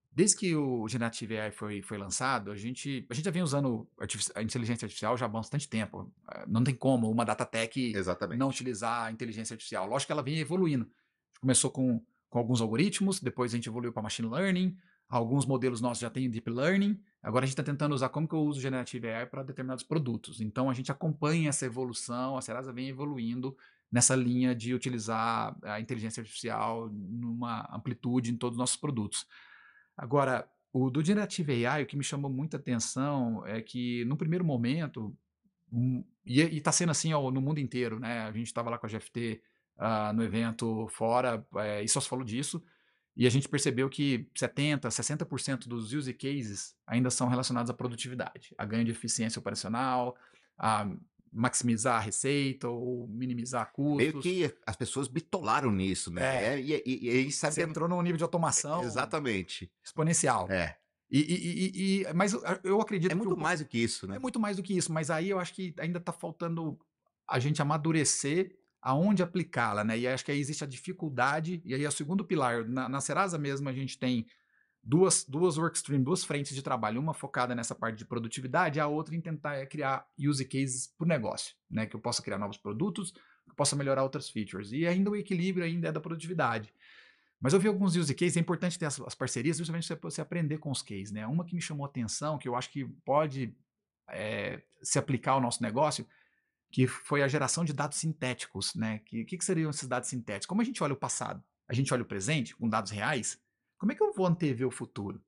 Desde 0.09 0.37
que 0.37 0.55
o 0.55 0.87
Generative 0.87 1.37
AI 1.37 1.51
foi, 1.51 1.81
foi 1.81 1.97
lançado, 1.97 2.49
a 2.49 2.55
gente, 2.55 3.05
a 3.09 3.13
gente 3.13 3.25
já 3.25 3.29
vem 3.29 3.43
usando 3.43 3.87
a 4.33 4.41
inteligência 4.41 4.85
artificial 4.85 5.17
já 5.17 5.25
há 5.25 5.29
bastante 5.29 5.67
tempo. 5.67 6.11
Eh, 6.31 6.45
não 6.47 6.63
tem 6.63 6.73
como 6.73 7.11
uma 7.11 7.25
data 7.25 7.45
tech 7.45 7.93
Exatamente. 7.93 8.39
não 8.39 8.49
utilizar 8.49 9.07
a 9.07 9.11
inteligência 9.11 9.53
artificial. 9.53 9.85
Lógico 9.85 10.07
que 10.07 10.13
ela 10.13 10.23
vem 10.23 10.39
evoluindo. 10.39 10.89
Começou 11.39 11.69
com, 11.69 12.01
com 12.29 12.39
alguns 12.39 12.61
algoritmos, 12.61 13.19
depois 13.19 13.53
a 13.53 13.57
gente 13.57 13.67
evoluiu 13.67 13.93
para 13.93 14.01
machine 14.01 14.29
learning, 14.29 14.75
alguns 15.07 15.45
modelos 15.45 15.81
nossos 15.81 15.99
já 15.99 16.09
têm 16.09 16.29
deep 16.29 16.49
learning, 16.49 16.99
agora 17.21 17.43
a 17.43 17.47
gente 17.47 17.53
está 17.53 17.63
tentando 17.63 17.93
usar 17.93 18.09
como 18.09 18.27
que 18.27 18.35
eu 18.35 18.39
uso 18.39 18.61
Generative 18.61 19.09
AI 19.09 19.25
para 19.25 19.43
determinados 19.43 19.83
produtos. 19.83 20.41
Então 20.41 20.69
a 20.69 20.73
gente 20.73 20.91
acompanha 20.91 21.49
essa 21.49 21.65
evolução, 21.65 22.37
a 22.37 22.41
Serasa 22.41 22.71
vem 22.71 22.89
evoluindo 22.89 23.55
nessa 23.91 24.15
linha 24.15 24.53
de 24.53 24.73
utilizar 24.73 25.57
a 25.63 25.79
inteligência 25.79 26.21
artificial 26.21 26.89
numa 26.91 27.69
amplitude 27.73 28.31
em 28.31 28.37
todos 28.37 28.55
os 28.55 28.59
nossos 28.59 28.75
produtos. 28.75 29.25
Agora, 29.95 30.47
o 30.71 30.89
do 30.89 31.03
Generative 31.03 31.65
AI, 31.65 31.83
o 31.83 31.85
que 31.85 31.97
me 31.97 32.03
chamou 32.03 32.31
muita 32.31 32.57
atenção 32.57 33.45
é 33.47 33.61
que, 33.61 34.03
no 34.05 34.17
primeiro 34.17 34.43
momento, 34.43 35.15
um, 35.71 36.03
e 36.25 36.41
está 36.41 36.71
sendo 36.71 36.91
assim 36.91 37.13
ó, 37.13 37.31
no 37.31 37.41
mundo 37.41 37.59
inteiro, 37.59 37.99
né? 37.99 38.19
A 38.21 38.31
gente 38.31 38.47
estava 38.47 38.69
lá 38.69 38.77
com 38.77 38.85
a 38.85 38.89
GFT 38.89 39.41
uh, 39.77 39.79
ah, 39.79 40.13
no 40.13 40.23
evento 40.23 40.87
fora 40.89 41.45
é, 41.55 41.83
e 41.83 41.87
só 41.87 41.99
se 41.99 42.09
falou 42.09 42.25
disso, 42.25 42.63
e 43.17 43.25
a 43.25 43.31
gente 43.31 43.49
percebeu 43.49 43.89
que 43.89 44.29
70%, 44.37 44.81
60% 44.81 45.67
dos 45.67 45.91
use 45.91 46.13
cases 46.13 46.75
ainda 46.85 47.09
são 47.09 47.27
relacionados 47.27 47.71
à 47.71 47.73
produtividade, 47.73 48.53
a 48.55 48.63
ganho 48.63 48.85
de 48.85 48.91
eficiência 48.91 49.39
operacional, 49.39 50.15
a 50.55 50.87
maximizar 51.33 51.95
a 51.95 51.99
receita 51.99 52.69
ou 52.69 53.07
minimizar 53.07 53.71
custos. 53.73 53.97
Meio 53.97 54.21
que 54.21 54.55
as 54.65 54.75
pessoas 54.75 55.07
bitolaram 55.07 55.71
nisso, 55.71 56.11
né? 56.11 56.53
É. 56.53 56.61
E, 56.61 56.83
e, 56.85 57.27
e, 57.27 57.31
sabe, 57.31 57.55
Você 57.55 57.63
entrou 57.63 57.89
num 57.89 58.01
nível 58.03 58.17
de 58.17 58.23
automação 58.23 58.83
exatamente 58.83 59.71
exponencial. 59.83 60.47
É. 60.51 60.77
E, 61.09 62.03
e, 62.03 62.13
mas 62.13 62.33
eu 62.63 62.81
acredito 62.81 63.11
é 63.11 63.15
muito 63.15 63.33
que 63.33 63.39
o, 63.39 63.41
mais 63.41 63.61
do 63.61 63.65
que 63.65 63.77
isso, 63.77 64.07
né? 64.07 64.17
É 64.17 64.19
muito 64.19 64.39
mais 64.39 64.57
do 64.57 64.63
que 64.63 64.77
isso, 64.77 64.91
mas 64.91 65.09
aí 65.09 65.29
eu 65.29 65.39
acho 65.39 65.53
que 65.53 65.73
ainda 65.79 65.97
está 65.97 66.11
faltando 66.11 66.77
a 67.27 67.39
gente 67.39 67.61
amadurecer 67.61 68.55
aonde 68.87 69.21
aplicá-la, 69.21 69.83
né? 69.83 69.99
E 69.99 70.07
acho 70.07 70.23
que 70.23 70.31
aí 70.31 70.39
existe 70.39 70.63
a 70.63 70.67
dificuldade, 70.67 71.61
e 71.65 71.73
aí 71.73 71.83
é 71.83 71.87
o 71.89 71.91
segundo 71.91 72.23
pilar. 72.23 72.65
Na, 72.65 72.87
na 72.87 73.01
Serasa 73.01 73.37
mesmo 73.37 73.67
a 73.67 73.73
gente 73.73 73.99
tem 73.99 74.25
duas, 74.81 75.25
duas 75.25 75.57
workstreams, 75.57 76.05
duas 76.05 76.23
frentes 76.23 76.55
de 76.55 76.61
trabalho, 76.61 77.01
uma 77.01 77.13
focada 77.13 77.53
nessa 77.53 77.75
parte 77.75 77.97
de 77.97 78.05
produtividade, 78.05 78.79
a 78.79 78.87
outra 78.87 79.13
em 79.13 79.19
tentar 79.19 79.55
é, 79.55 79.65
criar 79.65 80.07
use 80.17 80.45
cases 80.45 80.87
para 80.87 81.03
o 81.03 81.07
negócio, 81.07 81.53
né? 81.69 81.85
Que 81.85 81.97
eu 81.97 81.99
possa 81.99 82.23
criar 82.23 82.37
novos 82.37 82.57
produtos, 82.57 83.11
que 83.11 83.49
eu 83.49 83.55
possa 83.57 83.75
melhorar 83.75 84.03
outras 84.03 84.29
features. 84.29 84.71
E 84.71 84.87
ainda 84.87 85.11
o 85.11 85.17
equilíbrio 85.17 85.65
ainda 85.65 85.89
é 85.89 85.91
da 85.91 85.99
produtividade. 85.99 86.73
Mas 87.41 87.53
eu 87.53 87.59
vi 87.59 87.67
alguns 87.67 87.93
use 87.93 88.15
cases, 88.15 88.37
é 88.37 88.39
importante 88.39 88.79
ter 88.79 88.85
as, 88.85 89.01
as 89.01 89.13
parcerias, 89.13 89.57
justamente 89.57 89.85
você, 89.85 89.95
você 89.95 90.21
aprender 90.21 90.59
com 90.59 90.71
os 90.71 90.81
cases, 90.81 91.11
né? 91.11 91.27
Uma 91.27 91.43
que 91.43 91.53
me 91.53 91.61
chamou 91.61 91.85
atenção, 91.85 92.37
que 92.37 92.47
eu 92.47 92.55
acho 92.55 92.71
que 92.71 92.85
pode 93.03 93.53
é, 94.09 94.63
se 94.81 94.97
aplicar 94.97 95.33
ao 95.33 95.41
nosso 95.41 95.61
negócio, 95.61 96.07
que 96.71 96.87
foi 96.87 97.23
a 97.23 97.27
geração 97.27 97.63
de 97.63 97.73
dados 97.73 97.97
sintéticos, 97.97 98.75
né? 98.75 98.97
O 98.97 99.05
que, 99.05 99.25
que, 99.25 99.37
que 99.37 99.45
seriam 99.45 99.69
esses 99.69 99.87
dados 99.87 100.09
sintéticos? 100.09 100.47
Como 100.47 100.61
a 100.61 100.65
gente 100.65 100.83
olha 100.83 100.93
o 100.93 100.97
passado, 100.97 101.43
a 101.67 101.73
gente 101.73 101.93
olha 101.93 102.03
o 102.03 102.07
presente 102.07 102.55
com 102.55 102.67
dados 102.67 102.91
reais, 102.91 103.39
como 103.77 103.91
é 103.91 103.95
que 103.95 104.03
eu 104.03 104.13
vou 104.13 104.25
antever 104.25 104.67
o 104.67 104.71
futuro? 104.71 105.21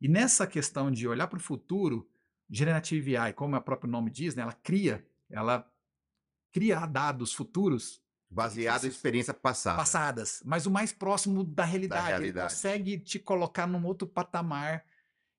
E 0.00 0.08
nessa 0.08 0.46
questão 0.46 0.90
de 0.90 1.06
olhar 1.06 1.26
para 1.26 1.38
o 1.38 1.42
futuro, 1.42 2.08
Generative 2.48 3.16
AI, 3.16 3.32
como 3.32 3.56
o 3.56 3.60
próprio 3.60 3.90
nome 3.90 4.10
diz, 4.10 4.34
né, 4.34 4.42
ela 4.42 4.52
cria, 4.52 5.06
ela 5.28 5.70
cria 6.50 6.84
dados 6.84 7.32
futuros 7.32 8.02
baseado 8.28 8.84
em 8.84 8.88
experiências 8.88 9.36
passadas. 9.36 9.78
passadas, 9.78 10.42
mas 10.44 10.66
o 10.66 10.70
mais 10.70 10.92
próximo 10.92 11.44
da 11.44 11.64
realidade. 11.64 12.02
da 12.02 12.08
realidade. 12.08 12.38
Ele 12.38 12.54
consegue 12.54 12.98
te 12.98 13.18
colocar 13.18 13.66
num 13.66 13.84
outro 13.84 14.06
patamar 14.06 14.84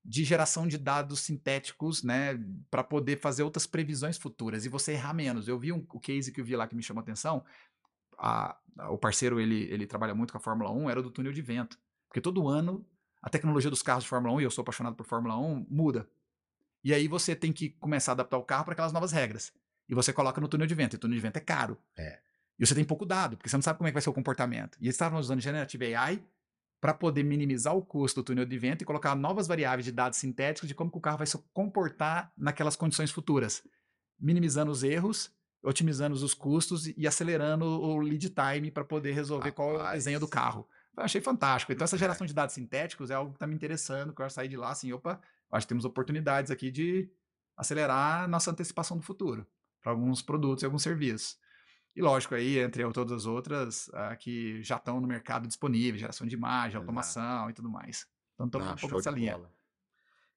de 0.04 0.24
geração 0.24 0.68
de 0.68 0.78
dados 0.78 1.20
sintéticos, 1.22 2.04
né, 2.04 2.40
para 2.70 2.84
poder 2.84 3.20
fazer 3.20 3.44
outras 3.44 3.68
previsões 3.68 4.18
futuras 4.18 4.66
e 4.66 4.70
você 4.70 4.94
errar 4.94 5.14
menos. 5.14 5.48
Eu 5.48 5.60
vi 5.60 5.72
um, 5.72 5.86
o 5.94 6.00
case 6.00 6.32
que 6.32 6.42
eu 6.42 6.46
vi 6.46 6.56
lá 6.56 6.68
que 6.68 6.76
me 6.76 6.82
chamou 6.82 7.02
a 7.02 7.04
atenção. 7.04 7.46
A, 8.18 8.58
a, 8.78 8.90
o 8.92 8.98
parceiro 8.98 9.40
ele, 9.40 9.64
ele 9.72 9.86
trabalha 9.86 10.16
muito 10.16 10.32
com 10.32 10.38
a 10.38 10.42
Fórmula 10.42 10.72
1, 10.72 10.90
era 10.90 11.02
do 11.02 11.12
túnel 11.12 11.32
de 11.32 11.42
vento. 11.42 11.78
Porque 12.08 12.20
todo 12.20 12.48
ano 12.48 12.86
a 13.22 13.30
tecnologia 13.30 13.70
dos 13.70 13.84
carros 13.84 14.04
de 14.04 14.10
Fórmula 14.10 14.34
1, 14.36 14.42
e 14.42 14.44
eu 14.46 14.52
sou 14.52 14.64
apaixonado 14.64 14.96
por 14.96 15.06
Fórmula 15.06 15.38
1, 15.38 15.68
muda. 15.70 16.10
E 16.84 16.94
aí 16.94 17.08
você 17.08 17.36
tem 17.36 17.54
que 17.54 17.70
começar 17.70 18.12
a 18.12 18.14
adaptar 18.14 18.38
o 18.38 18.44
carro 18.44 18.66
para 18.66 18.74
aquelas 18.74 18.92
novas 18.92 19.12
regras. 19.12 19.54
E 19.88 19.94
você 19.94 20.12
coloca 20.12 20.42
no 20.42 20.48
túnel 20.48 20.66
de 20.66 20.74
vento. 20.74 20.96
E 20.96 20.98
o 20.98 21.00
túnel 21.00 21.16
de 21.16 21.22
vento 21.22 21.38
é 21.38 21.42
caro. 21.42 21.78
É. 21.96 22.20
E 22.58 22.66
você 22.66 22.74
tem 22.74 22.84
pouco 22.84 23.06
dado, 23.06 23.38
porque 23.38 23.50
você 23.50 23.56
não 23.56 23.62
sabe 23.62 23.78
como 23.78 23.88
é 23.88 23.92
que 23.92 23.94
vai 23.94 24.02
ser 24.02 24.10
o 24.10 24.14
comportamento. 24.14 24.78
E 24.80 24.86
eles 24.86 24.96
estavam 24.96 25.20
usando 25.20 25.40
Generative 25.40 25.94
AI 25.94 26.24
para 26.82 26.96
poder 26.96 27.22
minimizar 27.24 27.76
o 27.76 27.86
custo 27.86 28.22
do 28.22 28.26
túnel 28.26 28.44
de 28.44 28.58
vento 28.58 28.82
e 28.82 28.86
colocar 28.86 29.16
novas 29.16 29.48
variáveis 29.48 29.86
de 29.86 29.92
dados 29.92 30.18
sintéticos 30.18 30.68
de 30.68 30.74
como 30.74 30.90
o 30.92 31.00
carro 31.00 31.20
vai 31.20 31.28
se 31.28 31.38
comportar 31.54 32.34
naquelas 32.36 32.76
condições 32.76 33.12
futuras. 33.12 33.64
Minimizando 34.20 34.72
os 34.72 34.84
erros, 34.84 35.32
otimizando 35.64 36.16
os 36.16 36.34
custos 36.34 36.88
e 36.88 37.08
acelerando 37.08 37.66
o 37.66 38.00
lead 38.00 38.30
time 38.32 38.72
para 38.72 38.84
poder 38.84 39.14
resolver 39.14 39.50
Rapaz. 39.50 39.56
qual 39.56 39.80
é 39.80 39.90
o 39.90 39.94
desenho 39.94 40.20
do 40.20 40.28
carro. 40.28 40.68
Eu 40.98 41.04
achei 41.04 41.22
fantástico. 41.22 41.72
Então, 41.72 41.86
essa 41.86 41.98
geração 42.00 42.26
de 42.26 42.34
dados 42.34 42.56
sintéticos 42.56 43.12
é 43.12 43.14
algo 43.14 43.32
que 43.32 43.38
está 43.38 43.46
me 43.46 43.54
interessando, 43.54 44.12
que 44.12 44.22
eu 44.22 44.30
sair 44.30 44.48
de 44.48 44.58
lá 44.58 44.72
assim, 44.72 44.92
opa, 44.92 45.22
acho 45.52 45.68
que 45.68 45.70
temos 45.70 45.86
oportunidades 45.86 46.50
aqui 46.50 46.72
de 46.72 47.12
acelerar 47.56 48.28
nossa 48.28 48.50
antecipação 48.50 48.98
do 48.98 49.04
futuro 49.04 49.46
para 49.84 49.92
alguns 49.92 50.24
produtos 50.24 50.64
e 50.64 50.66
alguns 50.66 50.82
serviços. 50.82 51.38
E 51.96 52.02
lógico, 52.02 52.36
aí, 52.36 52.60
entre 52.60 52.90
todas 52.92 53.12
as 53.12 53.26
outras, 53.26 53.88
uh, 53.90 54.18
que 54.18 54.64
já 54.64 54.78
estão 54.78 55.02
no 55.02 55.08
mercado 55.08 55.48
disponíveis, 55.48 56.00
geração 56.00 56.26
de 56.26 56.36
imagem, 56.36 56.78
automação 56.78 57.50
e 57.50 57.54
tudo 57.54 57.70
mais. 57.70 58.08
Então, 58.34 58.46
estamos 58.46 58.68
ah, 58.68 58.74
um 58.74 58.78
pouco 58.78 58.96
nessa 58.96 59.12
linha. 59.12 59.38
Bola. 59.38 59.52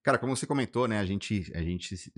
Cara, 0.02 0.18
como 0.18 0.36
você 0.36 0.46
comentou, 0.46 0.88
né, 0.88 0.98
a 0.98 1.04
gente, 1.04 1.50
a 1.54 1.62
gente 1.62 1.96
se, 1.96 2.12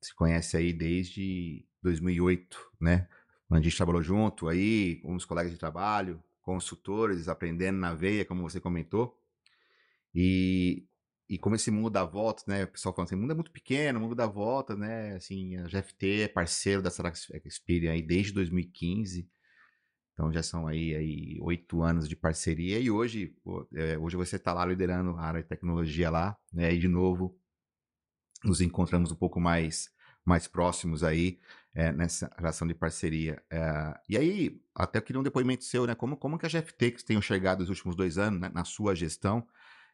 se 0.00 0.14
conhece 0.14 0.56
aí 0.56 0.72
desde 0.72 1.66
2008, 1.82 2.72
né? 2.80 3.08
Quando 3.48 3.60
a 3.60 3.62
gente 3.62 3.76
trabalhou 3.76 4.02
junto 4.02 4.48
aí, 4.48 4.96
com 4.96 5.14
os 5.14 5.24
colegas 5.24 5.50
de 5.50 5.58
trabalho, 5.58 6.22
consultores, 6.42 7.28
aprendendo 7.28 7.78
na 7.78 7.94
veia, 7.94 8.24
como 8.24 8.42
você 8.42 8.60
comentou. 8.60 9.18
E, 10.14 10.86
e 11.28 11.38
como 11.38 11.56
esse 11.56 11.70
mundo 11.70 11.90
dá 11.90 12.04
voltas, 12.04 12.44
né? 12.46 12.64
O 12.64 12.68
pessoal 12.68 12.94
fala 12.94 13.06
assim, 13.06 13.14
o 13.14 13.18
mundo 13.18 13.32
é 13.32 13.34
muito 13.34 13.50
pequeno, 13.50 13.98
o 13.98 14.02
mundo 14.02 14.14
dá 14.14 14.26
voltas, 14.26 14.78
né? 14.78 15.14
Assim, 15.16 15.56
a 15.56 15.64
GFT 15.64 16.22
é 16.22 16.28
parceiro 16.28 16.82
da 16.82 16.90
Sarax 16.90 17.28
Experian 17.44 17.92
aí 17.92 18.02
desde 18.02 18.32
2015. 18.32 19.28
Então 20.12 20.32
já 20.32 20.42
são 20.42 20.66
aí 20.66 21.38
oito 21.40 21.82
anos 21.82 22.08
de 22.08 22.14
parceria 22.14 22.78
e 22.78 22.90
hoje, 22.90 23.34
é, 23.74 23.98
hoje 23.98 24.16
você 24.16 24.36
está 24.36 24.52
lá 24.52 24.64
liderando 24.64 25.10
a 25.16 25.22
área 25.22 25.42
de 25.42 25.48
tecnologia 25.48 26.10
lá, 26.10 26.36
né? 26.52 26.72
E 26.72 26.78
de 26.78 26.88
novo 26.88 27.36
nos 28.44 28.60
encontramos 28.60 29.10
um 29.10 29.16
pouco 29.16 29.40
mais 29.40 29.92
mais 30.24 30.46
próximos 30.48 31.04
aí 31.04 31.38
é, 31.74 31.92
nessa 31.92 32.32
relação 32.36 32.66
de 32.66 32.74
parceria. 32.74 33.42
É, 33.50 34.00
e 34.08 34.16
aí, 34.16 34.62
até 34.74 34.98
eu 34.98 35.02
queria 35.02 35.20
um 35.20 35.24
depoimento 35.24 35.64
seu, 35.64 35.86
né? 35.86 35.94
Como, 35.94 36.16
como 36.16 36.38
que 36.38 36.46
a 36.46 36.48
GFT 36.48 36.92
que 36.92 37.04
tem 37.04 37.20
chegado 37.20 37.60
nos 37.60 37.68
últimos 37.68 37.94
dois 37.94 38.16
anos, 38.16 38.40
né, 38.40 38.50
na 38.54 38.64
sua 38.64 38.94
gestão, 38.94 39.46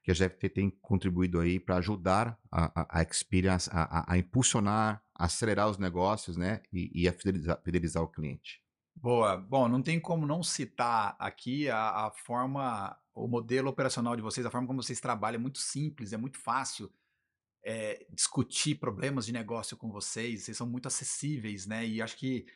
que 0.03 0.11
a 0.11 0.14
GFT 0.14 0.48
tem 0.48 0.70
contribuído 0.80 1.40
aí 1.40 1.61
para 1.61 1.76
ajudar 1.76 2.38
a, 2.51 2.80
a, 2.80 3.01
a 3.01 3.03
Experience 3.03 3.68
a, 3.72 3.82
a, 3.82 4.14
a, 4.14 4.18
impulsionar, 4.18 5.03
acelerar 5.14 5.68
os 5.68 5.78
negócios, 5.78 6.36
né? 6.36 6.62
E, 6.72 7.03
e 7.03 7.09
a 7.09 7.12
fidelizar, 7.12 7.61
fidelizar 7.62 8.03
o 8.03 8.09
cliente. 8.09 8.62
Boa. 8.96 9.36
Bom, 9.36 9.68
não 9.68 9.82
tem 9.82 10.01
como 10.01 10.26
não 10.26 10.42
citar 10.42 11.16
aqui 11.18 11.68
a, 11.68 12.07
a 12.07 12.11
forma, 12.11 12.96
o 13.14 13.26
modelo 13.26 13.68
operacional 13.68 14.16
de 14.16 14.22
vocês, 14.22 14.46
a 14.46 14.51
forma 14.51 14.66
como 14.66 14.82
vocês 14.82 15.01
trabalham 15.01 15.38
é 15.38 15.42
muito 15.42 15.59
simples, 15.59 16.12
é 16.12 16.16
muito 16.16 16.38
fácil 16.38 16.90
é, 17.64 18.07
discutir 18.11 18.76
problemas 18.76 19.26
de 19.26 19.32
negócio 19.32 19.76
com 19.76 19.90
vocês, 19.90 20.44
vocês 20.44 20.57
são 20.57 20.66
muito 20.66 20.88
acessíveis, 20.88 21.66
né? 21.66 21.86
E 21.86 22.01
acho 22.01 22.16
que 22.16 22.46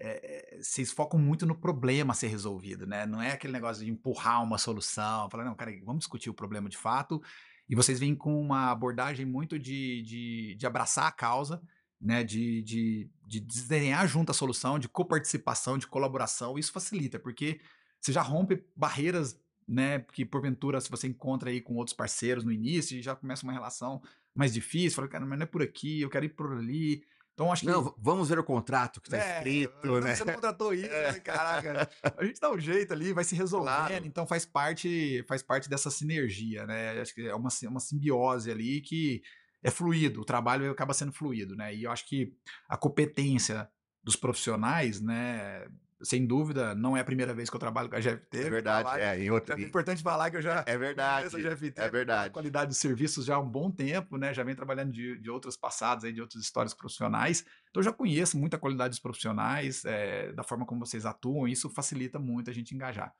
é, 0.00 0.58
vocês 0.60 0.90
focam 0.90 1.18
muito 1.18 1.46
no 1.46 1.54
problema 1.54 2.12
a 2.12 2.16
ser 2.16 2.28
resolvido, 2.28 2.86
né? 2.86 3.06
Não 3.06 3.20
é 3.20 3.32
aquele 3.32 3.52
negócio 3.52 3.84
de 3.84 3.90
empurrar 3.90 4.42
uma 4.42 4.58
solução, 4.58 5.28
falar, 5.30 5.44
não, 5.44 5.54
cara, 5.54 5.72
vamos 5.84 6.00
discutir 6.00 6.30
o 6.30 6.34
problema 6.34 6.68
de 6.68 6.76
fato. 6.76 7.22
E 7.68 7.74
vocês 7.74 8.00
vêm 8.00 8.14
com 8.14 8.40
uma 8.40 8.70
abordagem 8.70 9.24
muito 9.24 9.58
de, 9.58 10.02
de, 10.02 10.54
de 10.56 10.66
abraçar 10.66 11.06
a 11.06 11.12
causa 11.12 11.62
né, 12.00 12.24
de, 12.24 12.62
de, 12.62 13.10
de 13.26 13.40
desenhar 13.40 14.08
junto 14.08 14.30
a 14.30 14.34
solução, 14.34 14.78
de 14.78 14.88
coparticipação, 14.88 15.76
de 15.76 15.86
colaboração, 15.86 16.58
isso 16.58 16.72
facilita, 16.72 17.18
porque 17.18 17.60
você 18.00 18.12
já 18.12 18.22
rompe 18.22 18.64
barreiras, 18.74 19.38
né, 19.68 20.00
que 20.12 20.24
porventura 20.24 20.80
se 20.80 20.90
você 20.90 21.06
encontra 21.06 21.50
aí 21.50 21.60
com 21.60 21.74
outros 21.74 21.94
parceiros 21.94 22.42
no 22.42 22.50
início, 22.50 23.00
já 23.02 23.14
começa 23.14 23.44
uma 23.44 23.52
relação 23.52 24.02
mais 24.34 24.54
difícil, 24.54 24.96
fala, 24.96 25.08
cara, 25.08 25.26
mas 25.26 25.38
não 25.38 25.44
é 25.44 25.46
por 25.46 25.62
aqui, 25.62 26.00
eu 26.00 26.08
quero 26.08 26.24
ir 26.24 26.30
por 26.30 26.52
ali. 26.52 27.04
Então 27.40 27.50
acho 27.50 27.62
que. 27.62 27.70
Não, 27.70 27.94
vamos 27.96 28.28
ver 28.28 28.38
o 28.38 28.44
contrato 28.44 29.00
que 29.00 29.08
está 29.08 29.16
é, 29.16 29.38
escrito, 29.38 30.00
né? 30.00 30.14
Você 30.14 30.24
não 30.26 30.34
contratou 30.34 30.74
isso, 30.74 30.92
é. 30.92 31.12
né? 31.12 31.20
Caraca. 31.20 31.90
A 32.18 32.22
gente 32.22 32.38
dá 32.38 32.50
um 32.50 32.60
jeito 32.60 32.92
ali, 32.92 33.14
vai 33.14 33.24
se 33.24 33.34
resolvendo, 33.34 33.86
claro. 33.86 34.06
então 34.06 34.26
faz 34.26 34.44
parte, 34.44 35.24
faz 35.26 35.42
parte 35.42 35.66
dessa 35.66 35.90
sinergia, 35.90 36.66
né? 36.66 37.00
Acho 37.00 37.14
que 37.14 37.26
é 37.26 37.34
uma, 37.34 37.48
uma 37.62 37.80
simbiose 37.80 38.50
ali 38.50 38.82
que 38.82 39.22
é 39.62 39.70
fluido, 39.70 40.20
o 40.20 40.24
trabalho 40.24 40.70
acaba 40.70 40.92
sendo 40.92 41.12
fluido, 41.12 41.56
né? 41.56 41.74
E 41.74 41.84
eu 41.84 41.90
acho 41.90 42.06
que 42.06 42.34
a 42.68 42.76
competência 42.76 43.70
dos 44.04 44.16
profissionais, 44.16 45.00
né? 45.00 45.66
Sem 46.02 46.26
dúvida, 46.26 46.74
não 46.74 46.96
é 46.96 47.00
a 47.00 47.04
primeira 47.04 47.34
vez 47.34 47.50
que 47.50 47.56
eu 47.56 47.60
trabalho 47.60 47.88
com 47.88 47.96
a 47.96 48.00
GFT. 48.00 48.38
É 48.38 48.50
verdade, 48.50 48.84
falar, 48.84 49.00
é. 49.00 49.22
Em 49.22 49.30
outro... 49.30 49.54
É 49.54 49.60
importante 49.60 50.02
falar 50.02 50.30
que 50.30 50.38
eu 50.38 50.42
já 50.42 50.64
é 50.66 50.78
verdade, 50.78 51.26
a 51.26 51.38
GFT, 51.38 51.74
é 51.76 51.90
verdade. 51.90 52.32
qualidade 52.32 52.68
dos 52.68 52.78
serviços 52.78 53.26
já 53.26 53.36
há 53.36 53.38
um 53.38 53.48
bom 53.48 53.70
tempo, 53.70 54.16
né? 54.16 54.32
Já 54.32 54.42
vem 54.42 54.54
trabalhando 54.54 54.92
de, 54.92 55.18
de 55.18 55.30
outros 55.30 55.56
passados, 55.56 56.04
aí, 56.04 56.12
de 56.12 56.20
outras 56.20 56.42
histórias 56.42 56.72
profissionais. 56.72 57.44
Então, 57.68 57.80
eu 57.80 57.84
já 57.84 57.92
conheço 57.92 58.38
muita 58.38 58.58
qualidade 58.58 58.90
dos 58.90 58.98
profissionais, 58.98 59.84
é, 59.84 60.32
da 60.32 60.42
forma 60.42 60.64
como 60.64 60.84
vocês 60.84 61.04
atuam, 61.04 61.46
e 61.46 61.52
isso 61.52 61.68
facilita 61.68 62.18
muito 62.18 62.48
a 62.48 62.52
gente 62.52 62.74
engajar. 62.74 63.12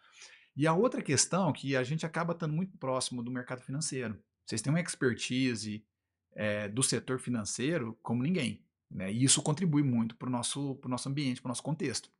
E 0.56 0.66
a 0.66 0.72
outra 0.72 1.02
questão 1.02 1.52
que 1.52 1.76
a 1.76 1.84
gente 1.84 2.04
acaba 2.06 2.32
estando 2.32 2.52
muito 2.52 2.76
próximo 2.78 3.22
do 3.22 3.30
mercado 3.30 3.62
financeiro. 3.62 4.18
Vocês 4.44 4.62
têm 4.62 4.72
uma 4.72 4.80
expertise 4.80 5.84
é, 6.34 6.68
do 6.68 6.82
setor 6.82 7.18
financeiro 7.18 7.98
como 8.02 8.22
ninguém. 8.22 8.64
Né? 8.90 9.12
E 9.12 9.22
isso 9.22 9.42
contribui 9.42 9.82
muito 9.82 10.16
para 10.16 10.28
o 10.28 10.32
nosso, 10.32 10.78
nosso 10.84 11.08
ambiente, 11.08 11.40
para 11.40 11.48
o 11.48 11.50
nosso 11.50 11.62
contexto. 11.62 12.10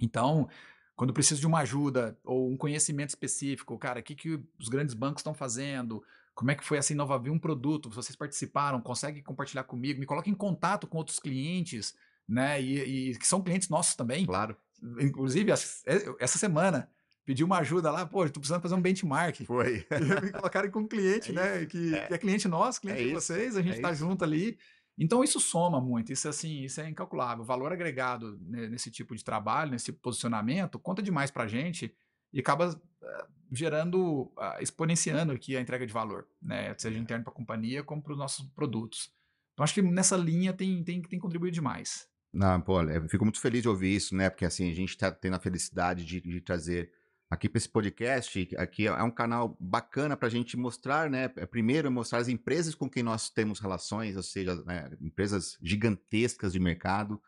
Então, 0.00 0.48
quando 0.96 1.12
preciso 1.12 1.40
de 1.40 1.46
uma 1.46 1.60
ajuda 1.60 2.18
ou 2.24 2.48
um 2.50 2.56
conhecimento 2.56 3.10
específico, 3.10 3.78
cara, 3.78 4.00
o 4.00 4.02
que, 4.02 4.14
que 4.14 4.40
os 4.58 4.68
grandes 4.68 4.94
bancos 4.94 5.20
estão 5.20 5.34
fazendo? 5.34 6.02
Como 6.34 6.50
é 6.50 6.54
que 6.54 6.64
foi 6.64 6.78
essa 6.78 6.92
inovação 6.92 7.32
um 7.32 7.38
produto? 7.38 7.90
Vocês 7.90 8.16
participaram? 8.16 8.80
Consegue 8.80 9.22
compartilhar 9.22 9.64
comigo? 9.64 10.00
Me 10.00 10.06
coloque 10.06 10.30
em 10.30 10.34
contato 10.34 10.86
com 10.86 10.98
outros 10.98 11.18
clientes, 11.18 11.94
né? 12.28 12.60
E, 12.60 13.10
e 13.10 13.18
que 13.18 13.26
são 13.26 13.42
clientes 13.42 13.68
nossos 13.68 13.94
também. 13.94 14.26
Claro. 14.26 14.56
Inclusive, 15.00 15.50
essa 15.50 16.38
semana, 16.38 16.90
pedi 17.24 17.42
uma 17.42 17.58
ajuda 17.58 17.90
lá, 17.90 18.04
pô, 18.04 18.24
estou 18.24 18.40
precisando 18.40 18.62
fazer 18.62 18.74
um 18.74 18.82
benchmark. 18.82 19.44
Foi. 19.46 19.86
E 19.90 20.24
me 20.24 20.32
colocaram 20.32 20.70
com 20.70 20.80
um 20.80 20.88
cliente, 20.88 21.30
é 21.30 21.34
né? 21.34 21.66
Que 21.66 21.94
é. 21.94 22.06
que 22.06 22.14
é. 22.14 22.18
cliente 22.18 22.46
nosso, 22.46 22.80
cliente 22.80 23.02
é 23.02 23.06
de 23.06 23.14
vocês, 23.14 23.56
a 23.56 23.62
gente 23.62 23.76
está 23.76 23.90
é 23.90 23.94
junto 23.94 24.24
ali. 24.24 24.58
Então 24.96 25.24
isso 25.24 25.40
soma 25.40 25.80
muito, 25.80 26.12
isso 26.12 26.28
assim, 26.28 26.62
isso 26.62 26.80
é 26.80 26.88
incalculável. 26.88 27.42
O 27.42 27.46
valor 27.46 27.72
agregado 27.72 28.38
nesse 28.40 28.90
tipo 28.90 29.14
de 29.14 29.24
trabalho, 29.24 29.72
nesse 29.72 29.92
posicionamento, 29.92 30.78
conta 30.78 31.02
demais 31.02 31.30
para 31.30 31.44
a 31.44 31.48
gente 31.48 31.92
e 32.32 32.40
acaba 32.40 32.70
uh, 32.70 33.26
gerando, 33.50 34.32
uh, 34.36 34.60
exponenciando 34.60 35.32
aqui 35.32 35.56
a 35.56 35.60
entrega 35.60 35.86
de 35.86 35.92
valor, 35.92 36.26
né? 36.40 36.74
Seja 36.78 36.98
interno 36.98 37.24
para 37.24 37.32
a 37.32 37.36
companhia 37.36 37.82
como 37.82 38.02
para 38.02 38.12
os 38.12 38.18
nossos 38.18 38.46
produtos. 38.50 39.12
Então 39.52 39.64
acho 39.64 39.74
que 39.74 39.82
nessa 39.82 40.16
linha 40.16 40.52
tem, 40.52 40.82
tem, 40.84 41.02
tem 41.02 41.18
contribuído 41.18 41.54
demais. 41.54 42.08
Não, 42.32 42.60
pô, 42.60 42.82
eu 42.82 43.08
fico 43.08 43.24
muito 43.24 43.40
feliz 43.40 43.62
de 43.62 43.68
ouvir 43.68 43.94
isso, 43.94 44.14
né? 44.14 44.30
Porque 44.30 44.44
assim, 44.44 44.70
a 44.70 44.74
gente 44.74 44.90
está 44.90 45.10
tendo 45.10 45.34
a 45.34 45.40
felicidade 45.40 46.04
de, 46.04 46.20
de 46.20 46.40
trazer 46.40 46.90
aqui 47.34 47.48
para 47.48 47.58
esse 47.58 47.68
podcast, 47.68 48.48
aqui 48.56 48.86
é 48.86 49.02
um 49.02 49.10
canal 49.10 49.56
bacana 49.60 50.16
para 50.16 50.28
a 50.28 50.30
gente 50.30 50.56
mostrar, 50.56 51.10
né? 51.10 51.30
É, 51.36 51.44
primeiro, 51.44 51.90
mostrar 51.90 52.18
as 52.18 52.28
empresas 52.28 52.74
com 52.74 52.88
quem 52.88 53.02
nós 53.02 53.28
temos 53.28 53.60
relações, 53.60 54.16
ou 54.16 54.22
seja, 54.22 54.54
né, 54.64 54.90
empresas 55.00 55.58
gigantescas 55.60 56.52
de 56.52 56.60
mercado, 56.60 57.20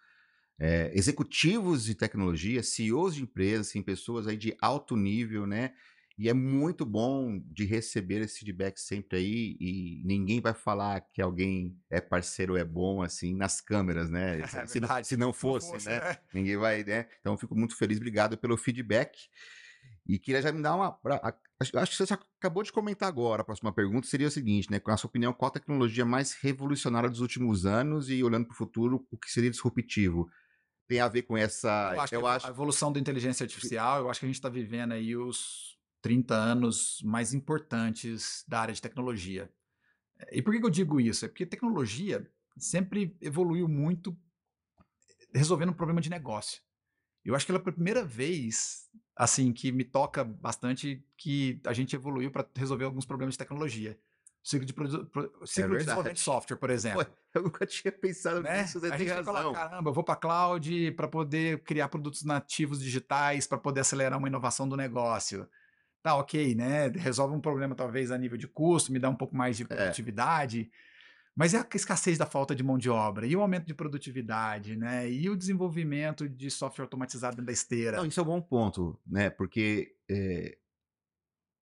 é, 0.58 0.90
executivos 0.94 1.84
de 1.84 1.94
tecnologia, 1.94 2.62
CEOs 2.62 3.14
de 3.14 3.22
empresas, 3.22 3.68
assim, 3.68 3.82
pessoas 3.82 4.26
aí 4.26 4.36
de 4.36 4.56
alto 4.60 4.96
nível, 4.96 5.46
né? 5.46 5.72
E 6.18 6.30
é 6.30 6.32
muito 6.32 6.86
bom 6.86 7.38
de 7.44 7.66
receber 7.66 8.22
esse 8.22 8.38
feedback 8.38 8.78
sempre 8.80 9.18
aí 9.18 9.56
e 9.60 10.02
ninguém 10.02 10.40
vai 10.40 10.54
falar 10.54 11.02
que 11.12 11.20
alguém 11.20 11.76
é 11.90 12.00
parceiro 12.00 12.54
ou 12.54 12.58
é 12.58 12.64
bom 12.64 13.02
assim 13.02 13.36
nas 13.36 13.60
câmeras, 13.60 14.08
né? 14.08 14.38
É 14.62 14.66
se, 14.66 14.80
se, 15.04 15.16
não 15.16 15.30
fosse, 15.30 15.72
fosse 15.72 15.88
né? 15.90 16.00
né? 16.00 16.16
Ninguém 16.32 16.56
vai, 16.56 16.82
né? 16.84 17.06
Então 17.20 17.34
eu 17.34 17.38
fico 17.38 17.54
muito 17.54 17.76
feliz, 17.76 17.98
obrigado 17.98 18.38
pelo 18.38 18.56
feedback. 18.56 19.28
E 20.08 20.18
queria 20.18 20.40
já 20.40 20.52
me 20.52 20.62
dar 20.62 20.76
uma. 20.76 20.98
Acho 21.60 21.96
que 21.98 22.06
você 22.06 22.14
acabou 22.14 22.62
de 22.62 22.72
comentar 22.72 23.08
agora. 23.08 23.42
A 23.42 23.44
próxima 23.44 23.72
pergunta 23.72 24.06
seria 24.06 24.28
o 24.28 24.30
seguinte, 24.30 24.70
né? 24.70 24.78
Com 24.78 24.90
a 24.90 24.96
sua 24.96 25.08
opinião, 25.08 25.32
qual 25.32 25.48
a 25.48 25.54
tecnologia 25.54 26.04
mais 26.04 26.34
revolucionária 26.34 27.10
dos 27.10 27.20
últimos 27.20 27.66
anos 27.66 28.08
e 28.08 28.22
olhando 28.22 28.46
para 28.46 28.54
o 28.54 28.56
futuro, 28.56 29.06
o 29.10 29.18
que 29.18 29.30
seria 29.30 29.50
disruptivo? 29.50 30.28
Tem 30.86 31.00
a 31.00 31.08
ver 31.08 31.22
com 31.22 31.36
essa. 31.36 31.92
Eu 31.94 32.00
acho, 32.00 32.14
eu 32.14 32.26
acho... 32.26 32.46
a 32.46 32.50
evolução 32.50 32.92
da 32.92 33.00
inteligência 33.00 33.42
artificial, 33.42 34.02
eu 34.02 34.10
acho 34.10 34.20
que 34.20 34.26
a 34.26 34.28
gente 34.28 34.36
está 34.36 34.48
vivendo 34.48 34.92
aí 34.92 35.16
os 35.16 35.76
30 36.02 36.34
anos 36.34 37.00
mais 37.02 37.34
importantes 37.34 38.44
da 38.46 38.60
área 38.60 38.74
de 38.74 38.80
tecnologia. 38.80 39.50
E 40.30 40.40
por 40.40 40.54
que 40.54 40.64
eu 40.64 40.70
digo 40.70 41.00
isso? 41.00 41.24
É 41.24 41.28
porque 41.28 41.44
tecnologia 41.44 42.30
sempre 42.56 43.16
evoluiu 43.20 43.68
muito 43.68 44.16
resolvendo 45.34 45.70
um 45.70 45.74
problema 45.76 46.00
de 46.00 46.08
negócio. 46.08 46.62
Eu 47.24 47.34
acho 47.34 47.44
que 47.44 47.52
pela 47.52 47.72
primeira 47.72 48.04
vez 48.04 48.88
assim, 49.16 49.52
que 49.52 49.72
me 49.72 49.82
toca 49.82 50.22
bastante, 50.22 51.02
que 51.16 51.58
a 51.64 51.72
gente 51.72 51.96
evoluiu 51.96 52.30
para 52.30 52.46
resolver 52.54 52.84
alguns 52.84 53.06
problemas 53.06 53.34
de 53.34 53.38
tecnologia. 53.38 53.98
Ciclo 54.42 54.66
de, 54.66 54.72
produ... 54.72 55.10
ciclo 55.44 55.74
é 55.74 55.78
de 55.78 55.84
desenvolvimento 55.84 56.14
de 56.14 56.20
software, 56.20 56.56
por 56.58 56.70
exemplo. 56.70 57.06
Eu 57.34 57.42
nunca 57.42 57.66
tinha 57.66 57.90
pensado 57.90 58.42
né? 58.42 58.62
nisso, 58.62 58.78
você 58.78 58.86
a 58.86 58.90
tem 58.90 58.98
gente 59.00 59.16
razão. 59.16 59.34
Fala, 59.34 59.54
caramba, 59.54 59.90
eu 59.90 59.94
vou 59.94 60.04
para 60.04 60.14
cloud 60.14 60.92
para 60.92 61.08
poder 61.08 61.64
criar 61.64 61.88
produtos 61.88 62.22
nativos 62.22 62.80
digitais, 62.80 63.46
para 63.46 63.58
poder 63.58 63.80
acelerar 63.80 64.18
uma 64.18 64.28
inovação 64.28 64.68
do 64.68 64.76
negócio. 64.76 65.48
Tá, 66.02 66.14
ok, 66.14 66.54
né? 66.54 66.88
Resolve 66.88 67.34
um 67.34 67.40
problema 67.40 67.74
talvez 67.74 68.12
a 68.12 68.18
nível 68.18 68.38
de 68.38 68.46
custo, 68.46 68.92
me 68.92 68.98
dá 69.00 69.08
um 69.08 69.16
pouco 69.16 69.34
mais 69.34 69.56
de 69.56 69.64
é. 69.64 69.66
produtividade. 69.66 70.70
É. 70.72 70.95
Mas 71.36 71.52
é 71.52 71.58
a 71.58 71.68
escassez 71.74 72.16
da 72.16 72.24
falta 72.24 72.54
de 72.54 72.62
mão 72.62 72.78
de 72.78 72.88
obra, 72.88 73.26
e 73.26 73.36
o 73.36 73.42
aumento 73.42 73.66
de 73.66 73.74
produtividade, 73.74 74.74
né? 74.74 75.10
E 75.10 75.28
o 75.28 75.36
desenvolvimento 75.36 76.26
de 76.26 76.50
software 76.50 76.84
automatizado 76.84 77.42
da 77.42 77.52
esteira. 77.52 77.98
Não, 77.98 78.06
isso 78.06 78.18
é 78.18 78.22
um 78.22 78.26
bom 78.26 78.40
ponto, 78.40 78.98
né? 79.06 79.28
Porque 79.28 79.94
é, 80.08 80.56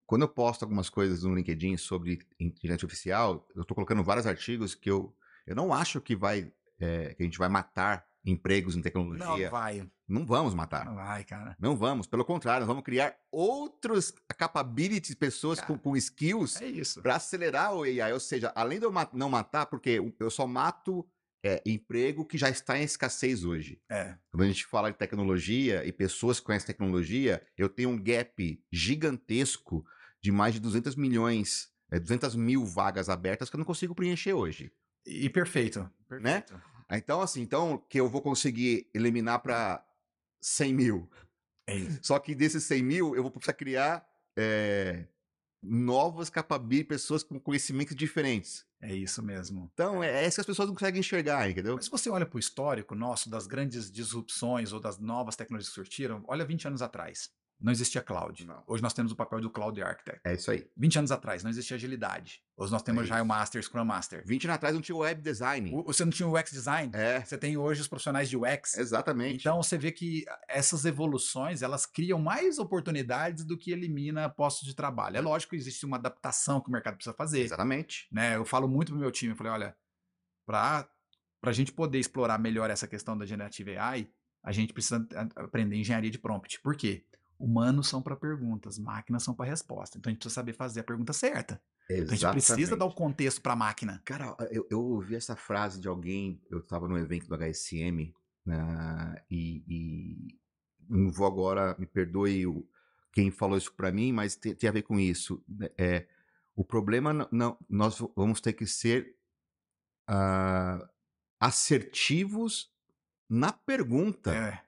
quando 0.07 0.23
eu 0.23 0.29
posto 0.29 0.63
algumas 0.63 0.89
coisas 0.89 1.25
no 1.25 1.35
LinkedIn 1.35 1.77
sobre 1.77 2.21
inteligência 2.39 2.87
artificial, 2.87 3.49
eu 3.57 3.63
estou 3.63 3.75
colocando 3.75 4.05
vários 4.05 4.29
artigos 4.29 4.77
que 4.77 4.89
eu, 4.89 5.13
eu 5.45 5.57
não 5.57 5.75
acho 5.75 6.01
que 6.01 6.15
vai 6.15 6.53
é, 6.79 7.15
que 7.15 7.23
a 7.23 7.27
gente 7.27 7.39
vai 7.39 7.49
matar 7.49 8.07
empregos 8.25 8.75
em 8.75 8.83
tecnologia. 8.83 9.27
Não 9.27 9.51
vai. 9.51 9.91
Não 10.09 10.27
vamos 10.27 10.55
matar. 10.55 10.85
Não 10.85 10.95
vai, 10.95 11.25
cara. 11.25 11.57
Não 11.59 11.77
vamos. 11.77 12.07
Pelo 12.07 12.25
contrário, 12.25 12.67
vamos 12.67 12.83
criar 12.83 13.15
outros 13.31 14.13
capabilities, 14.39 15.15
pessoas 15.15 15.61
com, 15.61 15.79
com, 15.79 15.97
skills 15.97 16.61
é 16.61 17.03
para 17.03 17.17
acelerar 17.17 17.75
o 17.75 17.83
AI. 17.83 18.13
Ou 18.13 18.21
seja, 18.21 18.53
além 18.55 18.79
de 18.79 18.87
eu 18.87 18.93
mat 18.93 19.13
não 19.13 19.29
matar, 19.29 19.67
porque 19.67 20.01
eu 20.19 20.31
só 20.31 20.47
mato 20.47 21.07
é, 21.45 21.63
emprego 21.67 22.25
que 22.25 22.39
já 22.39 22.49
está 22.49 22.79
em 22.79 22.85
escassez 22.85 23.45
hoje. 23.45 23.79
É. 23.91 24.17
Quando 24.31 24.45
a 24.45 24.47
gente 24.47 24.65
fala 24.65 24.91
de 24.91 24.97
tecnologia 24.97 25.85
e 25.85 25.93
pessoas 25.93 26.41
que 26.41 26.47
conhecem 26.47 26.67
tecnologia, 26.67 27.47
eu 27.57 27.69
tenho 27.69 27.91
um 27.91 28.03
gap 28.03 28.63
gigantesco 28.73 29.85
de 30.23 30.33
mais 30.33 30.55
de 30.55 30.61
200 30.61 30.97
milhões, 30.97 31.69
é, 31.93 32.01
200 32.01 32.35
mil 32.35 32.65
vagas 32.65 33.11
abertas 33.11 33.51
que 33.51 33.57
eu 33.57 33.59
não 33.59 33.67
consigo 33.67 33.95
preencher 33.95 34.33
hoje. 34.33 34.73
E 35.07 35.29
perfeito. 35.29 35.89
perfeito. 36.09 36.55
Né? 36.55 36.61
Então, 36.91 37.21
assim, 37.21 37.43
então 37.43 37.79
que 37.89 37.99
eu 37.99 38.09
vou 38.09 38.21
conseguir 38.23 38.89
eliminar 38.95 39.41
para 39.41 39.85
100 40.41 40.75
mil. 40.75 41.11
É 41.67 41.79
Só 42.03 42.19
que 42.19 42.35
desses 42.35 42.65
100 42.65 42.83
mil, 42.83 43.17
eu 43.17 43.23
vou 43.23 43.31
precisar 43.31 43.55
criar 43.55 44.07
é, 44.37 45.07
novas 45.63 46.29
capabilities, 46.29 46.89
pessoas 46.89 47.23
com 47.23 47.41
conhecimentos 47.41 47.97
diferentes. 47.97 48.67
É 48.81 48.95
isso 48.95 49.23
mesmo. 49.23 49.71
Então, 49.73 50.03
é, 50.03 50.25
é 50.25 50.27
isso 50.27 50.37
que 50.37 50.43
as 50.43 50.47
pessoas 50.47 50.69
não 50.69 50.75
conseguem 50.75 51.01
enxergar, 51.01 51.49
entendeu? 51.49 51.75
Mas 51.77 51.87
se 51.87 51.91
você 51.91 52.11
olha 52.11 52.27
para 52.27 52.37
o 52.37 52.41
histórico 52.41 52.95
nosso, 52.95 53.31
das 53.31 53.47
grandes 53.47 53.91
disrupções 53.91 54.73
ou 54.73 54.81
das 54.81 54.99
novas 54.99 55.37
tecnologias 55.37 55.71
que 55.71 55.75
surgiram, 55.75 56.23
olha 56.29 56.45
20 56.45 56.69
anos 56.69 56.83
atrás. 56.83 57.31
Não 57.61 57.73
existia 57.73 58.03
cloud. 58.03 58.45
Não. 58.45 58.63
Hoje 58.67 58.83
nós 58.83 58.93
temos 58.93 59.13
o 59.13 59.17
papel 59.17 59.41
do 59.41 59.49
Cloud 59.49 59.81
Architect. 59.81 60.21
É 60.25 60.35
isso 60.35 60.51
aí. 60.51 60.69
20 60.77 60.99
anos 60.99 61.13
atrás 61.13 61.43
não 61.43 61.51
existia 61.51 61.77
agilidade. 61.77 62.43
Hoje 62.57 62.71
nós 62.71 62.83
temos 62.83 63.11
é 63.11 63.23
o 63.23 63.27
Master, 63.27 63.63
Scrum 63.63 63.85
Master. 63.85 64.23
20 64.27 64.45
anos 64.45 64.55
atrás 64.57 64.75
não 64.75 64.83
tinha 64.83 64.97
web 64.97 65.23
design. 65.23 65.71
O, 65.73 65.83
você 65.85 66.05
não 66.05 66.13
tinha 66.13 66.29
o 66.29 66.39
UX 66.39 66.51
design. 66.51 66.91
É. 66.95 67.21
Você 67.21 67.39
tem 67.39 67.57
hoje 67.57 67.81
os 67.81 67.89
profissionais 67.89 68.29
de 68.29 68.37
UX. 68.37 68.77
Exatamente. 68.77 69.41
Então 69.41 69.63
você 69.63 69.79
vê 69.79 69.91
que 69.91 70.25
essas 70.49 70.85
evoluções, 70.85 71.63
elas 71.63 71.87
criam 71.87 72.19
mais 72.19 72.59
oportunidades 72.59 73.45
do 73.45 73.57
que 73.57 73.73
elimina 73.73 74.29
postos 74.29 74.69
de 74.69 74.75
trabalho. 74.75 75.17
É 75.17 75.21
lógico 75.21 75.51
que 75.51 75.57
existe 75.57 75.87
uma 75.87 75.97
adaptação 75.97 76.61
que 76.61 76.69
o 76.69 76.73
mercado 76.73 76.97
precisa 76.97 77.15
fazer. 77.15 77.41
Exatamente. 77.41 78.07
Né? 78.13 78.37
Eu 78.37 78.45
falo 78.45 78.69
muito 78.69 78.93
pro 78.93 79.01
meu 79.01 79.11
time, 79.11 79.33
eu 79.33 79.37
falei, 79.37 79.53
olha, 79.53 79.77
para 80.47 80.87
a 81.43 81.53
gente 81.53 81.73
poder 81.73 81.99
explorar 81.99 82.39
melhor 82.39 82.69
essa 82.69 82.87
questão 82.87 83.17
da 83.17 83.25
Generative 83.25 83.77
AI, 83.77 84.09
a 84.43 84.53
gente 84.53 84.73
precisa 84.73 85.07
aprender 85.37 85.77
engenharia 85.77 86.11
de 86.11 86.19
prompt. 86.19 86.61
Por 86.61 86.77
quê? 86.77 87.05
Humanos 87.39 87.89
são 87.89 88.01
para 88.01 88.17
perguntas, 88.17 88.79
máquinas 88.79 89.23
são 89.23 89.35
para 89.35 89.51
resposta. 89.51 89.99
Então 89.99 90.11
a 90.11 90.13
gente 90.13 90.21
precisa 90.21 90.35
saber 90.35 90.53
fazer 90.53 90.81
a 90.81 90.85
pergunta 90.85 91.13
certa. 91.13 91.61
Então, 91.91 92.15
a 92.15 92.17
gente 92.17 92.31
precisa 92.31 92.77
dar 92.77 92.87
o 92.87 92.95
contexto 92.95 93.43
para 93.43 93.53
a 93.53 93.57
máquina. 93.57 94.01
Cara, 94.05 94.37
eu, 94.51 94.67
eu, 94.71 94.81
ouvi 94.81 95.15
essa 95.17 95.37
frase 95.37 95.81
de 95.81 95.89
alguém, 95.89 96.41
eu 96.51 96.61
estava 96.61 96.89
no 96.89 96.97
evento 96.97 97.29
do 97.29 97.37
HSM, 97.37 98.15
né, 98.47 99.23
e, 99.31 99.65
e, 99.69 100.39
não 100.89 101.11
vou 101.11 101.27
agora, 101.27 101.77
me 101.79 101.87
perdoe 101.87 102.47
o, 102.47 102.67
quem 103.13 103.31
falou 103.31 103.59
isso 103.59 103.73
para 103.75 103.93
mim, 103.93 104.13
mas 104.13 104.35
tem, 104.35 104.55
tem, 104.55 104.69
a 104.69 104.73
ver 104.73 104.83
com 104.83 104.99
isso. 104.99 105.43
Né, 105.47 105.69
é, 105.77 106.07
o 106.57 106.65
problema 106.65 107.29
não, 107.31 107.59
nós 107.69 107.99
vamos 108.17 108.41
ter 108.41 108.55
que 108.55 108.67
ser 108.67 109.17
uh, 110.09 110.89
assertivos 111.39 112.73
na 113.29 113.53
pergunta. 113.53 114.35
É. 114.35 114.63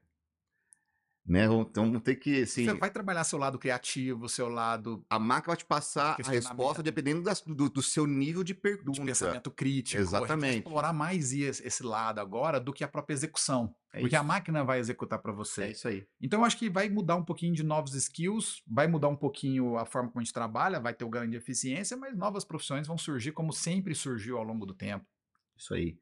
Né? 1.26 1.44
Então 1.46 1.98
ter 1.98 2.14
que. 2.14 2.42
Assim, 2.42 2.64
Você 2.64 2.74
vai 2.74 2.90
trabalhar 2.90 3.24
seu 3.24 3.36
lado 3.38 3.58
criativo, 3.58 4.28
seu 4.28 4.48
lado. 4.48 5.04
A 5.10 5.18
máquina 5.18 5.48
vai 5.48 5.56
te 5.56 5.64
passar 5.64 6.16
a 6.24 6.30
resposta 6.30 6.82
dependendo 6.82 7.20
das, 7.20 7.40
do, 7.40 7.68
do, 7.68 7.82
seu 7.82 8.06
nível 8.06 8.44
de 8.44 8.54
pergunta. 8.54 9.00
De 9.00 9.04
pensamento 9.04 9.50
crítico. 9.50 10.00
Exatamente. 10.00 10.58
explorar 10.58 10.92
mais 10.92 11.32
esse 11.32 11.82
lado 11.82 12.20
agora 12.20 12.60
do 12.60 12.72
que 12.72 12.84
a 12.84 12.88
própria 12.88 13.14
execução. 13.14 13.74
É 13.92 14.00
porque 14.00 14.14
isso. 14.14 14.20
a 14.20 14.24
máquina 14.24 14.62
vai 14.62 14.78
executar 14.78 15.18
para 15.18 15.32
você. 15.32 15.64
É 15.64 15.70
isso 15.72 15.88
aí. 15.88 16.06
Então 16.20 16.40
eu 16.40 16.44
acho 16.44 16.56
que 16.56 16.70
vai 16.70 16.88
mudar 16.88 17.16
um 17.16 17.24
pouquinho 17.24 17.54
de 17.54 17.64
novos 17.64 17.94
skills, 17.94 18.62
vai 18.64 18.86
mudar 18.86 19.08
um 19.08 19.16
pouquinho 19.16 19.76
a 19.76 19.84
forma 19.84 20.08
como 20.10 20.20
a 20.20 20.24
gente 20.24 20.32
trabalha, 20.32 20.78
vai 20.78 20.94
ter 20.94 21.04
o 21.04 21.10
ganho 21.10 21.28
de 21.28 21.36
eficiência, 21.36 21.96
mas 21.96 22.16
novas 22.16 22.44
profissões 22.44 22.86
vão 22.86 22.96
surgir 22.96 23.32
como 23.32 23.52
sempre 23.52 23.94
surgiu 23.96 24.38
ao 24.38 24.44
longo 24.44 24.64
do 24.64 24.74
tempo. 24.74 25.04
Isso 25.56 25.74
aí. 25.74 25.98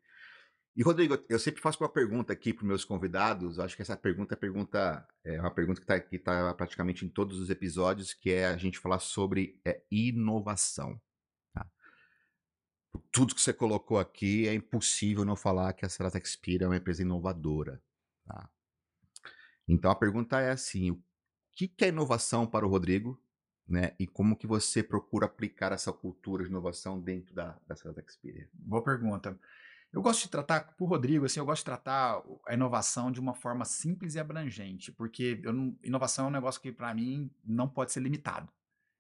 E, 0.77 0.83
Rodrigo, 0.83 1.17
eu 1.29 1.39
sempre 1.39 1.61
faço 1.61 1.81
uma 1.83 1.89
pergunta 1.89 2.33
aqui 2.33 2.53
para 2.53 2.67
meus 2.67 2.85
convidados. 2.85 3.61
Acho 3.61 3.77
que 3.77 3.83
essa 3.83 3.97
pergunta 3.97 4.35
é, 4.35 4.37
pergunta, 4.37 5.07
é 5.23 5.41
uma 5.41 5.51
pergunta 5.51 5.81
que 5.81 6.17
está 6.17 6.49
tá 6.49 6.55
praticamente 6.55 7.05
em 7.05 7.09
todos 7.09 7.39
os 7.39 7.49
episódios, 7.49 8.13
que 8.13 8.33
é 8.33 8.47
a 8.47 8.57
gente 8.57 8.81
falar 8.81 8.99
sobre 8.99 9.61
é, 9.65 9.81
inovação. 9.89 11.01
Tá? 11.53 11.65
Tudo 13.13 13.37
que 13.37 13.41
você 13.41 13.53
colocou 13.53 14.01
aqui, 14.01 14.49
é 14.49 14.55
impossível 14.55 15.25
não 15.25 15.37
falar 15.37 15.73
que 15.75 15.87
a 15.87 15.89
Serata 15.89 16.19
Expira 16.19 16.65
é 16.65 16.69
uma 16.69 16.77
empresa 16.77 17.03
inovadora. 17.03 17.81
Tá? 18.27 18.51
Então, 19.69 19.93
a 19.93 19.95
pergunta 19.95 20.41
é 20.41 20.51
assim, 20.51 20.91
o 20.91 21.01
que, 21.53 21.69
que 21.69 21.85
é 21.85 21.89
inovação 21.89 22.49
para 22.49 22.67
o 22.67 22.69
Rodrigo? 22.69 23.21
Né? 23.67 23.95
E 23.97 24.09
como 24.09 24.37
que 24.37 24.47
você 24.47 24.83
procura 24.83 25.27
aplicar 25.27 25.71
essa 25.71 25.93
cultura 25.93 26.43
de 26.43 26.51
inovação 26.51 27.01
dentro 27.01 27.33
da, 27.33 27.57
da 27.65 27.77
Serata 27.77 28.05
Experian? 28.05 28.49
Boa 28.53 28.83
pergunta. 28.83 29.39
Eu 29.95 30.03
gosto 30.03 30.23
de 30.23 30.29
tratar, 30.29 30.75
por 30.77 30.87
Rodrigo, 30.87 31.25
assim, 31.25 31.39
eu 31.39 31.47
gosto 31.47 31.61
de 31.61 31.67
tratar 31.67 32.21
a 32.49 32.53
inovação 32.53 33.13
de 33.13 33.21
uma 33.21 33.33
forma 33.33 33.65
simples 33.65 34.17
e 34.17 34.19
abrangente, 34.19 34.91
porque 34.91 35.41
não, 35.45 35.79
inovação 35.85 36.25
é 36.25 36.29
um 36.29 36.33
negócio 36.33 36.61
que, 36.61 36.73
para 36.73 36.93
mim, 36.93 37.31
não 37.45 37.69
pode 37.69 37.93
ser 37.93 38.01
limitado. 38.01 38.53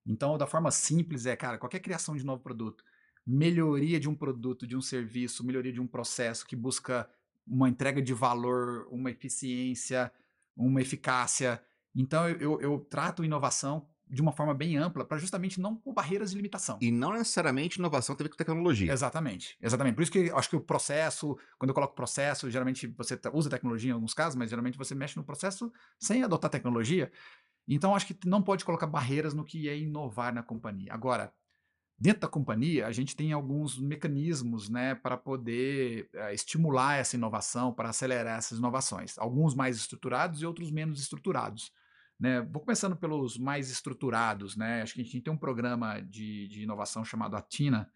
Então, 0.07 0.39
da 0.39 0.47
forma 0.47 0.71
simples, 0.71 1.27
é, 1.27 1.35
cara, 1.35 1.59
qualquer 1.59 1.81
criação 1.81 2.15
de 2.15 2.25
novo 2.25 2.41
produto, 2.41 2.85
melhoria 3.27 3.99
de 3.99 4.09
um 4.09 4.15
produto, 4.15 4.69
de 4.69 4.77
um 4.77 4.81
serviço, 4.81 5.45
melhoria 5.45 5.73
de 5.73 5.81
um 5.81 5.87
processo 5.87 6.47
que 6.47 6.55
busca 6.55 7.11
uma 7.45 7.69
entrega 7.69 8.01
de 8.01 8.15
valor, 8.15 8.87
uma 8.89 9.11
eficiência, 9.11 10.13
uma 10.57 10.81
eficácia. 10.81 11.61
Então, 11.93 12.29
eu, 12.29 12.39
eu, 12.39 12.61
eu 12.61 12.79
trato 12.79 13.25
inovação 13.25 13.89
de 14.09 14.21
uma 14.21 14.33
forma 14.33 14.55
bem 14.55 14.77
ampla, 14.77 15.05
para 15.05 15.19
justamente 15.19 15.61
não 15.61 15.75
pôr 15.75 15.93
barreiras 15.93 16.31
de 16.31 16.37
limitação. 16.37 16.79
E 16.81 16.91
não 16.91 17.13
necessariamente 17.13 17.79
inovação 17.79 18.15
tem 18.15 18.25
a 18.25 18.27
ver 18.27 18.31
com 18.31 18.37
tecnologia. 18.37 18.93
Exatamente, 18.93 19.57
exatamente. 19.61 19.95
Por 19.95 20.03
isso 20.03 20.13
que 20.13 20.27
eu 20.27 20.39
acho 20.39 20.49
que 20.49 20.57
o 20.57 20.61
processo, 20.61 21.37
quando 21.59 21.71
eu 21.71 21.75
coloco 21.75 21.95
processo, 21.95 22.51
geralmente 22.51 22.87
você 22.87 23.19
usa 23.33 23.51
tecnologia 23.51 23.91
em 23.91 23.95
alguns 23.95 24.15
casos, 24.15 24.37
mas 24.37 24.51
geralmente 24.51 24.79
você 24.79 24.95
mexe 24.95 25.17
no 25.17 25.25
processo 25.25 25.73
sem 25.99 26.23
adotar 26.23 26.51
tecnologia. 26.51 27.11
Então, 27.67 27.95
acho 27.95 28.07
que 28.07 28.29
não 28.29 28.43
pode 28.43 28.65
colocar 28.65 28.87
barreiras 28.87 29.33
no 29.33 29.45
que 29.45 29.69
é 29.69 29.79
inovar 29.79 30.35
na 30.35 30.43
companhia. 30.43 30.93
Agora, 30.93 31.33
dentro 31.99 32.21
da 32.21 32.29
companhia, 32.29 32.87
a 32.87 32.93
gente 32.93 33.17
tem 33.17 33.33
alguns 33.33 33.79
mecanismos 33.79 34.69
né, 34.69 34.95
para 34.95 35.17
poder 35.17 36.11
uh, 36.15 36.33
estimular 36.33 36.97
essa 36.97 37.17
inovação, 37.17 37.73
para 37.73 37.89
acelerar 37.89 38.39
essas 38.39 38.59
inovações. 38.59 39.17
Alguns 39.19 39.55
mais 39.55 39.77
estruturados 39.77 40.43
e 40.43 40.47
outros 40.47 40.71
menos 40.71 41.01
estruturados. 41.01 41.73
Né? 42.19 42.41
Vou 42.43 42.63
começando 42.63 42.97
pelos 42.97 43.37
mais 43.37 43.71
estruturados, 43.71 44.57
né? 44.57 44.83
Acho 44.83 44.95
que 44.95 45.01
a 45.01 45.05
gente 45.05 45.21
tem 45.21 45.33
um 45.33 45.39
programa 45.39 46.01
de, 46.01 46.49
de 46.49 46.63
inovação 46.63 47.05
chamado 47.05 47.37
Atina, 47.37 47.91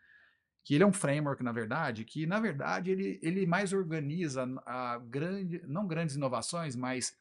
que 0.64 0.74
ele 0.74 0.84
é 0.84 0.86
um 0.86 0.92
framework, 0.92 1.42
na 1.42 1.52
verdade, 1.52 2.04
que 2.04 2.26
na 2.26 2.40
verdade 2.40 2.90
ele, 2.90 3.18
ele 3.22 3.46
mais 3.46 3.72
organiza 3.72 4.46
a 4.66 4.98
grande, 4.98 5.62
não 5.66 5.86
grandes 5.86 6.16
inovações, 6.16 6.76
mas 6.76 7.16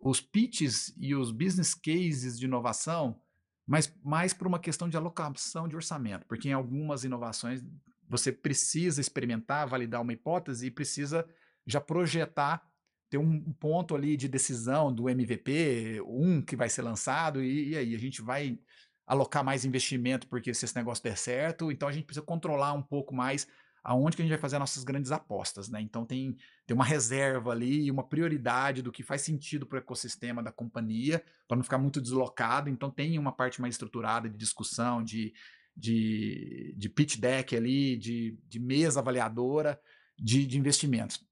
os 0.00 0.20
pitches 0.20 0.94
e 0.96 1.14
os 1.14 1.30
business 1.30 1.74
cases 1.74 2.38
de 2.38 2.46
inovação, 2.46 3.20
mas 3.66 3.92
mais 4.02 4.32
por 4.32 4.46
uma 4.46 4.58
questão 4.58 4.88
de 4.88 4.96
alocação 4.96 5.68
de 5.68 5.76
orçamento, 5.76 6.26
porque 6.26 6.48
em 6.48 6.52
algumas 6.52 7.04
inovações 7.04 7.62
você 8.08 8.32
precisa 8.32 9.00
experimentar, 9.00 9.68
validar 9.68 10.00
uma 10.00 10.12
hipótese 10.12 10.66
e 10.66 10.70
precisa 10.70 11.28
já 11.66 11.80
projetar 11.80 12.66
ter 13.10 13.18
um 13.18 13.40
ponto 13.54 13.94
ali 13.94 14.16
de 14.16 14.28
decisão 14.28 14.92
do 14.92 15.08
MVP, 15.08 16.00
um 16.06 16.42
que 16.42 16.56
vai 16.56 16.68
ser 16.68 16.82
lançado, 16.82 17.42
e, 17.42 17.70
e, 17.70 17.76
aí 17.76 17.94
a 17.94 17.98
gente 17.98 18.20
vai 18.20 18.58
alocar 19.06 19.42
mais 19.42 19.64
investimento 19.64 20.26
porque 20.28 20.52
se 20.52 20.64
esse 20.66 20.76
negócio 20.76 21.02
der 21.02 21.16
certo, 21.16 21.72
então 21.72 21.88
a 21.88 21.92
gente 21.92 22.04
precisa 22.04 22.24
controlar 22.24 22.74
um 22.74 22.82
pouco 22.82 23.14
mais 23.14 23.46
aonde 23.82 24.16
que 24.16 24.22
a 24.22 24.24
gente 24.24 24.32
vai 24.32 24.40
fazer 24.40 24.56
as 24.56 24.60
nossas 24.60 24.84
grandes 24.84 25.10
apostas, 25.10 25.70
né? 25.70 25.80
Então 25.80 26.04
tem, 26.04 26.36
tem 26.66 26.74
uma 26.74 26.84
reserva 26.84 27.52
ali, 27.52 27.90
uma 27.90 28.06
prioridade 28.06 28.82
do 28.82 28.92
que 28.92 29.02
faz 29.02 29.22
sentido 29.22 29.64
para 29.64 29.76
o 29.76 29.78
ecossistema 29.78 30.42
da 30.42 30.52
companhia, 30.52 31.24
para 31.46 31.56
não 31.56 31.64
ficar 31.64 31.78
muito 31.78 32.02
deslocado, 32.02 32.68
então 32.68 32.90
tem 32.90 33.18
uma 33.18 33.32
parte 33.32 33.62
mais 33.62 33.74
estruturada 33.74 34.28
de 34.28 34.36
discussão, 34.36 35.02
de, 35.02 35.32
de, 35.74 36.74
de 36.76 36.88
pitch 36.90 37.16
deck 37.16 37.56
ali, 37.56 37.96
de, 37.96 38.38
de 38.46 38.60
mesa 38.60 39.00
avaliadora, 39.00 39.80
de, 40.18 40.44
de 40.44 40.58
investimentos 40.58 41.27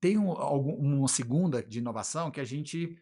tem 0.00 0.16
um, 0.16 0.30
algum, 0.30 0.74
uma 0.74 1.08
segunda 1.08 1.62
de 1.62 1.78
inovação 1.78 2.30
que 2.30 2.40
a 2.40 2.44
gente 2.44 2.98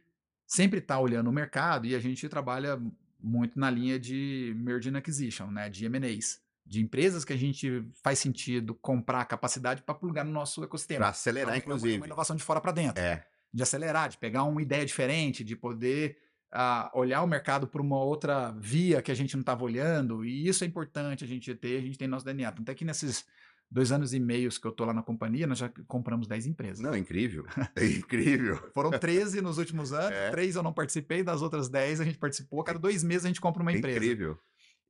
sempre 0.47 0.79
está 0.79 0.99
olhando 0.99 1.29
o 1.29 1.33
mercado 1.33 1.87
e 1.87 1.95
a 1.95 2.01
gente 2.01 2.29
trabalha 2.29 2.81
muito 3.21 3.59
na 3.59 3.71
linha 3.71 3.99
de 3.99 4.55
merger 4.57 4.95
and 4.95 4.99
acquisition, 4.99 5.47
né, 5.49 5.69
de 5.69 5.85
M&As, 5.85 6.41
de 6.65 6.81
empresas 6.81 7.25
que 7.25 7.33
a 7.33 7.37
gente 7.37 7.85
faz 8.03 8.19
sentido 8.19 8.75
comprar 8.75 9.25
capacidade 9.25 9.83
para 9.83 9.95
plugar 9.95 10.25
no 10.25 10.33
nosso 10.33 10.63
ecossistema. 10.63 11.01
Para 11.01 11.09
acelerar, 11.11 11.57
então, 11.57 11.75
inclusive. 11.75 11.97
Uma 11.97 12.07
inovação 12.07 12.37
de 12.37 12.43
fora 12.43 12.61
para 12.61 12.73
dentro. 12.73 13.03
É. 13.03 13.25
De 13.53 13.63
acelerar, 13.63 14.09
de 14.09 14.19
pegar 14.19 14.45
uma 14.45 14.61
ideia 14.61 14.85
diferente, 14.85 15.43
de 15.43 15.57
poder 15.57 16.19
uh, 16.53 16.99
olhar 16.99 17.23
o 17.23 17.27
mercado 17.27 17.67
por 17.67 17.81
uma 17.81 17.99
outra 17.99 18.53
via 18.53 19.01
que 19.01 19.11
a 19.11 19.15
gente 19.15 19.35
não 19.35 19.41
estava 19.41 19.65
olhando. 19.65 20.25
E 20.25 20.47
isso 20.47 20.65
é 20.65 20.67
importante 20.67 21.25
a 21.25 21.27
gente 21.27 21.55
ter, 21.55 21.79
a 21.79 21.81
gente 21.81 21.99
tem 21.99 22.07
nosso 22.07 22.25
DNA. 22.25 22.53
Tanto 22.53 22.71
é 22.71 22.75
que 22.75 22.85
nesses 22.85 23.25
dois 23.71 23.93
anos 23.93 24.15
e 24.15 24.21
meios 24.21 24.59
que 24.59 24.67
eu 24.67 24.73
tô 24.73 24.85
lá 24.85 24.95
na 24.95 25.03
companhia, 25.03 25.47
nós 25.47 25.59
já 25.59 25.71
compramos 25.87 26.27
10 26.27 26.47
empresas. 26.47 26.81
Não, 26.81 26.97
incrível. 26.97 27.47
É 27.77 27.85
incrível. 27.87 28.57
Foram 28.73 28.91
13 28.91 29.41
nos 29.41 29.59
últimos 29.59 29.93
anos, 29.93 30.17
é. 30.17 30.31
três 30.31 30.57
eu 30.57 30.63
não 30.63 30.73
participei, 30.73 31.23
das 31.23 31.43
outras 31.43 31.69
10 31.69 32.01
a 32.01 32.05
gente 32.05 32.19
participou. 32.19 32.63
Cada 32.65 32.79
dois 32.79 33.05
meses 33.05 33.25
a 33.25 33.29
gente 33.29 33.41
compra 33.41 33.63
uma 33.63 33.73
é 33.73 33.77
empresa. 33.77 33.99
Incrível. 33.99 34.39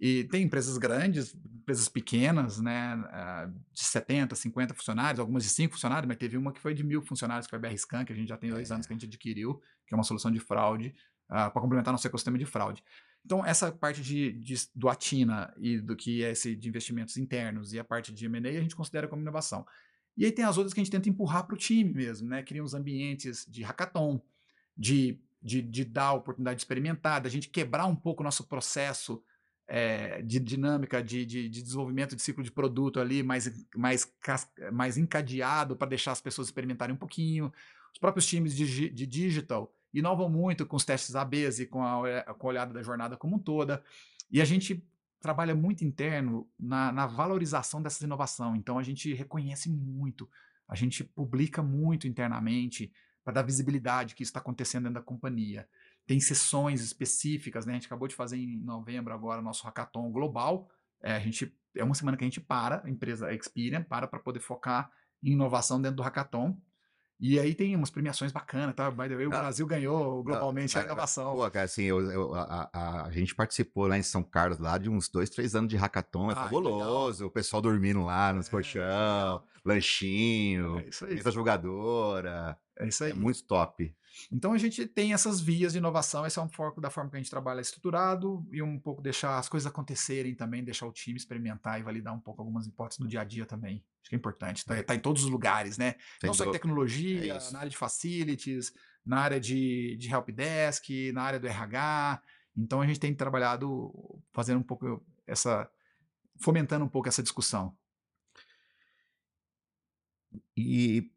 E 0.00 0.24
tem 0.24 0.44
empresas 0.44 0.78
grandes, 0.78 1.34
empresas 1.34 1.88
pequenas, 1.88 2.60
né, 2.60 2.92
ah, 3.10 3.50
de 3.72 3.84
70, 3.84 4.36
50 4.36 4.72
funcionários, 4.72 5.18
algumas 5.18 5.42
de 5.42 5.50
5 5.50 5.74
funcionários, 5.74 6.06
mas 6.06 6.16
teve 6.16 6.36
uma 6.36 6.52
que 6.52 6.60
foi 6.60 6.72
de 6.72 6.84
mil 6.84 7.02
funcionários, 7.02 7.46
que 7.46 7.50
foi 7.50 7.58
a 7.58 7.60
BR 7.60 7.76
Scan, 7.76 8.04
que 8.04 8.12
a 8.12 8.16
gente 8.16 8.28
já 8.28 8.36
tem 8.36 8.48
dois 8.48 8.70
é. 8.70 8.74
anos 8.74 8.86
que 8.86 8.92
a 8.92 8.96
gente 8.96 9.06
adquiriu, 9.06 9.60
que 9.86 9.92
é 9.92 9.96
uma 9.96 10.04
solução 10.04 10.30
de 10.30 10.38
fraude, 10.38 10.94
uh, 11.28 11.34
ah, 11.34 11.50
para 11.50 11.60
complementar 11.60 11.90
nosso 11.90 12.06
ecossistema 12.06 12.38
de 12.38 12.46
fraude. 12.46 12.84
Então, 13.24 13.44
essa 13.44 13.70
parte 13.70 14.02
de, 14.02 14.32
de, 14.32 14.54
do 14.74 14.88
Atina 14.88 15.52
e 15.58 15.78
do 15.78 15.94
que 15.94 16.24
é 16.24 16.30
esse 16.30 16.56
de 16.56 16.68
investimentos 16.68 17.16
internos 17.16 17.72
e 17.72 17.78
a 17.78 17.84
parte 17.84 18.12
de 18.12 18.24
M&A, 18.24 18.48
a 18.48 18.62
gente 18.62 18.76
considera 18.76 19.06
como 19.06 19.22
inovação. 19.22 19.66
E 20.16 20.24
aí 20.24 20.32
tem 20.32 20.44
as 20.44 20.56
outras 20.56 20.74
que 20.74 20.80
a 20.80 20.82
gente 20.82 20.92
tenta 20.92 21.08
empurrar 21.08 21.46
para 21.46 21.54
o 21.54 21.58
time 21.58 21.92
mesmo, 21.92 22.28
né? 22.28 22.42
Cria 22.42 22.64
uns 22.64 22.74
ambientes 22.74 23.46
de 23.48 23.62
hackathon, 23.62 24.20
de, 24.76 25.20
de, 25.40 25.62
de 25.62 25.84
dar 25.84 26.14
oportunidade 26.14 26.56
de 26.56 26.62
experimentar, 26.62 27.20
da 27.20 27.28
gente 27.28 27.48
quebrar 27.48 27.86
um 27.86 27.94
pouco 27.94 28.22
o 28.22 28.24
nosso 28.24 28.44
processo 28.44 29.22
é, 29.68 30.22
de 30.22 30.40
dinâmica 30.40 31.02
de, 31.02 31.26
de, 31.26 31.48
de, 31.48 31.62
desenvolvimento 31.62 32.16
de 32.16 32.22
ciclo 32.22 32.42
de 32.42 32.50
produto 32.50 32.98
ali 32.98 33.22
mais, 33.22 33.66
mais, 33.76 34.10
mais 34.72 34.96
encadeado 34.96 35.76
para 35.76 35.88
deixar 35.88 36.12
as 36.12 36.20
pessoas 36.20 36.48
experimentarem 36.48 36.94
um 36.94 36.98
pouquinho. 36.98 37.52
Os 37.92 37.98
próprios 37.98 38.26
times 38.26 38.56
de, 38.56 38.88
de 38.88 39.06
digital 39.06 39.72
inovam 39.92 40.28
muito 40.28 40.66
com 40.66 40.76
os 40.76 40.84
testes 40.84 41.16
ABs 41.16 41.60
e 41.60 41.66
com 41.66 41.82
a, 41.82 42.22
com 42.34 42.46
a 42.46 42.50
olhada 42.50 42.72
da 42.72 42.82
jornada 42.82 43.16
como 43.16 43.36
um 43.36 43.38
toda. 43.38 43.82
E 44.30 44.40
a 44.40 44.44
gente 44.44 44.86
trabalha 45.20 45.54
muito 45.54 45.84
interno 45.84 46.48
na, 46.58 46.92
na 46.92 47.06
valorização 47.06 47.82
dessa 47.82 48.04
inovação. 48.04 48.54
Então 48.54 48.78
a 48.78 48.82
gente 48.82 49.12
reconhece 49.14 49.68
muito, 49.70 50.28
a 50.68 50.74
gente 50.74 51.02
publica 51.02 51.62
muito 51.62 52.06
internamente 52.06 52.92
para 53.24 53.34
dar 53.34 53.42
visibilidade 53.42 54.14
que 54.14 54.22
isso 54.22 54.30
está 54.30 54.40
acontecendo 54.40 54.84
dentro 54.84 55.00
da 55.00 55.02
companhia. 55.02 55.68
Tem 56.06 56.18
sessões 56.20 56.80
específicas, 56.80 57.66
né? 57.66 57.72
A 57.72 57.74
gente 57.74 57.86
acabou 57.86 58.08
de 58.08 58.14
fazer 58.14 58.38
em 58.38 58.56
novembro 58.56 59.12
agora 59.12 59.42
nosso 59.42 59.64
hackathon 59.64 60.10
global. 60.10 60.70
É, 61.02 61.12
a 61.12 61.20
gente, 61.20 61.54
é 61.76 61.84
uma 61.84 61.94
semana 61.94 62.16
que 62.16 62.24
a 62.24 62.26
gente 62.26 62.40
para, 62.40 62.82
a 62.84 62.88
empresa 62.88 63.32
Experian 63.34 63.82
para 63.82 64.06
para 64.06 64.18
poder 64.18 64.40
focar 64.40 64.90
em 65.22 65.32
inovação 65.32 65.80
dentro 65.80 65.96
do 65.96 66.02
hackathon. 66.02 66.56
E 67.20 67.38
aí 67.40 67.52
tem 67.52 67.74
umas 67.74 67.90
premiações 67.90 68.30
bacanas, 68.30 68.74
tá? 68.76 68.88
By 68.90 69.08
the 69.08 69.16
way, 69.16 69.26
o 69.26 69.34
Ah, 69.34 69.40
Brasil 69.40 69.66
ganhou 69.66 70.22
globalmente 70.22 70.78
ah, 70.78 70.82
a 70.82 70.84
inovação. 70.84 71.34
Pô, 71.34 71.50
cara, 71.50 71.64
assim, 71.64 71.82
eu, 71.82 72.00
eu- 72.12 72.34
a, 72.34 72.70
a- 72.72 73.06
a 73.06 73.10
gente 73.10 73.34
participou 73.34 73.88
lá 73.88 73.98
em 73.98 74.02
São 74.04 74.22
Carlos, 74.22 74.58
lá 74.58 74.78
de 74.78 74.88
uns 74.88 75.08
dois, 75.08 75.28
três 75.28 75.56
anos 75.56 75.68
de 75.68 75.76
hackathon. 75.76 76.30
É 76.30 76.34
Ah, 76.34 76.36
fabuloso. 76.44 77.26
O 77.26 77.30
pessoal 77.30 77.60
dormindo 77.60 78.04
lá 78.04 78.32
nos 78.32 78.46
É, 78.46 78.50
colchão, 78.50 79.42
lanchinho, 79.64 80.78
É 80.78 80.88
isso 80.88 81.04
aí. 81.04 81.20
jogadora. 81.32 82.56
É 82.78 82.86
isso 82.86 83.02
aí. 83.02 83.10
É 83.10 83.14
muito 83.14 83.42
top. 83.44 83.92
Então 84.32 84.52
a 84.52 84.58
gente 84.58 84.86
tem 84.86 85.12
essas 85.12 85.40
vias 85.40 85.72
de 85.72 85.78
inovação, 85.78 86.26
esse 86.26 86.38
é 86.38 86.42
um 86.42 86.48
foco 86.48 86.80
da 86.80 86.90
forma 86.90 87.10
que 87.10 87.16
a 87.16 87.20
gente 87.20 87.30
trabalha 87.30 87.60
estruturado 87.60 88.46
e 88.52 88.60
um 88.62 88.78
pouco 88.78 89.00
deixar 89.02 89.38
as 89.38 89.48
coisas 89.48 89.66
acontecerem 89.66 90.34
também, 90.34 90.64
deixar 90.64 90.86
o 90.86 90.92
time 90.92 91.16
experimentar 91.16 91.78
e 91.78 91.82
validar 91.82 92.14
um 92.14 92.20
pouco 92.20 92.42
algumas 92.42 92.66
hipóteses 92.66 92.98
no 92.98 93.08
dia 93.08 93.20
a 93.20 93.24
dia 93.24 93.46
também. 93.46 93.84
Acho 94.02 94.10
que 94.10 94.14
é 94.16 94.18
importante, 94.18 94.64
tá, 94.64 94.82
tá 94.82 94.94
em 94.94 95.00
todos 95.00 95.24
os 95.24 95.30
lugares, 95.30 95.78
né? 95.78 95.94
Não 96.22 96.34
só 96.34 96.44
em 96.44 96.46
dú- 96.46 96.52
tecnologia, 96.52 97.34
É 97.34 97.52
na 97.52 97.58
área 97.60 97.70
de 97.70 97.76
facilities, 97.76 98.72
na 99.04 99.20
área 99.20 99.40
de, 99.40 99.96
de 99.96 100.10
helpdesk, 100.10 100.88
na 101.12 101.22
área 101.22 101.40
do 101.40 101.46
RH. 101.46 102.22
Então 102.56 102.80
a 102.80 102.86
gente 102.86 103.00
tem 103.00 103.14
trabalhado 103.14 103.92
fazendo 104.32 104.58
um 104.60 104.62
pouco 104.62 105.04
essa. 105.26 105.70
fomentando 106.40 106.84
um 106.84 106.88
pouco 106.88 107.08
essa 107.08 107.22
discussão. 107.22 107.76
E 110.56 111.10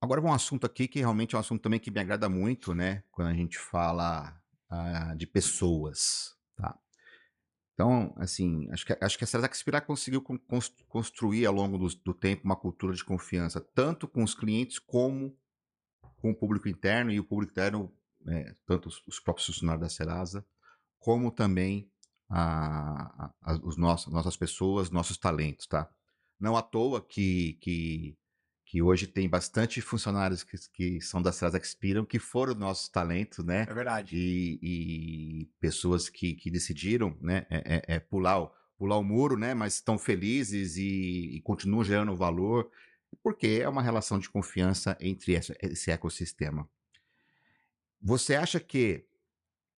agora 0.00 0.20
um 0.20 0.32
assunto 0.32 0.66
aqui 0.66 0.88
que 0.88 0.98
realmente 1.00 1.34
é 1.34 1.38
um 1.38 1.40
assunto 1.40 1.62
também 1.62 1.80
que 1.80 1.90
me 1.90 2.00
agrada 2.00 2.28
muito, 2.28 2.74
né? 2.74 3.02
Quando 3.10 3.28
a 3.28 3.34
gente 3.34 3.58
fala 3.58 4.40
ah, 4.68 5.14
de 5.16 5.26
pessoas, 5.26 6.36
tá? 6.56 6.78
Então, 7.74 8.12
assim, 8.16 8.68
acho 8.72 8.84
que, 8.84 8.98
acho 9.00 9.18
que 9.18 9.24
a 9.24 9.26
Serasa 9.26 9.48
Expira 9.52 9.80
conseguiu 9.80 10.20
con- 10.20 10.38
cons- 10.38 10.74
construir 10.88 11.46
ao 11.46 11.54
longo 11.54 11.78
do, 11.78 11.88
do 12.04 12.12
tempo 12.14 12.44
uma 12.44 12.56
cultura 12.56 12.92
de 12.94 13.04
confiança, 13.04 13.60
tanto 13.60 14.08
com 14.08 14.24
os 14.24 14.34
clientes 14.34 14.78
como 14.80 15.36
com 16.16 16.30
o 16.30 16.34
público 16.34 16.68
interno, 16.68 17.10
e 17.12 17.20
o 17.20 17.24
público 17.24 17.52
interno, 17.52 17.92
né, 18.20 18.54
tanto 18.66 18.88
os, 18.88 19.02
os 19.06 19.20
próprios 19.20 19.46
funcionários 19.46 19.82
da 19.82 19.88
Serasa, 19.88 20.44
como 20.98 21.30
também 21.30 21.90
a- 22.28 23.32
a- 23.40 23.60
os 23.64 23.76
nossos, 23.76 24.12
nossas 24.12 24.36
pessoas, 24.36 24.90
nossos 24.90 25.16
talentos, 25.16 25.66
tá? 25.66 25.88
Não 26.38 26.56
à 26.56 26.62
toa 26.62 27.00
que, 27.00 27.54
que, 27.60 28.16
que 28.68 28.82
hoje 28.82 29.06
tem 29.06 29.26
bastante 29.26 29.80
funcionários 29.80 30.44
que, 30.44 30.58
que 30.74 31.00
são 31.00 31.22
da 31.22 31.32
Serasa 31.32 31.56
Expiram, 31.56 32.04
que 32.04 32.18
foram 32.18 32.54
nossos 32.54 32.86
talentos, 32.90 33.42
né? 33.42 33.62
É 33.66 33.72
verdade. 33.72 34.14
E, 34.14 34.58
e 34.62 35.46
pessoas 35.58 36.10
que, 36.10 36.34
que 36.34 36.50
decidiram 36.50 37.16
né, 37.18 37.46
é, 37.48 37.76
é- 37.76 37.94
é 37.96 37.98
pular, 37.98 38.38
o, 38.42 38.52
pular 38.76 38.98
o 38.98 39.02
muro, 39.02 39.38
né? 39.38 39.54
Mas 39.54 39.76
estão 39.76 39.96
felizes 39.96 40.76
e, 40.76 41.36
e 41.36 41.40
continuam 41.40 41.82
gerando 41.82 42.14
valor, 42.14 42.70
porque 43.22 43.58
é 43.62 43.66
uma 43.66 43.80
relação 43.80 44.18
de 44.18 44.28
confiança 44.28 44.94
entre 45.00 45.32
esse, 45.32 45.56
esse 45.62 45.90
ecossistema. 45.90 46.68
Você 48.02 48.34
acha 48.34 48.60
que 48.60 49.06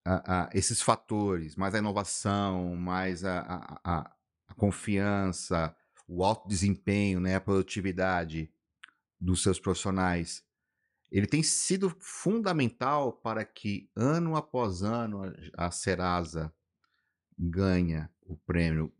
a- 0.04 0.46
a- 0.46 0.50
esses 0.52 0.82
fatores, 0.82 1.54
mais 1.54 1.76
a 1.76 1.78
inovação, 1.78 2.74
mais 2.74 3.24
a- 3.24 3.80
a 3.84 4.54
confiança, 4.56 5.76
o 6.08 6.24
alto 6.24 6.48
desempenho, 6.48 7.20
né, 7.20 7.36
a 7.36 7.40
produtividade 7.40 8.50
dos 9.20 9.42
seus 9.42 9.60
profissionais, 9.60 10.42
ele 11.10 11.26
tem 11.26 11.42
sido 11.42 11.90
fundamental 12.00 13.12
para 13.12 13.44
que 13.44 13.90
ano 13.96 14.36
após 14.36 14.82
ano 14.82 15.22
a, 15.56 15.70
Serasa 15.70 16.52
ganha 17.38 18.10
o 18.22 18.36
prêmio 18.36 18.92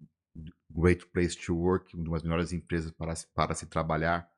Great 0.70 1.06
Place 1.06 1.36
to 1.36 1.54
Work, 1.56 1.96
uma 1.96 2.10
das 2.10 2.22
melhores 2.22 2.52
empresas 2.52 2.90
para, 2.92 3.14
se- 3.14 3.26
para 3.34 3.54
se 3.54 3.66
trabalhar. 3.66 4.30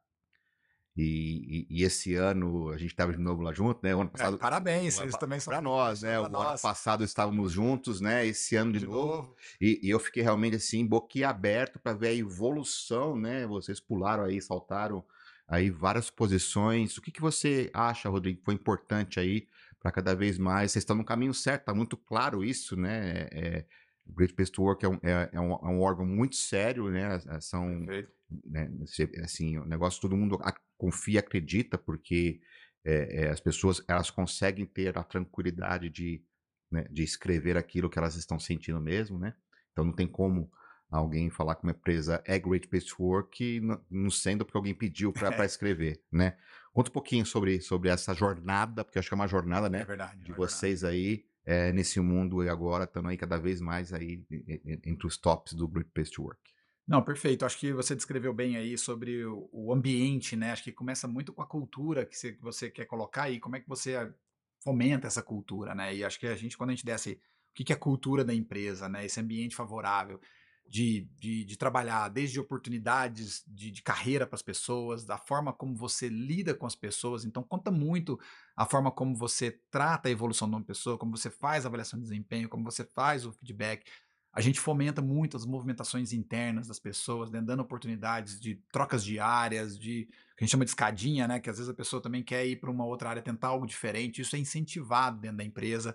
E, 0.94 1.66
e- 1.70 1.78
e 1.80 1.84
esse 1.84 2.14
ano 2.16 2.68
a 2.68 2.76
gente 2.76 2.90
estava 2.90 3.12
de 3.12 3.18
novo 3.18 3.40
lá 3.40 3.50
junto, 3.54 3.80
né? 3.82 3.94
O 3.94 4.00
ano 4.02 4.10
É, 4.10 4.12
passado, 4.12 4.36
parabéns, 4.38 4.94
Para 4.96 5.04
vocês 5.06 5.16
também 5.16 5.40
são. 5.40 5.62
nós, 5.62 6.02
né? 6.02 6.20
O 6.20 6.24
ano 6.24 6.32
nós. 6.32 6.60
passado 6.60 7.02
estávamos 7.02 7.50
juntos, 7.52 8.00
né? 8.00 8.26
Esse 8.26 8.56
ano 8.56 8.72
de, 8.72 8.80
De 8.80 8.86
novo. 8.86 9.06
novo. 9.22 9.36
E, 9.58 9.80
e 9.82 9.88
eu 9.88 9.98
fiquei 9.98 10.22
realmente 10.22 10.56
assim, 10.56 10.86
boquiaberto 10.86 11.78
para 11.80 11.94
ver 11.94 12.08
a 12.08 12.14
evolução, 12.14 13.16
né? 13.16 13.46
Vocês 13.46 13.80
pularam 13.80 14.24
aí, 14.24 14.40
saltaram 14.42 15.02
aí 15.52 15.68
várias 15.68 16.08
posições. 16.08 16.96
O 16.96 17.02
que, 17.02 17.12
que 17.12 17.20
você 17.20 17.70
acha, 17.74 18.08
Rodrigo, 18.08 18.38
que 18.38 18.44
foi 18.44 18.54
importante 18.54 19.20
aí 19.20 19.46
para 19.78 19.92
cada 19.92 20.14
vez 20.14 20.38
mais? 20.38 20.72
Vocês 20.72 20.80
estão 20.82 20.96
no 20.96 21.04
caminho 21.04 21.34
certo, 21.34 21.66
tá 21.66 21.74
muito 21.74 21.94
claro 21.94 22.42
isso, 22.42 22.74
né? 22.74 23.28
É, 23.30 23.66
o 24.06 24.14
Great 24.14 24.32
Place 24.32 24.50
to 24.50 24.62
Work 24.62 24.82
é 24.82 24.88
um, 24.88 24.98
é, 25.02 25.28
é 25.30 25.40
um, 25.40 25.52
é 25.52 25.68
um 25.68 25.80
órgão 25.82 26.06
muito 26.06 26.36
sério, 26.36 26.90
né? 26.90 27.20
São 27.38 27.68
né, 28.46 28.70
assim, 29.22 29.58
o 29.58 29.66
negócio 29.66 30.00
todo 30.00 30.16
mundo 30.16 30.40
confia, 30.78 31.20
acredita, 31.20 31.76
porque 31.76 32.40
é, 32.82 33.24
é, 33.24 33.28
as 33.28 33.38
pessoas 33.38 33.84
elas 33.86 34.10
conseguem 34.10 34.64
ter 34.64 34.96
a 34.96 35.04
tranquilidade 35.04 35.90
de, 35.90 36.24
né, 36.70 36.86
de 36.90 37.02
escrever 37.02 37.58
aquilo 37.58 37.90
que 37.90 37.98
elas 37.98 38.16
estão 38.16 38.40
sentindo 38.40 38.80
mesmo, 38.80 39.18
né? 39.18 39.34
Então 39.70 39.84
não 39.84 39.92
tem 39.92 40.06
como 40.06 40.50
alguém 40.98 41.30
falar 41.30 41.54
que 41.54 41.62
uma 41.62 41.72
empresa 41.72 42.22
é 42.26 42.38
great 42.38 42.68
place 42.68 42.86
to 42.86 43.02
work 43.02 43.60
não, 43.90 44.10
sendo 44.10 44.44
porque 44.44 44.56
alguém 44.56 44.74
pediu 44.74 45.12
para 45.12 45.44
escrever, 45.46 46.02
né? 46.10 46.36
Conta 46.72 46.90
um 46.90 46.92
pouquinho 46.92 47.26
sobre, 47.26 47.60
sobre 47.60 47.88
essa 47.88 48.14
jornada, 48.14 48.84
porque 48.84 48.98
acho 48.98 49.08
que 49.08 49.14
é 49.14 49.16
uma 49.16 49.26
jornada, 49.26 49.66
É 49.66 49.70
né? 49.70 49.84
verdade. 49.84 50.16
De 50.16 50.22
é 50.22 50.34
verdade. 50.34 50.36
vocês 50.36 50.84
aí 50.84 51.24
é, 51.44 51.72
nesse 51.72 52.00
mundo 52.00 52.42
e 52.42 52.48
agora 52.48 52.84
estando 52.84 53.08
aí 53.08 53.16
cada 53.16 53.38
vez 53.38 53.60
mais 53.60 53.92
aí 53.92 54.24
entre 54.84 55.06
os 55.06 55.16
tops 55.16 55.54
do 55.54 55.66
great 55.66 55.90
place 55.90 56.10
to 56.10 56.22
work. 56.22 56.40
Não, 56.86 57.02
perfeito. 57.02 57.44
Acho 57.44 57.58
que 57.58 57.72
você 57.72 57.94
descreveu 57.94 58.34
bem 58.34 58.56
aí 58.56 58.76
sobre 58.76 59.24
o, 59.24 59.72
ambiente, 59.72 60.34
né? 60.36 60.52
Acho 60.52 60.64
que 60.64 60.72
começa 60.72 61.06
muito 61.06 61.32
com 61.32 61.42
a 61.42 61.46
cultura 61.46 62.04
que 62.04 62.16
você, 62.16 62.32
que 62.32 62.42
você 62.42 62.70
quer 62.70 62.86
colocar 62.86 63.30
e 63.30 63.38
como 63.38 63.56
é 63.56 63.60
que 63.60 63.68
você 63.68 63.96
ah, 63.96 64.12
fomenta 64.62 65.06
essa 65.06 65.22
cultura, 65.22 65.74
né? 65.74 65.94
E 65.94 66.04
acho 66.04 66.18
que 66.18 66.26
a 66.26 66.34
gente, 66.34 66.56
quando 66.56 66.70
a 66.70 66.72
gente 66.74 66.84
desce, 66.84 67.12
o 67.12 67.54
que, 67.54 67.64
que 67.64 67.72
é 67.72 67.76
a 67.76 67.78
cultura 67.78 68.24
da 68.24 68.34
empresa, 68.34 68.88
né? 68.88 69.04
Esse 69.04 69.20
ambiente 69.20 69.54
favorável 69.54 70.20
de, 70.66 71.08
de, 71.18 71.44
de 71.44 71.56
trabalhar 71.56 72.08
desde 72.08 72.40
oportunidades 72.40 73.44
de, 73.46 73.70
de 73.70 73.82
carreira 73.82 74.26
para 74.26 74.36
as 74.36 74.42
pessoas, 74.42 75.04
da 75.04 75.18
forma 75.18 75.52
como 75.52 75.76
você 75.76 76.08
lida 76.08 76.54
com 76.54 76.66
as 76.66 76.74
pessoas. 76.74 77.24
Então, 77.24 77.42
conta 77.42 77.70
muito 77.70 78.18
a 78.56 78.64
forma 78.64 78.90
como 78.90 79.14
você 79.14 79.50
trata 79.70 80.08
a 80.08 80.12
evolução 80.12 80.48
de 80.48 80.54
uma 80.54 80.64
pessoa, 80.64 80.96
como 80.96 81.16
você 81.16 81.30
faz 81.30 81.64
a 81.64 81.68
avaliação 81.68 81.98
de 81.98 82.04
desempenho, 82.04 82.48
como 82.48 82.64
você 82.64 82.84
faz 82.84 83.26
o 83.26 83.32
feedback. 83.32 83.84
A 84.32 84.40
gente 84.40 84.58
fomenta 84.58 85.02
muito 85.02 85.36
as 85.36 85.44
movimentações 85.44 86.10
internas 86.14 86.66
das 86.66 86.78
pessoas, 86.78 87.30
né, 87.30 87.42
dando 87.42 87.60
oportunidades 87.60 88.40
de 88.40 88.54
trocas 88.72 89.04
diárias, 89.04 89.78
de 89.78 90.08
que 90.36 90.42
a 90.42 90.44
gente 90.44 90.52
chama 90.52 90.64
de 90.64 90.70
escadinha, 90.70 91.28
né? 91.28 91.38
Que 91.38 91.50
às 91.50 91.58
vezes 91.58 91.70
a 91.70 91.74
pessoa 91.74 92.00
também 92.00 92.22
quer 92.22 92.46
ir 92.46 92.56
para 92.56 92.70
uma 92.70 92.86
outra 92.86 93.10
área, 93.10 93.20
tentar 93.20 93.48
algo 93.48 93.66
diferente. 93.66 94.22
Isso 94.22 94.34
é 94.34 94.38
incentivado 94.38 95.20
dentro 95.20 95.36
da 95.36 95.44
empresa. 95.44 95.94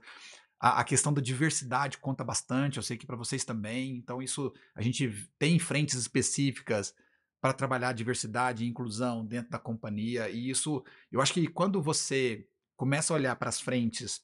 A, 0.59 0.81
a 0.81 0.83
questão 0.83 1.13
da 1.13 1.21
diversidade 1.21 1.97
conta 1.97 2.23
bastante, 2.23 2.77
eu 2.77 2.83
sei 2.83 2.97
que 2.97 3.05
para 3.05 3.15
vocês 3.15 3.45
também. 3.45 3.95
Então, 3.97 4.21
isso 4.21 4.53
a 4.75 4.81
gente 4.81 5.29
tem 5.37 5.59
frentes 5.59 5.95
específicas 5.95 6.93
para 7.39 7.53
trabalhar 7.53 7.93
diversidade 7.93 8.63
e 8.63 8.67
inclusão 8.67 9.25
dentro 9.25 9.51
da 9.51 9.59
companhia. 9.59 10.29
E 10.29 10.49
isso, 10.49 10.83
eu 11.11 11.21
acho 11.21 11.33
que 11.33 11.47
quando 11.47 11.81
você 11.81 12.47
começa 12.75 13.13
a 13.13 13.15
olhar 13.15 13.35
para 13.35 13.49
as 13.49 13.59
frentes 13.59 14.21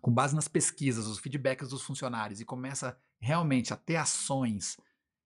com 0.00 0.12
base 0.12 0.34
nas 0.34 0.48
pesquisas, 0.48 1.06
os 1.06 1.18
feedbacks 1.18 1.68
dos 1.68 1.82
funcionários 1.82 2.40
e 2.40 2.44
começa 2.44 2.98
realmente 3.20 3.72
a 3.72 3.76
ter 3.76 3.96
ações 3.96 4.76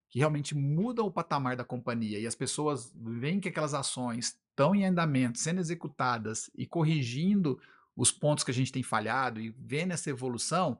que 0.09 0.19
realmente 0.19 0.55
mudam 0.55 1.05
o 1.05 1.11
patamar 1.11 1.55
da 1.55 1.65
companhia 1.65 2.19
e 2.19 2.27
as 2.27 2.35
pessoas 2.35 2.93
veem 2.95 3.39
que 3.39 3.49
aquelas 3.49 3.73
ações 3.73 4.37
estão 4.49 4.73
em 4.73 4.85
andamento, 4.85 5.39
sendo 5.39 5.59
executadas 5.59 6.49
e 6.55 6.65
corrigindo 6.65 7.59
os 7.97 8.11
pontos 8.11 8.43
que 8.43 8.51
a 8.51 8.53
gente 8.53 8.71
tem 8.71 8.83
falhado 8.83 9.41
e 9.41 9.49
vendo 9.57 9.91
essa 9.91 10.09
evolução, 10.09 10.79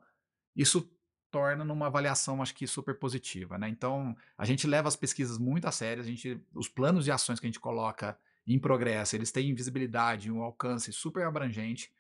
isso 0.55 0.89
torna 1.32 1.65
numa 1.65 1.88
avaliação, 1.88 2.41
acho 2.41 2.55
que 2.55 2.68
super 2.68 2.97
positiva, 2.97 3.57
né? 3.57 3.68
Então, 3.68 4.15
a 4.38 4.45
gente 4.45 4.68
leva 4.68 4.88
as 4.88 4.95
pesquisas 4.95 5.38
muito 5.38 5.68
a 5.68 5.72
sério, 5.72 6.01
a 6.01 6.05
gente, 6.05 6.39
os 6.53 6.70
planos 6.70 7.03
de 7.03 7.11
ações 7.11 7.39
que 7.39 7.47
a 7.47 7.49
gente 7.49 7.59
coloca 7.59 8.18
em 8.45 8.57
progresso, 8.57 9.15
eles 9.15 9.32
têm 9.32 9.53
visibilidade, 9.53 10.32
um 10.32 10.41
alcance 10.41 10.93
super 10.93 11.26
abrangente. 11.26 11.91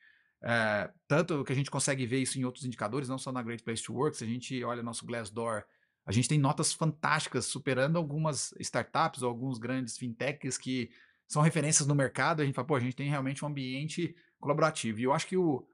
É, 0.41 0.89
tanto 1.07 1.43
que 1.43 1.51
a 1.51 1.55
gente 1.55 1.71
consegue 1.71 2.05
ver 2.05 2.19
isso 2.19 2.39
em 2.39 2.45
outros 2.45 2.63
indicadores, 2.63 3.09
não 3.09 3.17
só 3.17 3.31
na 3.31 3.41
Great 3.41 3.63
Place 3.63 3.83
to 3.83 3.93
Work, 3.93 4.15
se 4.15 4.23
a 4.23 4.27
gente 4.27 4.63
olha 4.63 4.83
nosso 4.83 5.05
Glassdoor, 5.05 5.63
a 6.05 6.11
gente 6.11 6.29
tem 6.29 6.39
notas 6.39 6.71
fantásticas, 6.71 7.45
superando 7.45 7.97
algumas 7.97 8.53
startups 8.59 9.23
ou 9.23 9.29
alguns 9.29 9.57
grandes 9.57 9.97
fintechs 9.97 10.57
que 10.57 10.89
são 11.27 11.41
referências 11.41 11.85
no 11.85 11.93
mercado. 11.93 12.41
A 12.41 12.45
gente 12.45 12.55
fala, 12.55 12.67
pô, 12.67 12.75
a 12.75 12.79
gente 12.79 12.95
tem 12.95 13.09
realmente 13.09 13.43
um 13.43 13.47
ambiente 13.49 14.15
colaborativo. 14.39 14.99
E 14.99 15.03
eu 15.03 15.13
acho 15.13 15.27
que 15.27 15.37
o, 15.37 15.65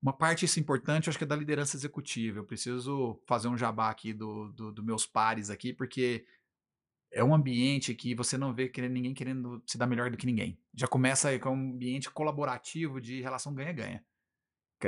uma 0.00 0.12
parte 0.12 0.44
isso 0.44 0.60
importante, 0.60 1.06
eu 1.06 1.10
acho 1.10 1.18
que 1.18 1.24
é 1.24 1.26
da 1.26 1.36
liderança 1.36 1.76
executiva. 1.76 2.38
Eu 2.38 2.44
preciso 2.44 3.20
fazer 3.26 3.48
um 3.48 3.56
jabá 3.56 3.90
aqui 3.90 4.12
dos 4.12 4.52
do, 4.54 4.72
do 4.72 4.82
meus 4.82 5.06
pares 5.06 5.50
aqui, 5.50 5.72
porque 5.72 6.24
é 7.10 7.24
um 7.24 7.34
ambiente 7.34 7.94
que 7.94 8.14
você 8.14 8.36
não 8.36 8.54
vê 8.54 8.68
querendo, 8.68 8.92
ninguém 8.92 9.14
querendo 9.14 9.62
se 9.66 9.78
dar 9.78 9.86
melhor 9.86 10.10
do 10.10 10.16
que 10.16 10.26
ninguém. 10.26 10.58
Já 10.74 10.86
começa 10.86 11.36
com 11.38 11.50
um 11.50 11.72
ambiente 11.72 12.10
colaborativo 12.10 13.00
de 13.00 13.20
relação 13.20 13.54
ganha-ganha. 13.54 14.04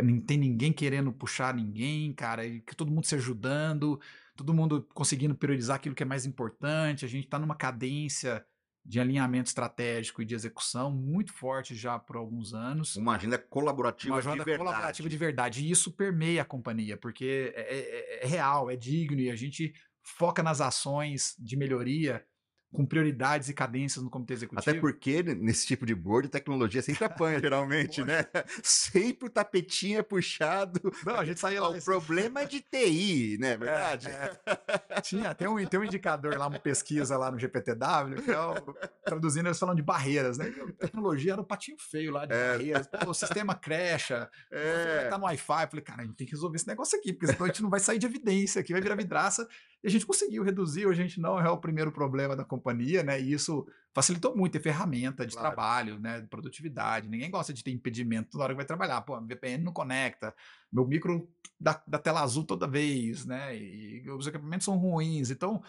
Não 0.02 0.20
tem 0.20 0.38
ninguém 0.38 0.72
querendo 0.72 1.12
puxar 1.12 1.52
ninguém, 1.52 2.12
cara, 2.12 2.46
e 2.46 2.60
que 2.60 2.76
todo 2.76 2.92
mundo 2.92 3.06
se 3.06 3.16
ajudando, 3.16 4.00
todo 4.36 4.54
mundo 4.54 4.86
conseguindo 4.94 5.34
priorizar 5.34 5.76
aquilo 5.76 5.96
que 5.96 6.02
é 6.02 6.06
mais 6.06 6.24
importante. 6.24 7.04
A 7.04 7.08
gente 7.08 7.24
está 7.24 7.38
numa 7.38 7.56
cadência 7.56 8.44
de 8.84 8.98
alinhamento 8.98 9.48
estratégico 9.48 10.22
e 10.22 10.24
de 10.24 10.34
execução 10.34 10.90
muito 10.90 11.32
forte 11.32 11.74
já 11.74 11.98
por 11.98 12.16
alguns 12.16 12.54
anos. 12.54 12.96
Uma 12.96 13.16
agenda 13.16 13.38
colaborativa 13.38 14.14
Uma 14.14 14.18
agenda 14.18 14.38
de 14.38 14.44
verdade. 14.44 14.58
colaborativa 14.58 15.08
de 15.08 15.16
verdade. 15.16 15.64
E 15.66 15.70
isso 15.70 15.92
permeia 15.92 16.42
a 16.42 16.44
companhia, 16.44 16.96
porque 16.96 17.52
é, 17.54 17.60
é- 17.60 18.24
é 18.24 18.26
real, 18.26 18.70
é 18.70 18.76
digno 18.76 19.20
e 19.20 19.30
a 19.30 19.36
gente 19.36 19.72
foca 20.02 20.42
nas 20.42 20.60
ações 20.60 21.34
de 21.38 21.56
melhoria 21.56 22.24
com 22.72 22.86
prioridades 22.86 23.48
e 23.48 23.54
cadências 23.54 24.02
no 24.02 24.08
comitê 24.08 24.34
executivo. 24.34 24.60
Até 24.70 24.78
porque 24.78 25.22
nesse 25.22 25.66
tipo 25.66 25.84
de 25.84 25.94
board, 25.94 26.28
a 26.28 26.30
tecnologia 26.30 26.80
sempre 26.80 27.04
apanha, 27.04 27.38
geralmente, 27.40 28.04
né? 28.04 28.24
Sempre 28.62 29.26
o 29.26 29.30
tapetinho 29.30 29.98
é 29.98 30.02
puxado. 30.02 30.80
Não, 31.04 31.16
a 31.16 31.24
gente 31.24 31.40
saía 31.40 31.60
lá. 31.60 31.68
O 31.70 31.82
problema 31.82 32.42
é 32.42 32.44
de 32.46 32.60
TI, 32.60 33.38
né? 33.40 33.56
Verdade? 33.56 34.08
É, 34.08 35.00
tinha, 35.00 35.34
tem, 35.34 35.48
um, 35.48 35.64
tem 35.66 35.80
um 35.80 35.84
indicador 35.84 36.36
lá, 36.38 36.46
uma 36.46 36.60
pesquisa 36.60 37.16
lá 37.16 37.30
no 37.30 37.38
GPTW, 37.38 38.22
que 38.24 38.30
é 38.30 38.38
o, 38.40 38.74
traduzindo, 39.04 39.46
eles 39.46 39.58
falam 39.58 39.74
de 39.74 39.82
barreiras, 39.82 40.38
né? 40.38 40.52
Tecnologia 40.78 41.32
era 41.32 41.40
o 41.40 41.44
patinho 41.44 41.76
feio 41.78 42.12
lá 42.12 42.24
de 42.26 42.32
É. 42.32 42.52
barreiras. 42.52 42.86
Pô, 42.86 43.10
o 43.10 43.14
sistema 43.14 43.54
crecha, 43.54 44.30
É. 44.50 45.08
tá 45.08 45.18
no 45.18 45.24
Wi-Fi. 45.24 45.62
Eu 45.64 45.68
falei, 45.68 45.84
cara, 45.84 46.02
a 46.02 46.04
gente 46.04 46.14
tem 46.16 46.26
que 46.26 46.32
resolver 46.34 46.56
esse 46.56 46.68
negócio 46.68 46.96
aqui, 46.98 47.12
porque 47.12 47.26
senão 47.32 47.44
a 47.44 47.48
gente 47.48 47.62
não 47.62 47.70
vai 47.70 47.80
sair 47.80 47.98
de 47.98 48.06
evidência 48.06 48.60
aqui, 48.60 48.72
vai 48.72 48.80
virar 48.80 48.94
vidraça. 48.94 49.48
E 49.82 49.88
a 49.88 49.90
gente 49.90 50.04
conseguiu 50.06 50.42
reduzir, 50.42 50.86
hoje 50.86 51.00
a 51.02 51.06
gente 51.06 51.20
não 51.20 51.38
é 51.40 51.48
o 51.50 51.56
primeiro 51.58 51.90
problema 51.90 52.36
da 52.36 52.44
companhia, 52.44 53.02
né? 53.02 53.20
E 53.20 53.32
isso 53.32 53.66
facilitou 53.94 54.36
muito, 54.36 54.52
ter 54.52 54.60
ferramenta 54.60 55.26
de 55.26 55.32
Claro. 55.32 55.48
trabalho, 55.48 55.98
né? 55.98 56.20
De 56.20 56.26
produtividade. 56.28 57.08
Ninguém 57.08 57.30
gosta 57.30 57.52
de 57.52 57.64
ter 57.64 57.70
impedimento 57.70 58.30
toda 58.30 58.44
hora 58.44 58.52
que 58.52 58.58
vai 58.58 58.66
trabalhar. 58.66 59.00
Pô, 59.02 59.18
VPN 59.20 59.64
não 59.64 59.72
conecta, 59.72 60.34
meu 60.70 60.86
micro 60.86 61.28
da, 61.58 61.82
da 61.86 61.98
tela 61.98 62.20
azul 62.22 62.44
toda 62.44 62.66
vez, 62.68 63.24
né? 63.24 63.56
E 63.56 64.08
os 64.10 64.26
equipamentos 64.26 64.66
são 64.66 64.76
ruins. 64.76 65.30
Então, 65.30 65.62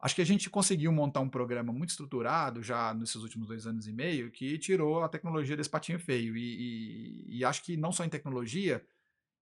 acho 0.00 0.14
que 0.14 0.22
a 0.22 0.26
gente 0.26 0.50
conseguiu 0.50 0.92
montar 0.92 1.20
um 1.20 1.28
programa 1.28 1.72
muito 1.72 1.90
estruturado 1.90 2.62
já 2.62 2.92
nesses 2.92 3.16
últimos 3.16 3.48
dois 3.48 3.66
anos 3.66 3.86
e 3.88 3.92
meio 3.92 4.30
que 4.30 4.58
tirou 4.58 5.02
a 5.02 5.08
tecnologia 5.08 5.56
desse 5.56 5.70
patinho 5.70 5.98
feio. 5.98 6.36
E, 6.36 7.24
e- 7.30 7.38
e 7.38 7.44
acho 7.44 7.62
que 7.64 7.76
não 7.76 7.90
só 7.92 8.04
em 8.04 8.10
tecnologia, 8.10 8.84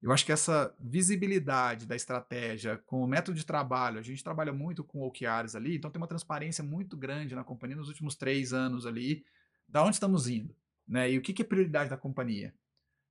eu 0.02 0.12
acho 0.12 0.26
que 0.26 0.32
essa 0.32 0.74
visibilidade 0.80 1.86
da 1.86 1.94
estratégia 1.96 2.78
com 2.86 3.02
o 3.04 3.06
método 3.06 3.38
de 3.38 3.46
trabalho, 3.46 3.98
a 3.98 4.02
gente 4.02 4.22
trabalha 4.24 4.52
muito 4.52 4.82
com 4.84 5.00
OKRs 5.02 5.56
ali, 5.56 5.76
então 5.76 5.90
tem 5.90 6.00
uma 6.00 6.08
transparência 6.08 6.64
muito 6.64 6.96
grande 6.96 7.34
na 7.36 7.44
companhia 7.44 7.76
nos 7.76 7.88
últimos 7.88 8.16
três 8.16 8.52
anos 8.52 8.84
ali, 8.86 9.24
da 9.68 9.82
onde 9.82 9.96
estamos 9.96 10.28
indo, 10.28 10.54
né? 10.86 11.10
E 11.10 11.18
o 11.18 11.22
que, 11.22 11.32
que 11.32 11.42
é 11.42 11.44
prioridade 11.44 11.88
da 11.88 11.96
companhia, 11.96 12.52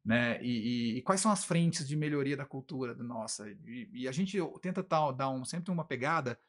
né? 0.03 0.43
E, 0.43 0.93
e- 0.95 0.97
e 0.97 1.01
quais 1.01 1.21
são 1.21 1.31
as 1.31 1.45
frentes 1.45 1.87
de 1.87 1.95
melhoria 1.95 2.37
da 2.37 2.45
cultura 2.45 2.93
da 2.95 3.03
nossa? 3.03 3.49
E, 3.65 3.89
e 3.93 4.07
a 4.07 4.11
gente 4.11 4.37
tenta 4.61 4.83
tal, 4.83 5.13
dar 5.13 5.29
um, 5.29 5.45
sempre 5.45 5.71
uma 5.71 5.85
pegada 5.85 6.39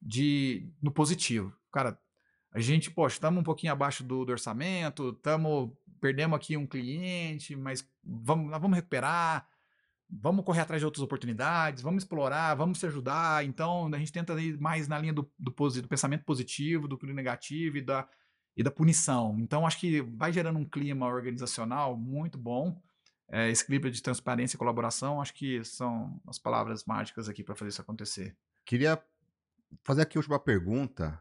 de 0.00 0.68
no 0.82 0.90
positivo. 0.90 1.52
Cara, 1.72 1.98
a 2.52 2.60
gente, 2.60 2.90
poxa, 2.90 3.16
estamos 3.16 3.40
um 3.40 3.44
pouquinho 3.44 3.72
abaixo 3.72 4.02
do, 4.04 4.24
do 4.24 4.32
orçamento, 4.32 5.10
estamos 5.10 5.72
perdemos 6.00 6.36
aqui 6.36 6.56
um 6.56 6.66
cliente, 6.66 7.56
mas 7.56 7.88
vamos, 8.04 8.50
nós 8.50 8.60
vamos 8.60 8.76
recuperar, 8.76 9.48
vamos 10.08 10.44
correr 10.44 10.60
atrás 10.60 10.80
de 10.80 10.86
outras 10.86 11.02
oportunidades, 11.02 11.82
vamos 11.82 12.02
explorar, 12.02 12.54
vamos 12.54 12.78
se 12.78 12.86
ajudar. 12.86 13.44
Então, 13.44 13.92
a 13.92 13.98
gente 13.98 14.12
tenta 14.12 14.40
ir 14.40 14.58
mais 14.60 14.88
na 14.88 14.98
linha 14.98 15.12
do, 15.12 15.30
do, 15.38 15.50
do 15.50 15.88
pensamento 15.88 16.24
positivo, 16.24 16.88
do 16.88 16.98
negativo 17.12 17.76
e 17.76 17.82
da, 17.82 18.08
e 18.56 18.62
da 18.62 18.70
punição. 18.70 19.36
Então, 19.40 19.66
acho 19.66 19.78
que 19.78 20.00
vai 20.00 20.32
gerando 20.32 20.58
um 20.58 20.64
clima 20.64 21.06
organizacional 21.06 21.96
muito 21.96 22.38
bom. 22.38 22.80
É, 23.28 23.50
esse 23.50 23.66
clima 23.66 23.90
de 23.90 24.00
transparência 24.00 24.56
e 24.56 24.58
colaboração, 24.58 25.20
acho 25.20 25.34
que 25.34 25.62
são 25.64 26.20
as 26.26 26.38
palavras 26.38 26.84
mágicas 26.84 27.28
aqui 27.28 27.42
para 27.42 27.56
fazer 27.56 27.70
isso 27.70 27.80
acontecer. 27.80 28.36
Queria 28.64 29.02
fazer 29.82 30.02
aqui 30.02 30.16
a 30.16 30.20
última 30.20 30.38
pergunta, 30.38 31.20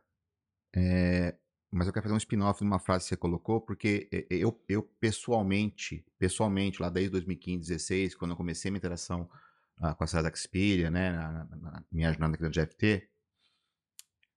é, 0.76 1.36
mas 1.72 1.88
eu 1.88 1.94
quero 1.94 2.04
fazer 2.04 2.16
um 2.16 2.18
spin-off 2.18 2.60
de 2.60 2.66
uma 2.66 2.80
frase 2.80 3.06
que 3.06 3.10
você 3.10 3.18
colocou, 3.18 3.62
porque 3.62 4.08
é, 4.12 4.20
é, 4.20 4.38
eu, 4.38 4.60
eu 4.70 4.84
pessoalmente, 5.00 6.06
pessoalmente, 6.18 6.82
lá 6.82 6.90
desde 6.90 7.12
2015, 7.12 7.58
2016, 7.70 8.16
quando 8.16 8.32
eu 8.32 8.38
comecei 8.38 8.72
minha 8.72 8.80
interação 8.80 9.30
ah, 9.78 9.94
com 9.96 10.04
a 10.04 10.08
Sales 10.08 10.40
Xperia, 10.40 10.90
né, 10.92 11.12
na, 11.12 11.46
na- 11.46 11.58
na 11.58 11.84
minha 11.92 12.12
jornada 12.12 12.36
aqui 12.36 12.44
na 12.44 12.50
GFT, 12.52 13.10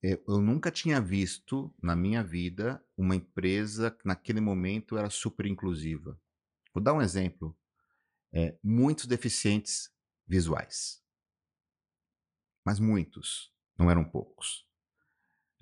eu, 0.03 0.23
eu 0.29 0.41
nunca 0.41 0.71
tinha 0.71 1.01
visto 1.01 1.75
na 1.83 1.97
minha 1.97 2.23
vida 2.23 2.83
uma 2.97 3.17
empresa 3.17 3.91
que 3.91 4.07
naquele 4.07 4.41
momento 4.41 4.97
era 4.97 5.11
super 5.11 5.47
inclusiva. 5.47 6.19
Vou 6.75 6.83
dar 6.83 6.95
um 6.95 7.03
exemplo. 7.03 7.57
É, 8.33 8.57
muitos 8.63 9.07
deficientes 9.07 9.91
visuais. 10.27 11.03
Mas 12.65 12.79
muitos, 12.79 13.53
não 13.77 13.91
eram 13.91 14.05
poucos. 14.05 14.65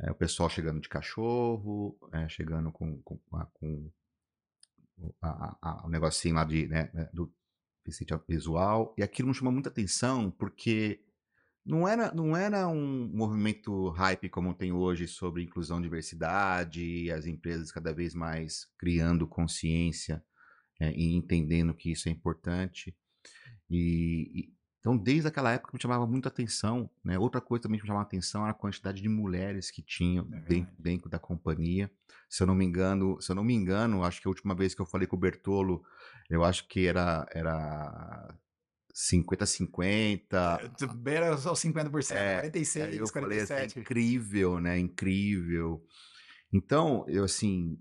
É, 0.01 0.11
o 0.11 0.15
pessoal 0.15 0.51
chegando 0.51 0.81
de 0.81 0.89
cachorro, 0.89 1.99
é, 2.13 2.29
chegando 2.29 2.71
com, 2.71 3.01
com, 3.03 3.19
com 3.55 3.91
a- 5.23 5.29
a- 5.29 5.59
a- 5.63 5.87
o 5.87 5.89
negocinho 5.91 6.35
lá 6.35 6.45
de, 6.45 6.67
né, 6.69 6.91
né, 6.93 7.09
do 7.13 7.33
deficiente 7.85 8.15
visual. 8.29 8.95
E 8.99 9.03
aquilo 9.03 9.29
me 9.29 9.35
chamou 9.35 9.53
muita 9.53 9.69
atenção 9.69 10.31
porque 10.31 11.01
não 11.65 11.87
era, 11.89 12.13
não 12.15 12.37
era 12.37 12.69
um 12.69 13.09
movimento 13.13 13.91
hype 13.91 14.29
como 14.29 14.55
tem 14.55 14.73
hoje 14.73 15.09
sobre 15.09 15.43
inclusão 15.43 15.81
diversidade, 15.83 17.11
as 17.11 17.27
empresas 17.27 17.73
cada 17.73 17.93
vez 17.93 18.15
mais 18.15 18.69
criando 18.79 19.27
consciência 19.27 20.23
é, 20.81 20.93
e 20.93 21.15
entendendo 21.15 21.75
que 21.75 21.91
isso 21.91 22.09
é 22.09 22.13
importante. 22.13 22.97
E- 23.71 24.53
então, 24.87 24.97
desde 24.97 25.27
aquela 25.27 25.51
época 25.51 25.73
me 25.75 25.83
chamava 25.83 26.07
muita 26.07 26.29
atenção. 26.29 26.89
Né? 27.03 27.19
Outra 27.19 27.41
coisa 27.41 27.65
também 27.65 27.77
que 27.77 27.83
me 27.83 27.89
chamava 27.89 28.07
atenção 28.07 28.43
era 28.43 28.53
a 28.53 28.55
quantidade 28.55 29.03
de 29.03 29.09
mulheres 29.09 29.69
que 29.69 29.83
tinham 29.83 30.29
É 30.33 30.39
dentro, 30.43 30.73
dentro 30.79 31.11
da 31.11 31.19
companhia. 31.19 31.91
Se 32.29 32.45
eu 32.45 32.47
não 32.47 32.55
me 32.55 32.65
engano, 32.65 33.21
se 33.21 33.33
eu 33.33 33.35
não 33.35 33.43
me 33.43 33.53
engano, 33.53 34.05
acho 34.05 34.23
que 34.23 34.29
a 34.29 34.31
última 34.31 34.55
vez 34.55 34.77
que 34.77 34.81
eu 34.81 34.87
falei 34.87 35.09
com 35.09 35.17
o 35.17 35.19
Bertolo, 35.19 35.85
eu 36.31 36.45
acho 36.45 36.69
que 36.69 36.87
era 36.87 37.27
era 37.33 38.33
50-50. 38.95 40.95
Beira 40.95 41.37
só 41.37 41.55
50%, 41.55 42.15
É, 42.15 42.37
46, 42.43 42.87
Aí 42.87 42.97
eu 42.97 43.09
falei 43.09 43.41
assim, 43.41 43.55
47. 43.55 43.81
incrível, 43.81 44.61
né? 44.61 44.79
Incrível. 44.79 45.85
Então, 46.53 47.05
eu 47.09 47.25
assim, 47.25 47.77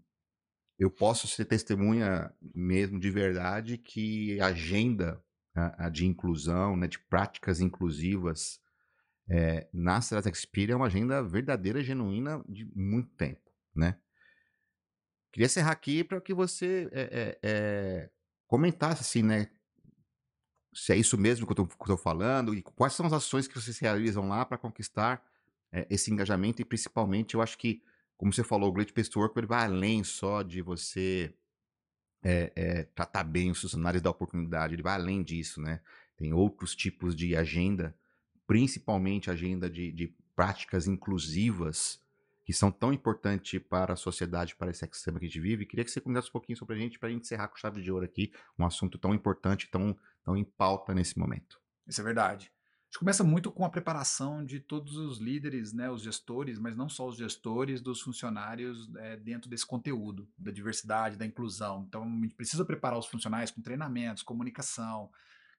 eu 0.79 0.89
posso 0.89 1.27
ser 1.27 1.45
testemunha 1.45 2.33
mesmo 2.55 2.99
de 2.99 3.11
verdade 3.11 3.77
que 3.77 4.41
a 4.41 4.47
agenda 4.47 5.23
de 5.91 6.05
inclusão, 6.05 6.75
né, 6.75 6.87
de 6.87 6.99
práticas 6.99 7.61
inclusivas 7.61 8.59
é, 9.27 9.67
na 9.73 10.01
Serasa 10.01 10.29
Experian 10.29 10.73
é 10.73 10.77
uma 10.77 10.85
agenda 10.85 11.21
verdadeira, 11.23 11.83
genuína 11.83 12.43
de 12.47 12.65
muito 12.75 13.09
tempo, 13.15 13.51
né? 13.73 13.97
Queria 15.31 15.47
encerrar 15.47 15.71
aqui 15.71 16.03
para 16.03 16.21
que 16.21 16.33
você 16.33 16.87
é, 16.91 17.01
é, 17.01 17.39
é, 17.43 18.09
comentasse 18.47 19.01
assim, 19.01 19.23
né? 19.23 19.49
Se 20.73 20.93
é 20.93 20.97
isso 20.97 21.17
mesmo 21.17 21.47
que 21.47 21.59
eu 21.59 21.65
estou 21.65 21.97
falando 21.97 22.53
e 22.53 22.61
quais 22.61 22.93
são 22.93 23.05
as 23.05 23.13
ações 23.13 23.47
que 23.47 23.55
vocês 23.55 23.79
realizam 23.79 24.27
lá 24.27 24.45
para 24.45 24.57
conquistar 24.57 25.25
é, 25.71 25.87
esse 25.89 26.11
engajamento 26.11 26.61
e 26.61 26.65
principalmente 26.65 27.33
eu 27.33 27.41
acho 27.41 27.57
que, 27.57 27.81
como 28.17 28.31
você 28.31 28.43
falou, 28.43 28.69
o 28.69 28.71
Great 28.71 28.93
Place 28.93 29.09
to 29.09 29.19
Work 29.19 29.37
ele 29.39 29.47
vai 29.47 29.65
além 29.65 30.03
só 30.03 30.41
de 30.41 30.61
você 30.61 31.33
é, 32.27 32.51
é, 32.55 32.83
tratar 32.95 33.23
bem 33.23 33.51
os 33.51 33.61
funcionários 33.61 34.01
da 34.01 34.09
oportunidade, 34.09 34.73
ele 34.73 34.81
vai 34.81 34.95
além 34.95 35.21
disso, 35.21 35.61
né? 35.61 35.79
Tem 36.17 36.33
outros 36.33 36.75
tipos 36.75 37.15
de 37.15 37.35
agenda, 37.35 37.95
principalmente 38.47 39.29
agenda 39.29 39.69
de, 39.69 39.91
de 39.91 40.11
práticas 40.35 40.87
inclusivas, 40.87 42.01
que 42.43 42.51
são 42.51 42.71
tão 42.71 42.91
importantes 42.91 43.61
para 43.69 43.93
a 43.93 43.95
sociedade, 43.95 44.55
para 44.55 44.71
esse 44.71 44.83
ecossistema 44.83 45.19
que 45.19 45.25
a 45.25 45.29
gente 45.29 45.39
vive. 45.39 45.67
Queria 45.67 45.85
que 45.85 45.91
você 45.91 46.01
comentasse 46.01 46.29
um 46.29 46.31
pouquinho 46.31 46.57
sobre 46.57 46.75
a 46.75 46.79
gente, 46.79 46.97
para 46.97 47.09
a 47.09 47.11
gente 47.11 47.21
encerrar 47.21 47.47
com 47.47 47.57
chave 47.57 47.79
de 47.79 47.91
ouro 47.91 48.05
aqui, 48.05 48.33
um 48.57 48.65
assunto 48.65 48.97
tão 48.97 49.13
importante, 49.13 49.69
tão, 49.69 49.95
tão 50.23 50.35
em 50.35 50.43
pauta 50.43 50.95
nesse 50.95 51.19
momento. 51.19 51.61
Isso 51.87 52.01
é 52.01 52.03
verdade. 52.03 52.51
Gente 52.95 52.99
começa 53.01 53.25
muito 53.25 53.51
com 53.51 53.65
a 53.65 53.69
preparação 53.69 54.45
de 54.45 54.57
todos 54.57 54.95
os 54.95 55.17
líderes, 55.17 55.73
né, 55.73 55.91
os 55.91 56.01
gestores, 56.01 56.57
mas 56.57 56.77
não 56.77 56.87
só 56.87 57.05
os 57.05 57.17
gestores, 57.17 57.81
dos 57.81 57.99
funcionários 57.99 58.89
é, 58.95 59.17
dentro 59.17 59.49
desse 59.49 59.65
conteúdo, 59.65 60.25
da 60.37 60.49
diversidade, 60.49 61.17
da 61.17 61.25
inclusão. 61.25 61.83
Então, 61.85 62.03
a 62.03 62.21
gente 62.21 62.35
precisa 62.35 62.63
preparar 62.63 62.97
os 62.97 63.05
funcionários 63.05 63.51
com 63.51 63.61
treinamentos, 63.61 64.23
comunicação, 64.23 65.11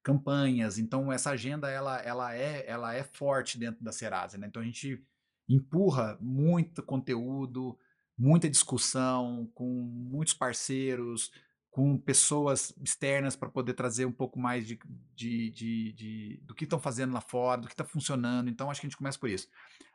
campanhas. 0.02 0.78
Então, 0.78 1.12
essa 1.12 1.28
agenda 1.28 1.68
ela, 1.68 1.98
ela, 1.98 2.34
é, 2.34 2.64
ela 2.66 2.94
é 2.94 3.02
forte 3.02 3.58
dentro 3.58 3.84
da 3.84 3.92
Serasa. 3.92 4.38
Né? 4.38 4.46
Então, 4.46 4.62
a 4.62 4.64
gente 4.64 5.04
empurra 5.46 6.16
muito 6.18 6.82
conteúdo, 6.82 7.78
muita 8.16 8.48
discussão 8.48 9.46
com 9.52 9.68
muitos 9.70 10.32
parceiros, 10.32 11.30
com 11.76 11.98
pessoas 11.98 12.72
externas 12.82 13.36
para 13.36 13.50
poder 13.50 13.74
trazer 13.74 14.06
um 14.06 14.10
pouco 14.10 14.38
mais 14.38 14.66
de, 14.66 14.78
de, 15.14 15.50
de, 15.50 15.92
de 15.92 16.40
do 16.42 16.54
que 16.54 16.64
estão 16.64 16.80
fazendo 16.80 17.12
lá 17.12 17.20
fora, 17.20 17.60
do 17.60 17.66
que 17.66 17.74
está 17.74 17.84
funcionando. 17.84 18.48
Então, 18.48 18.70
acho 18.70 18.80
que 18.80 18.86
a 18.86 18.88
gente 18.88 18.96
começa 18.96 19.18
por 19.18 19.28
isso. 19.28 19.46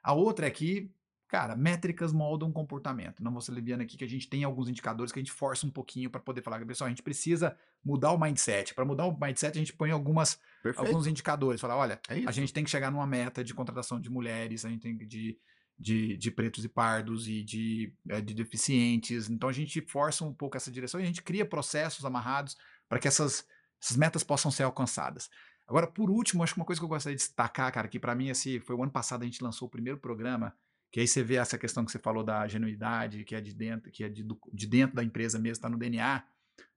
A 0.04 0.14
outra 0.14 0.46
é 0.46 0.52
que, 0.52 0.92
cara, 1.28 1.56
métricas 1.56 2.14
moldam 2.14 2.52
comportamento. 2.52 3.24
Não 3.24 3.32
vou 3.32 3.42
ser 3.42 3.54
leviano 3.54 3.82
aqui 3.82 3.98
que 3.98 4.04
a 4.04 4.08
gente 4.08 4.30
tem 4.30 4.44
alguns 4.44 4.70
indicadores 4.70 5.12
que 5.12 5.18
a 5.18 5.24
gente 5.24 5.32
força 5.32 5.66
um 5.66 5.72
pouquinho 5.72 6.12
para 6.12 6.22
poder 6.22 6.44
falar, 6.44 6.64
pessoal, 6.68 6.86
a 6.86 6.92
gente 6.92 7.02
precisa 7.02 7.58
mudar 7.84 8.12
o 8.12 8.20
mindset. 8.20 8.76
Para 8.76 8.86
mudar 8.86 9.08
o 9.08 9.20
mindset, 9.20 9.58
a 9.58 9.60
gente 9.60 9.74
põe 9.74 9.90
algumas, 9.90 10.40
alguns 10.78 11.08
indicadores. 11.08 11.60
Falar, 11.60 11.78
olha, 11.78 12.00
É 12.10 12.28
a 12.28 12.32
gente 12.32 12.54
tem 12.54 12.64
que 12.64 12.70
chegar 12.70 12.92
numa 12.92 13.08
meta 13.08 13.44
de 13.44 13.56
contratação 13.56 14.00
de 14.00 14.08
mulheres, 14.08 14.66
a 14.66 14.70
gente 14.70 14.84
tem 14.84 14.96
que 14.96 15.08
de 15.08 15.36
de, 15.82 16.16
de 16.16 16.30
pretos 16.30 16.64
e 16.64 16.70
pardos 16.70 17.28
e 17.28 17.42
de, 17.42 17.92
é, 18.08 18.22
de 18.22 18.36
deficientes. 18.36 19.30
Então 19.30 19.50
a 19.50 19.52
gente 19.52 19.82
força 19.82 20.24
um 20.24 20.34
pouco 20.34 20.56
essa 20.56 20.72
direção 20.72 21.00
e 21.00 21.04
a 21.04 21.08
gente 21.08 21.24
cria 21.24 21.44
processos 21.44 22.06
amarrados 22.06 22.56
para 22.88 23.00
que 23.00 23.08
essas, 23.08 23.48
essas 23.82 23.98
metas 23.98 24.24
possam 24.24 24.52
ser 24.52 24.64
alcançadas. 24.64 25.30
Agora, 25.68 25.88
por 25.88 26.12
último, 26.12 26.44
acho 26.44 26.54
que 26.54 26.60
uma 26.60 26.66
coisa 26.66 26.80
que 26.80 26.86
eu 26.86 26.90
gostaria 26.90 27.18
de 27.18 27.24
destacar, 27.24 27.72
cara, 27.74 27.88
que 27.88 28.00
para 28.00 28.14
mim 28.14 28.30
assim, 28.30 28.60
foi 28.60 28.76
o 28.76 28.84
ano 28.84 28.92
passado 28.92 29.24
a 29.24 29.26
gente 29.26 29.44
lançou 29.44 29.68
o 29.68 29.72
primeiro 29.72 29.98
programa, 29.98 30.56
que 30.92 31.00
aí 31.00 31.08
você 31.08 31.24
vê 31.24 31.36
essa 31.36 31.58
questão 31.58 31.84
que 31.84 31.92
você 31.92 32.00
falou 32.00 32.24
da 32.24 32.48
genuidade, 32.48 33.24
que 33.24 33.34
é 33.34 33.42
de 33.42 33.54
dentro, 33.54 33.90
que 33.90 34.04
é 34.04 34.10
de, 34.10 34.24
de 34.54 34.68
dentro 34.68 34.96
da 34.96 35.04
empresa 35.04 35.40
mesmo, 35.40 35.54
está 35.54 35.70
no 35.70 35.80
DNA. 35.80 36.24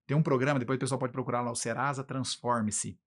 Tem 0.06 0.16
um 0.16 0.22
programa, 0.22 0.58
depois 0.58 0.76
o 0.76 0.80
pessoal 0.80 0.98
pode 0.98 1.12
procurar 1.12 1.42
lá, 1.42 1.50
o 1.50 1.56
Serasa 1.56 2.02
Transforme-se. 2.02 2.98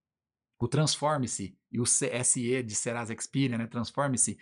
O 0.59 0.67
Transforme-se 0.67 1.57
e 1.71 1.79
o 1.79 1.83
CSE 1.83 2.61
de 2.61 2.75
Serasa 2.75 3.13
Experian, 3.13 3.59
né? 3.59 3.67
Transforme-se 3.67 4.37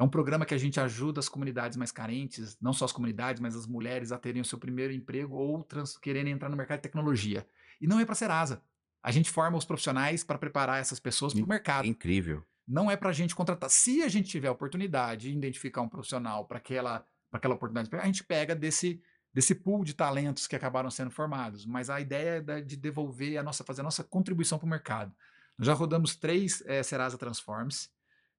é 0.00 0.02
um 0.02 0.08
programa 0.08 0.46
que 0.46 0.54
a 0.54 0.58
gente 0.58 0.80
ajuda 0.80 1.20
as 1.20 1.28
comunidades 1.28 1.76
mais 1.76 1.92
carentes, 1.92 2.56
não 2.58 2.72
só 2.72 2.86
as 2.86 2.92
comunidades, 2.92 3.38
mas 3.38 3.54
as 3.54 3.66
mulheres 3.66 4.12
a 4.12 4.18
terem 4.18 4.40
o 4.40 4.44
seu 4.46 4.56
primeiro 4.56 4.94
emprego 4.94 5.36
ou 5.36 5.62
trans, 5.62 5.98
quererem 5.98 6.32
entrar 6.32 6.48
no 6.48 6.56
mercado 6.56 6.78
de 6.78 6.84
tecnologia. 6.84 7.46
E 7.78 7.86
não 7.86 8.00
é 8.00 8.06
para 8.06 8.14
ser 8.14 8.30
asa. 8.30 8.62
A 9.02 9.10
gente 9.10 9.30
forma 9.30 9.58
os 9.58 9.64
profissionais 9.66 10.24
para 10.24 10.38
preparar 10.38 10.80
essas 10.80 10.98
pessoas 10.98 11.34
para 11.34 11.44
o 11.44 11.46
mercado. 11.46 11.86
Incrível. 11.86 12.42
Não 12.66 12.90
é 12.90 12.96
para 12.96 13.10
a 13.10 13.12
gente 13.12 13.34
contratar. 13.36 13.68
Se 13.68 14.02
a 14.02 14.08
gente 14.08 14.30
tiver 14.30 14.48
a 14.48 14.52
oportunidade 14.52 15.28
de 15.28 15.36
identificar 15.36 15.82
um 15.82 15.88
profissional 15.88 16.46
para 16.46 16.56
aquela, 16.56 17.04
aquela 17.30 17.54
oportunidade, 17.54 17.94
a 17.94 18.06
gente 18.06 18.24
pega 18.24 18.54
desse, 18.54 19.02
desse 19.34 19.54
pool 19.54 19.84
de 19.84 19.92
talentos 19.92 20.46
que 20.46 20.56
acabaram 20.56 20.90
sendo 20.90 21.10
formados. 21.10 21.66
Mas 21.66 21.90
a 21.90 22.00
ideia 22.00 22.42
é 22.48 22.60
de 22.62 22.76
devolver 22.78 23.36
a 23.36 23.42
nossa, 23.42 23.62
fazer 23.64 23.82
a 23.82 23.84
nossa 23.84 24.02
contribuição 24.02 24.58
para 24.58 24.66
o 24.66 24.70
mercado. 24.70 25.14
Nós 25.58 25.66
já 25.66 25.74
rodamos 25.74 26.16
três 26.16 26.62
é, 26.64 26.82
Serasa 26.82 27.18
Transforms 27.18 27.90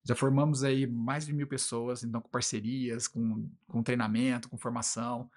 já 0.04 0.16
formamos 0.16 0.64
aí 0.64 0.88
mais 0.88 1.26
de 1.26 1.34
mil 1.34 1.47
pessoas, 1.47 2.04
então 2.04 2.22
com 2.22 2.30
parcerias, 2.30 3.08
com, 3.08 3.49
com 3.68 3.84
treinamento, 3.84 4.49
com 4.49 4.58
formação. 4.58 5.30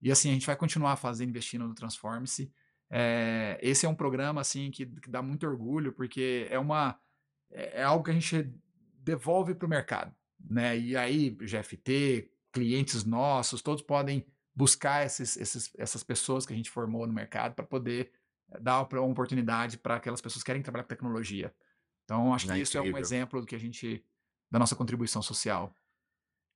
E 0.00 0.10
assim, 0.10 0.30
a 0.30 0.32
gente 0.32 0.46
vai 0.46 0.56
continuar 0.56 0.96
fazendo, 0.96 1.30
investindo 1.30 1.66
no 1.66 1.74
Transforme-se. 1.74 2.52
É, 2.90 3.58
esse 3.62 3.86
é 3.86 3.88
um 3.88 3.94
programa 3.94 4.40
assim 4.40 4.70
que, 4.70 4.86
que, 4.86 5.10
dá 5.10 5.22
muito 5.22 5.46
orgulho, 5.46 5.92
porque 5.92 6.46
é, 6.50 6.58
uma, 6.58 6.98
é, 7.50 7.80
é 7.80 7.82
algo 7.82 8.04
que 8.04 8.10
a 8.10 8.14
gente 8.14 8.52
devolve 8.98 9.54
para 9.54 9.66
o 9.66 9.68
mercado. 9.68 10.14
Né? 10.38 10.78
E 10.78 10.96
aí, 10.96 11.30
GFT, 11.30 12.30
clientes 12.52 13.04
nossos, 13.04 13.62
todos 13.62 13.82
podem 13.82 14.26
buscar 14.54 15.06
esses, 15.06 15.36
esses, 15.36 15.70
essas 15.78 16.02
pessoas 16.02 16.44
que 16.44 16.52
a 16.52 16.56
gente 16.56 16.70
formou 16.70 17.06
no 17.06 17.12
mercado 17.12 17.54
para 17.54 17.64
poder 17.64 18.12
dar 18.60 18.82
uma 18.82 19.02
oportunidade 19.02 19.78
para 19.78 19.96
aquelas 19.96 20.20
pessoas 20.20 20.42
que 20.42 20.46
querem 20.46 20.62
trabalhar 20.62 20.84
com 20.84 20.88
tecnologia. 20.88 21.52
Então, 22.04 22.34
acho 22.34 22.46
que 22.46 22.52
é 22.52 22.58
isso 22.58 22.76
incrível. 22.76 22.96
é 22.96 23.00
um 23.00 23.02
exemplo 23.02 23.40
do 23.40 23.46
que 23.46 23.54
a 23.54 23.60
gente 23.60 24.04
da 24.52 24.58
nossa 24.58 24.76
contribuição 24.76 25.22
social. 25.22 25.74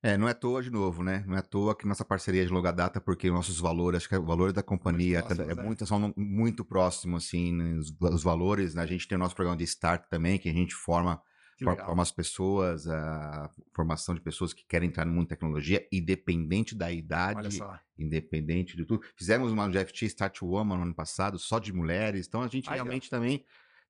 É, 0.03 0.15
não 0.15 0.27
é 0.27 0.31
à 0.31 0.35
toa 0.35 0.61
de 0.61 0.69
novo, 0.69 1.03
né? 1.03 1.23
Não 1.25 1.35
é 1.35 1.39
à 1.39 1.41
toa 1.41 1.75
que 1.75 1.87
nossa 1.87 2.05
parceria 2.05 2.43
é 2.43 2.45
de 2.45 2.51
longa 2.51 2.71
data, 2.71 3.01
porque 3.01 3.31
nossos 3.31 3.59
valores, 3.59 3.97
acho 3.97 4.07
que 4.07 4.13
é 4.13 4.19
o 4.19 4.25
valor 4.25 4.53
da 4.53 4.61
companhia 4.61 5.21
muito 5.21 5.35
próximos, 5.35 5.57
é, 5.57 5.63
muito, 5.63 5.85
são 5.87 6.13
muito 6.15 6.63
próximo, 6.63 7.17
assim, 7.17 7.51
né? 7.51 7.73
os, 7.73 7.91
os, 7.99 8.21
valores, 8.21 8.75
né? 8.75 8.83
A 8.83 8.85
gente 8.85 9.07
tem 9.07 9.15
o 9.15 9.19
nosso 9.19 9.33
programa 9.33 9.57
de 9.57 9.63
Start 9.63 10.07
também, 10.07 10.37
que 10.37 10.47
a 10.47 10.53
gente 10.53 10.75
forma, 10.75 11.19
forma 11.59 12.03
as 12.03 12.11
pessoas, 12.11 12.87
a 12.87 13.49
formação 13.75 14.13
de 14.13 14.21
pessoas 14.21 14.53
que 14.53 14.63
querem 14.67 14.87
entrar 14.87 15.03
no 15.03 15.11
mundo 15.11 15.23
de 15.23 15.29
tecnologia, 15.29 15.83
independente 15.91 16.75
da 16.75 16.91
idade, 16.91 17.59
independente 17.97 18.77
de 18.77 18.85
tudo. 18.85 19.03
Fizemos 19.15 19.51
uma 19.51 19.67
GFT 19.67 20.05
Start 20.05 20.43
Woman 20.43 20.77
no 20.77 20.83
ano 20.83 20.95
passado, 20.95 21.39
só 21.39 21.57
de 21.57 21.73
mulheres, 21.73 22.27
então 22.27 22.43
a 22.43 22.47
gente 22.47 22.69
Aí, 22.69 22.75
realmente 22.75 23.09
também 23.09 23.43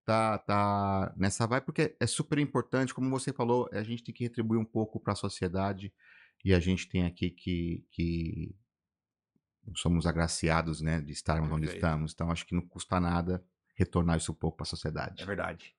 tá, 0.08 0.38
tá 0.38 1.14
nessa 1.18 1.46
vai, 1.46 1.60
porque 1.60 1.94
é 2.00 2.08
super 2.08 2.40
importante, 2.40 2.94
como 2.94 3.10
você 3.10 3.34
falou, 3.34 3.70
a 3.74 3.84
gente 3.84 4.02
tem 4.02 4.16
que 4.16 4.24
retribuir 4.24 4.58
um 4.58 4.64
pouco 4.64 5.02
para 5.02 5.12
a 5.12 5.18
sociedade 5.18 5.94
e 6.46 6.54
a 6.54 6.62
gente 6.62 6.88
tem 6.88 7.06
aqui 7.06 7.30
que, 7.30 7.86
que 7.92 8.56
somos 9.76 10.08
agraciados, 10.08 10.80
né, 10.80 11.02
de 11.02 11.12
estarmos 11.12 11.50
Perfeito. 11.50 11.68
onde 11.68 11.76
estamos. 11.76 12.14
Então 12.14 12.32
acho 12.32 12.48
que 12.48 12.56
não 12.56 12.62
custa 12.62 13.02
nada 13.02 13.44
retornar 13.76 14.16
isso 14.16 14.32
um 14.32 14.36
pouco 14.36 14.56
para 14.56 14.64
a 14.64 14.68
sociedade. 14.70 15.22
É 15.22 15.26
verdade. 15.26 15.76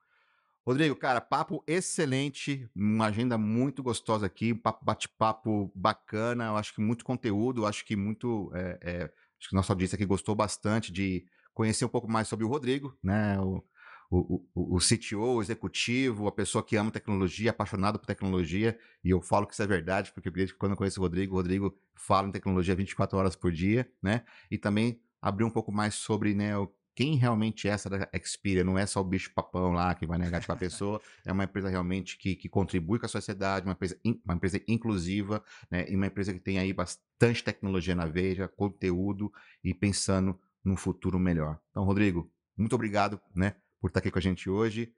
Rodrigo, 0.66 0.94
cara, 0.94 1.22
papo 1.22 1.64
excelente, 1.66 2.68
uma 2.76 3.06
agenda 3.06 3.38
muito 3.38 3.82
gostosa 3.82 4.26
aqui, 4.26 4.52
um 4.52 4.60
bate-papo 4.82 5.72
bacana, 5.74 6.48
eu 6.48 6.56
acho 6.58 6.74
que 6.74 6.82
muito 6.82 7.02
conteúdo, 7.02 7.64
acho 7.64 7.82
que 7.82 7.96
muito, 7.96 8.52
é, 8.54 8.78
é, 8.82 9.04
acho 9.40 9.48
que 9.48 9.56
nossa 9.56 9.72
audiência 9.72 9.96
aqui 9.96 10.04
gostou 10.04 10.34
bastante 10.34 10.92
de 10.92 11.24
conhecer 11.54 11.86
um 11.86 11.88
pouco 11.88 12.06
mais 12.06 12.28
sobre 12.28 12.44
o 12.44 12.48
Rodrigo, 12.48 12.94
né, 13.02 13.40
o, 13.40 13.64
o, 14.10 14.42
o, 14.54 14.76
o 14.76 14.78
CTO, 14.78 15.36
o 15.36 15.42
executivo, 15.42 16.26
a 16.26 16.32
pessoa 16.32 16.64
que 16.64 16.76
ama 16.76 16.90
tecnologia, 16.90 17.50
apaixonado 17.50 17.98
por 17.98 18.06
tecnologia, 18.06 18.78
e 19.04 19.10
eu 19.10 19.20
falo 19.20 19.46
que 19.46 19.52
isso 19.52 19.62
é 19.62 19.66
verdade, 19.66 20.12
porque 20.12 20.28
eu 20.28 20.30
acredito 20.30 20.54
que 20.54 20.58
quando 20.58 20.72
eu 20.72 20.78
conheço 20.78 21.00
o 21.00 21.02
Rodrigo, 21.02 21.34
o 21.34 21.36
Rodrigo 21.36 21.78
fala 21.94 22.28
em 22.28 22.32
tecnologia 22.32 22.74
24 22.74 23.18
horas 23.18 23.36
por 23.36 23.52
dia, 23.52 23.90
né? 24.02 24.24
E 24.50 24.56
também 24.56 25.00
abrir 25.20 25.44
um 25.44 25.50
pouco 25.50 25.70
mais 25.70 25.94
sobre, 25.94 26.34
né, 26.34 26.52
quem 26.94 27.14
realmente 27.14 27.68
é 27.68 27.70
essa 27.70 27.88
da 27.88 28.08
Xperia, 28.24 28.64
não 28.64 28.76
é 28.76 28.84
só 28.84 29.00
o 29.00 29.04
bicho 29.04 29.32
papão 29.32 29.70
lá 29.70 29.94
que 29.94 30.04
vai 30.04 30.18
negar 30.18 30.44
para 30.44 30.54
a 30.54 30.58
pessoa, 30.58 31.00
é 31.24 31.30
uma 31.30 31.44
empresa 31.44 31.68
realmente 31.68 32.18
que, 32.18 32.34
que 32.34 32.48
contribui 32.48 32.98
com 32.98 33.06
a 33.06 33.08
sociedade, 33.08 33.66
uma 33.66 33.72
empresa, 33.72 33.96
in, 34.04 34.20
uma 34.24 34.34
empresa 34.34 34.60
inclusiva, 34.66 35.40
né, 35.70 35.86
e 35.88 35.94
uma 35.94 36.06
empresa 36.06 36.32
que 36.32 36.40
tem 36.40 36.58
aí 36.58 36.72
bastante 36.72 37.44
tecnologia 37.44 37.94
na 37.94 38.06
veja, 38.06 38.48
conteúdo 38.48 39.32
e 39.62 39.72
pensando 39.72 40.40
num 40.64 40.76
futuro 40.76 41.20
melhor. 41.20 41.60
Então, 41.70 41.84
Rodrigo, 41.84 42.32
muito 42.56 42.74
obrigado, 42.74 43.20
né, 43.32 43.54
por 43.80 43.88
estar 43.88 44.00
aqui 44.00 44.10
com 44.10 44.18
a 44.18 44.22
gente 44.22 44.48
hoje. 44.50 44.94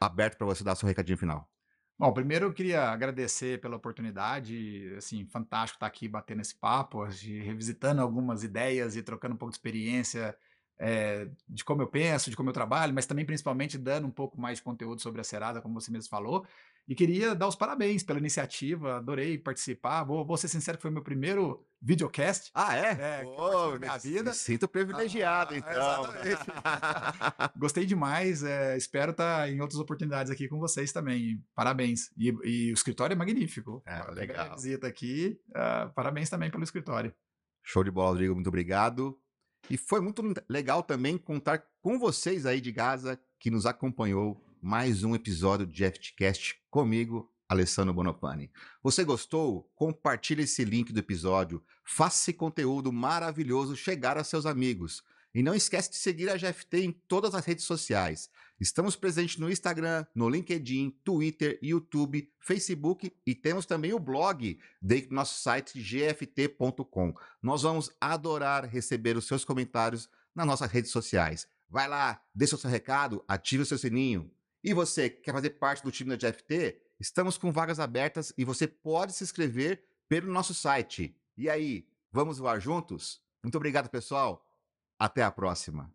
Aberto 0.00 0.38
para 0.38 0.46
você 0.46 0.64
dar 0.64 0.74
seu 0.74 0.88
recadinho 0.88 1.18
final. 1.18 1.50
Bom, 1.98 2.12
primeiro 2.14 2.46
eu 2.46 2.52
queria 2.54 2.88
agradecer 2.88 3.60
pela 3.60 3.76
oportunidade, 3.76 4.94
assim, 4.96 5.26
fantástico 5.26 5.76
estar 5.76 5.86
aqui 5.86 6.08
batendo 6.08 6.40
esse 6.40 6.54
papo, 6.54 7.04
revisitando 7.04 8.00
algumas 8.00 8.42
ideias 8.42 8.96
e 8.96 9.02
trocando 9.02 9.34
um 9.34 9.38
pouco 9.38 9.52
de 9.52 9.58
experiência 9.58 10.34
é, 10.82 11.28
de 11.46 11.62
como 11.62 11.82
eu 11.82 11.86
penso, 11.86 12.30
de 12.30 12.36
como 12.36 12.48
eu 12.48 12.54
trabalho, 12.54 12.94
mas 12.94 13.04
também 13.04 13.26
principalmente 13.26 13.76
dando 13.76 14.06
um 14.06 14.10
pouco 14.10 14.40
mais 14.40 14.58
de 14.58 14.64
conteúdo 14.64 15.02
sobre 15.02 15.20
a 15.20 15.24
Serasa, 15.24 15.60
como 15.60 15.78
você 15.78 15.90
mesmo 15.90 16.08
falou. 16.08 16.46
E 16.88 16.94
queria 16.94 17.34
dar 17.34 17.46
os 17.46 17.54
parabéns 17.54 18.02
pela 18.02 18.18
iniciativa, 18.18 18.96
adorei 18.96 19.36
participar. 19.38 20.02
Vou, 20.04 20.24
vou 20.24 20.38
ser 20.38 20.48
sincero 20.48 20.78
que 20.78 20.82
foi 20.82 20.90
meu 20.90 21.02
primeiro 21.02 21.64
videocast. 21.82 22.50
Ah, 22.54 22.74
é? 22.74 23.20
é 23.20 23.22
oh, 23.26 23.78
minha 23.78 23.98
vida. 23.98 24.30
Me 24.30 24.34
sinto 24.34 24.66
privilegiado, 24.66 25.54
ah, 25.54 25.58
então. 25.58 27.50
Gostei 27.60 27.84
demais. 27.84 28.42
É, 28.42 28.74
espero 28.76 29.10
estar 29.10 29.50
em 29.50 29.60
outras 29.60 29.78
oportunidades 29.78 30.32
aqui 30.32 30.48
com 30.48 30.58
vocês 30.58 30.92
também. 30.92 31.44
Parabéns. 31.54 32.10
E, 32.16 32.28
e 32.42 32.70
o 32.72 32.74
escritório 32.74 33.12
é 33.12 33.16
magnífico. 33.16 33.82
É, 33.86 34.10
legal. 34.12 34.56
visita 34.56 34.86
aqui. 34.86 35.38
Uh, 35.50 35.92
parabéns 35.94 36.30
também 36.30 36.50
pelo 36.50 36.64
escritório. 36.64 37.14
Show 37.62 37.84
de 37.84 37.90
bola, 37.90 38.08
Rodrigo. 38.08 38.34
Muito 38.34 38.48
obrigado. 38.48 39.16
E 39.70 39.76
foi 39.76 40.00
muito 40.00 40.20
legal 40.48 40.82
também 40.82 41.16
contar 41.16 41.64
com 41.80 41.96
vocês 41.96 42.44
aí 42.44 42.60
de 42.60 42.72
Gaza 42.72 43.20
que 43.38 43.52
nos 43.52 43.66
acompanhou 43.66 44.44
mais 44.60 45.04
um 45.04 45.14
episódio 45.14 45.64
de 45.64 45.88
FTCast 45.88 46.60
comigo, 46.68 47.30
Alessandro 47.48 47.94
Bonopani. 47.94 48.50
Você 48.82 49.04
gostou? 49.04 49.70
Compartilhe 49.76 50.42
esse 50.42 50.64
link 50.64 50.92
do 50.92 50.98
episódio, 50.98 51.62
faça 51.84 52.20
esse 52.20 52.32
conteúdo 52.32 52.92
maravilhoso 52.92 53.76
chegar 53.76 54.18
a 54.18 54.24
seus 54.24 54.44
amigos. 54.44 55.04
E 55.32 55.40
não 55.40 55.54
esquece 55.54 55.90
de 55.90 55.96
seguir 55.98 56.28
a 56.30 56.36
GFT 56.36 56.86
em 56.86 56.90
todas 56.90 57.32
as 57.32 57.44
redes 57.44 57.64
sociais. 57.64 58.28
Estamos 58.60 58.94
presentes 58.94 59.38
no 59.38 59.50
Instagram, 59.50 60.04
no 60.14 60.28
LinkedIn, 60.28 60.90
Twitter, 61.02 61.58
YouTube, 61.62 62.30
Facebook 62.38 63.10
e 63.26 63.34
temos 63.34 63.64
também 63.64 63.94
o 63.94 63.98
blog 63.98 64.60
dentro 64.82 65.08
do 65.08 65.14
nosso 65.14 65.40
site 65.40 65.80
gft.com. 65.80 67.14
Nós 67.42 67.62
vamos 67.62 67.90
adorar 67.98 68.66
receber 68.66 69.16
os 69.16 69.26
seus 69.26 69.46
comentários 69.46 70.10
nas 70.34 70.46
nossas 70.46 70.70
redes 70.70 70.90
sociais. 70.90 71.48
Vai 71.70 71.88
lá, 71.88 72.22
deixa 72.34 72.54
o 72.54 72.58
seu 72.58 72.68
recado, 72.68 73.24
ative 73.26 73.62
o 73.62 73.66
seu 73.66 73.78
sininho. 73.78 74.30
E 74.62 74.74
você 74.74 75.08
quer 75.08 75.32
fazer 75.32 75.50
parte 75.50 75.82
do 75.82 75.90
time 75.90 76.14
da 76.14 76.30
GFT? 76.30 76.78
Estamos 77.00 77.38
com 77.38 77.50
vagas 77.50 77.80
abertas 77.80 78.30
e 78.36 78.44
você 78.44 78.66
pode 78.66 79.14
se 79.14 79.24
inscrever 79.24 79.82
pelo 80.06 80.30
nosso 80.30 80.52
site. 80.52 81.16
E 81.34 81.48
aí, 81.48 81.88
vamos 82.12 82.36
voar 82.36 82.60
juntos? 82.60 83.22
Muito 83.42 83.56
obrigado, 83.56 83.88
pessoal. 83.88 84.46
Até 84.98 85.22
a 85.22 85.30
próxima. 85.30 85.90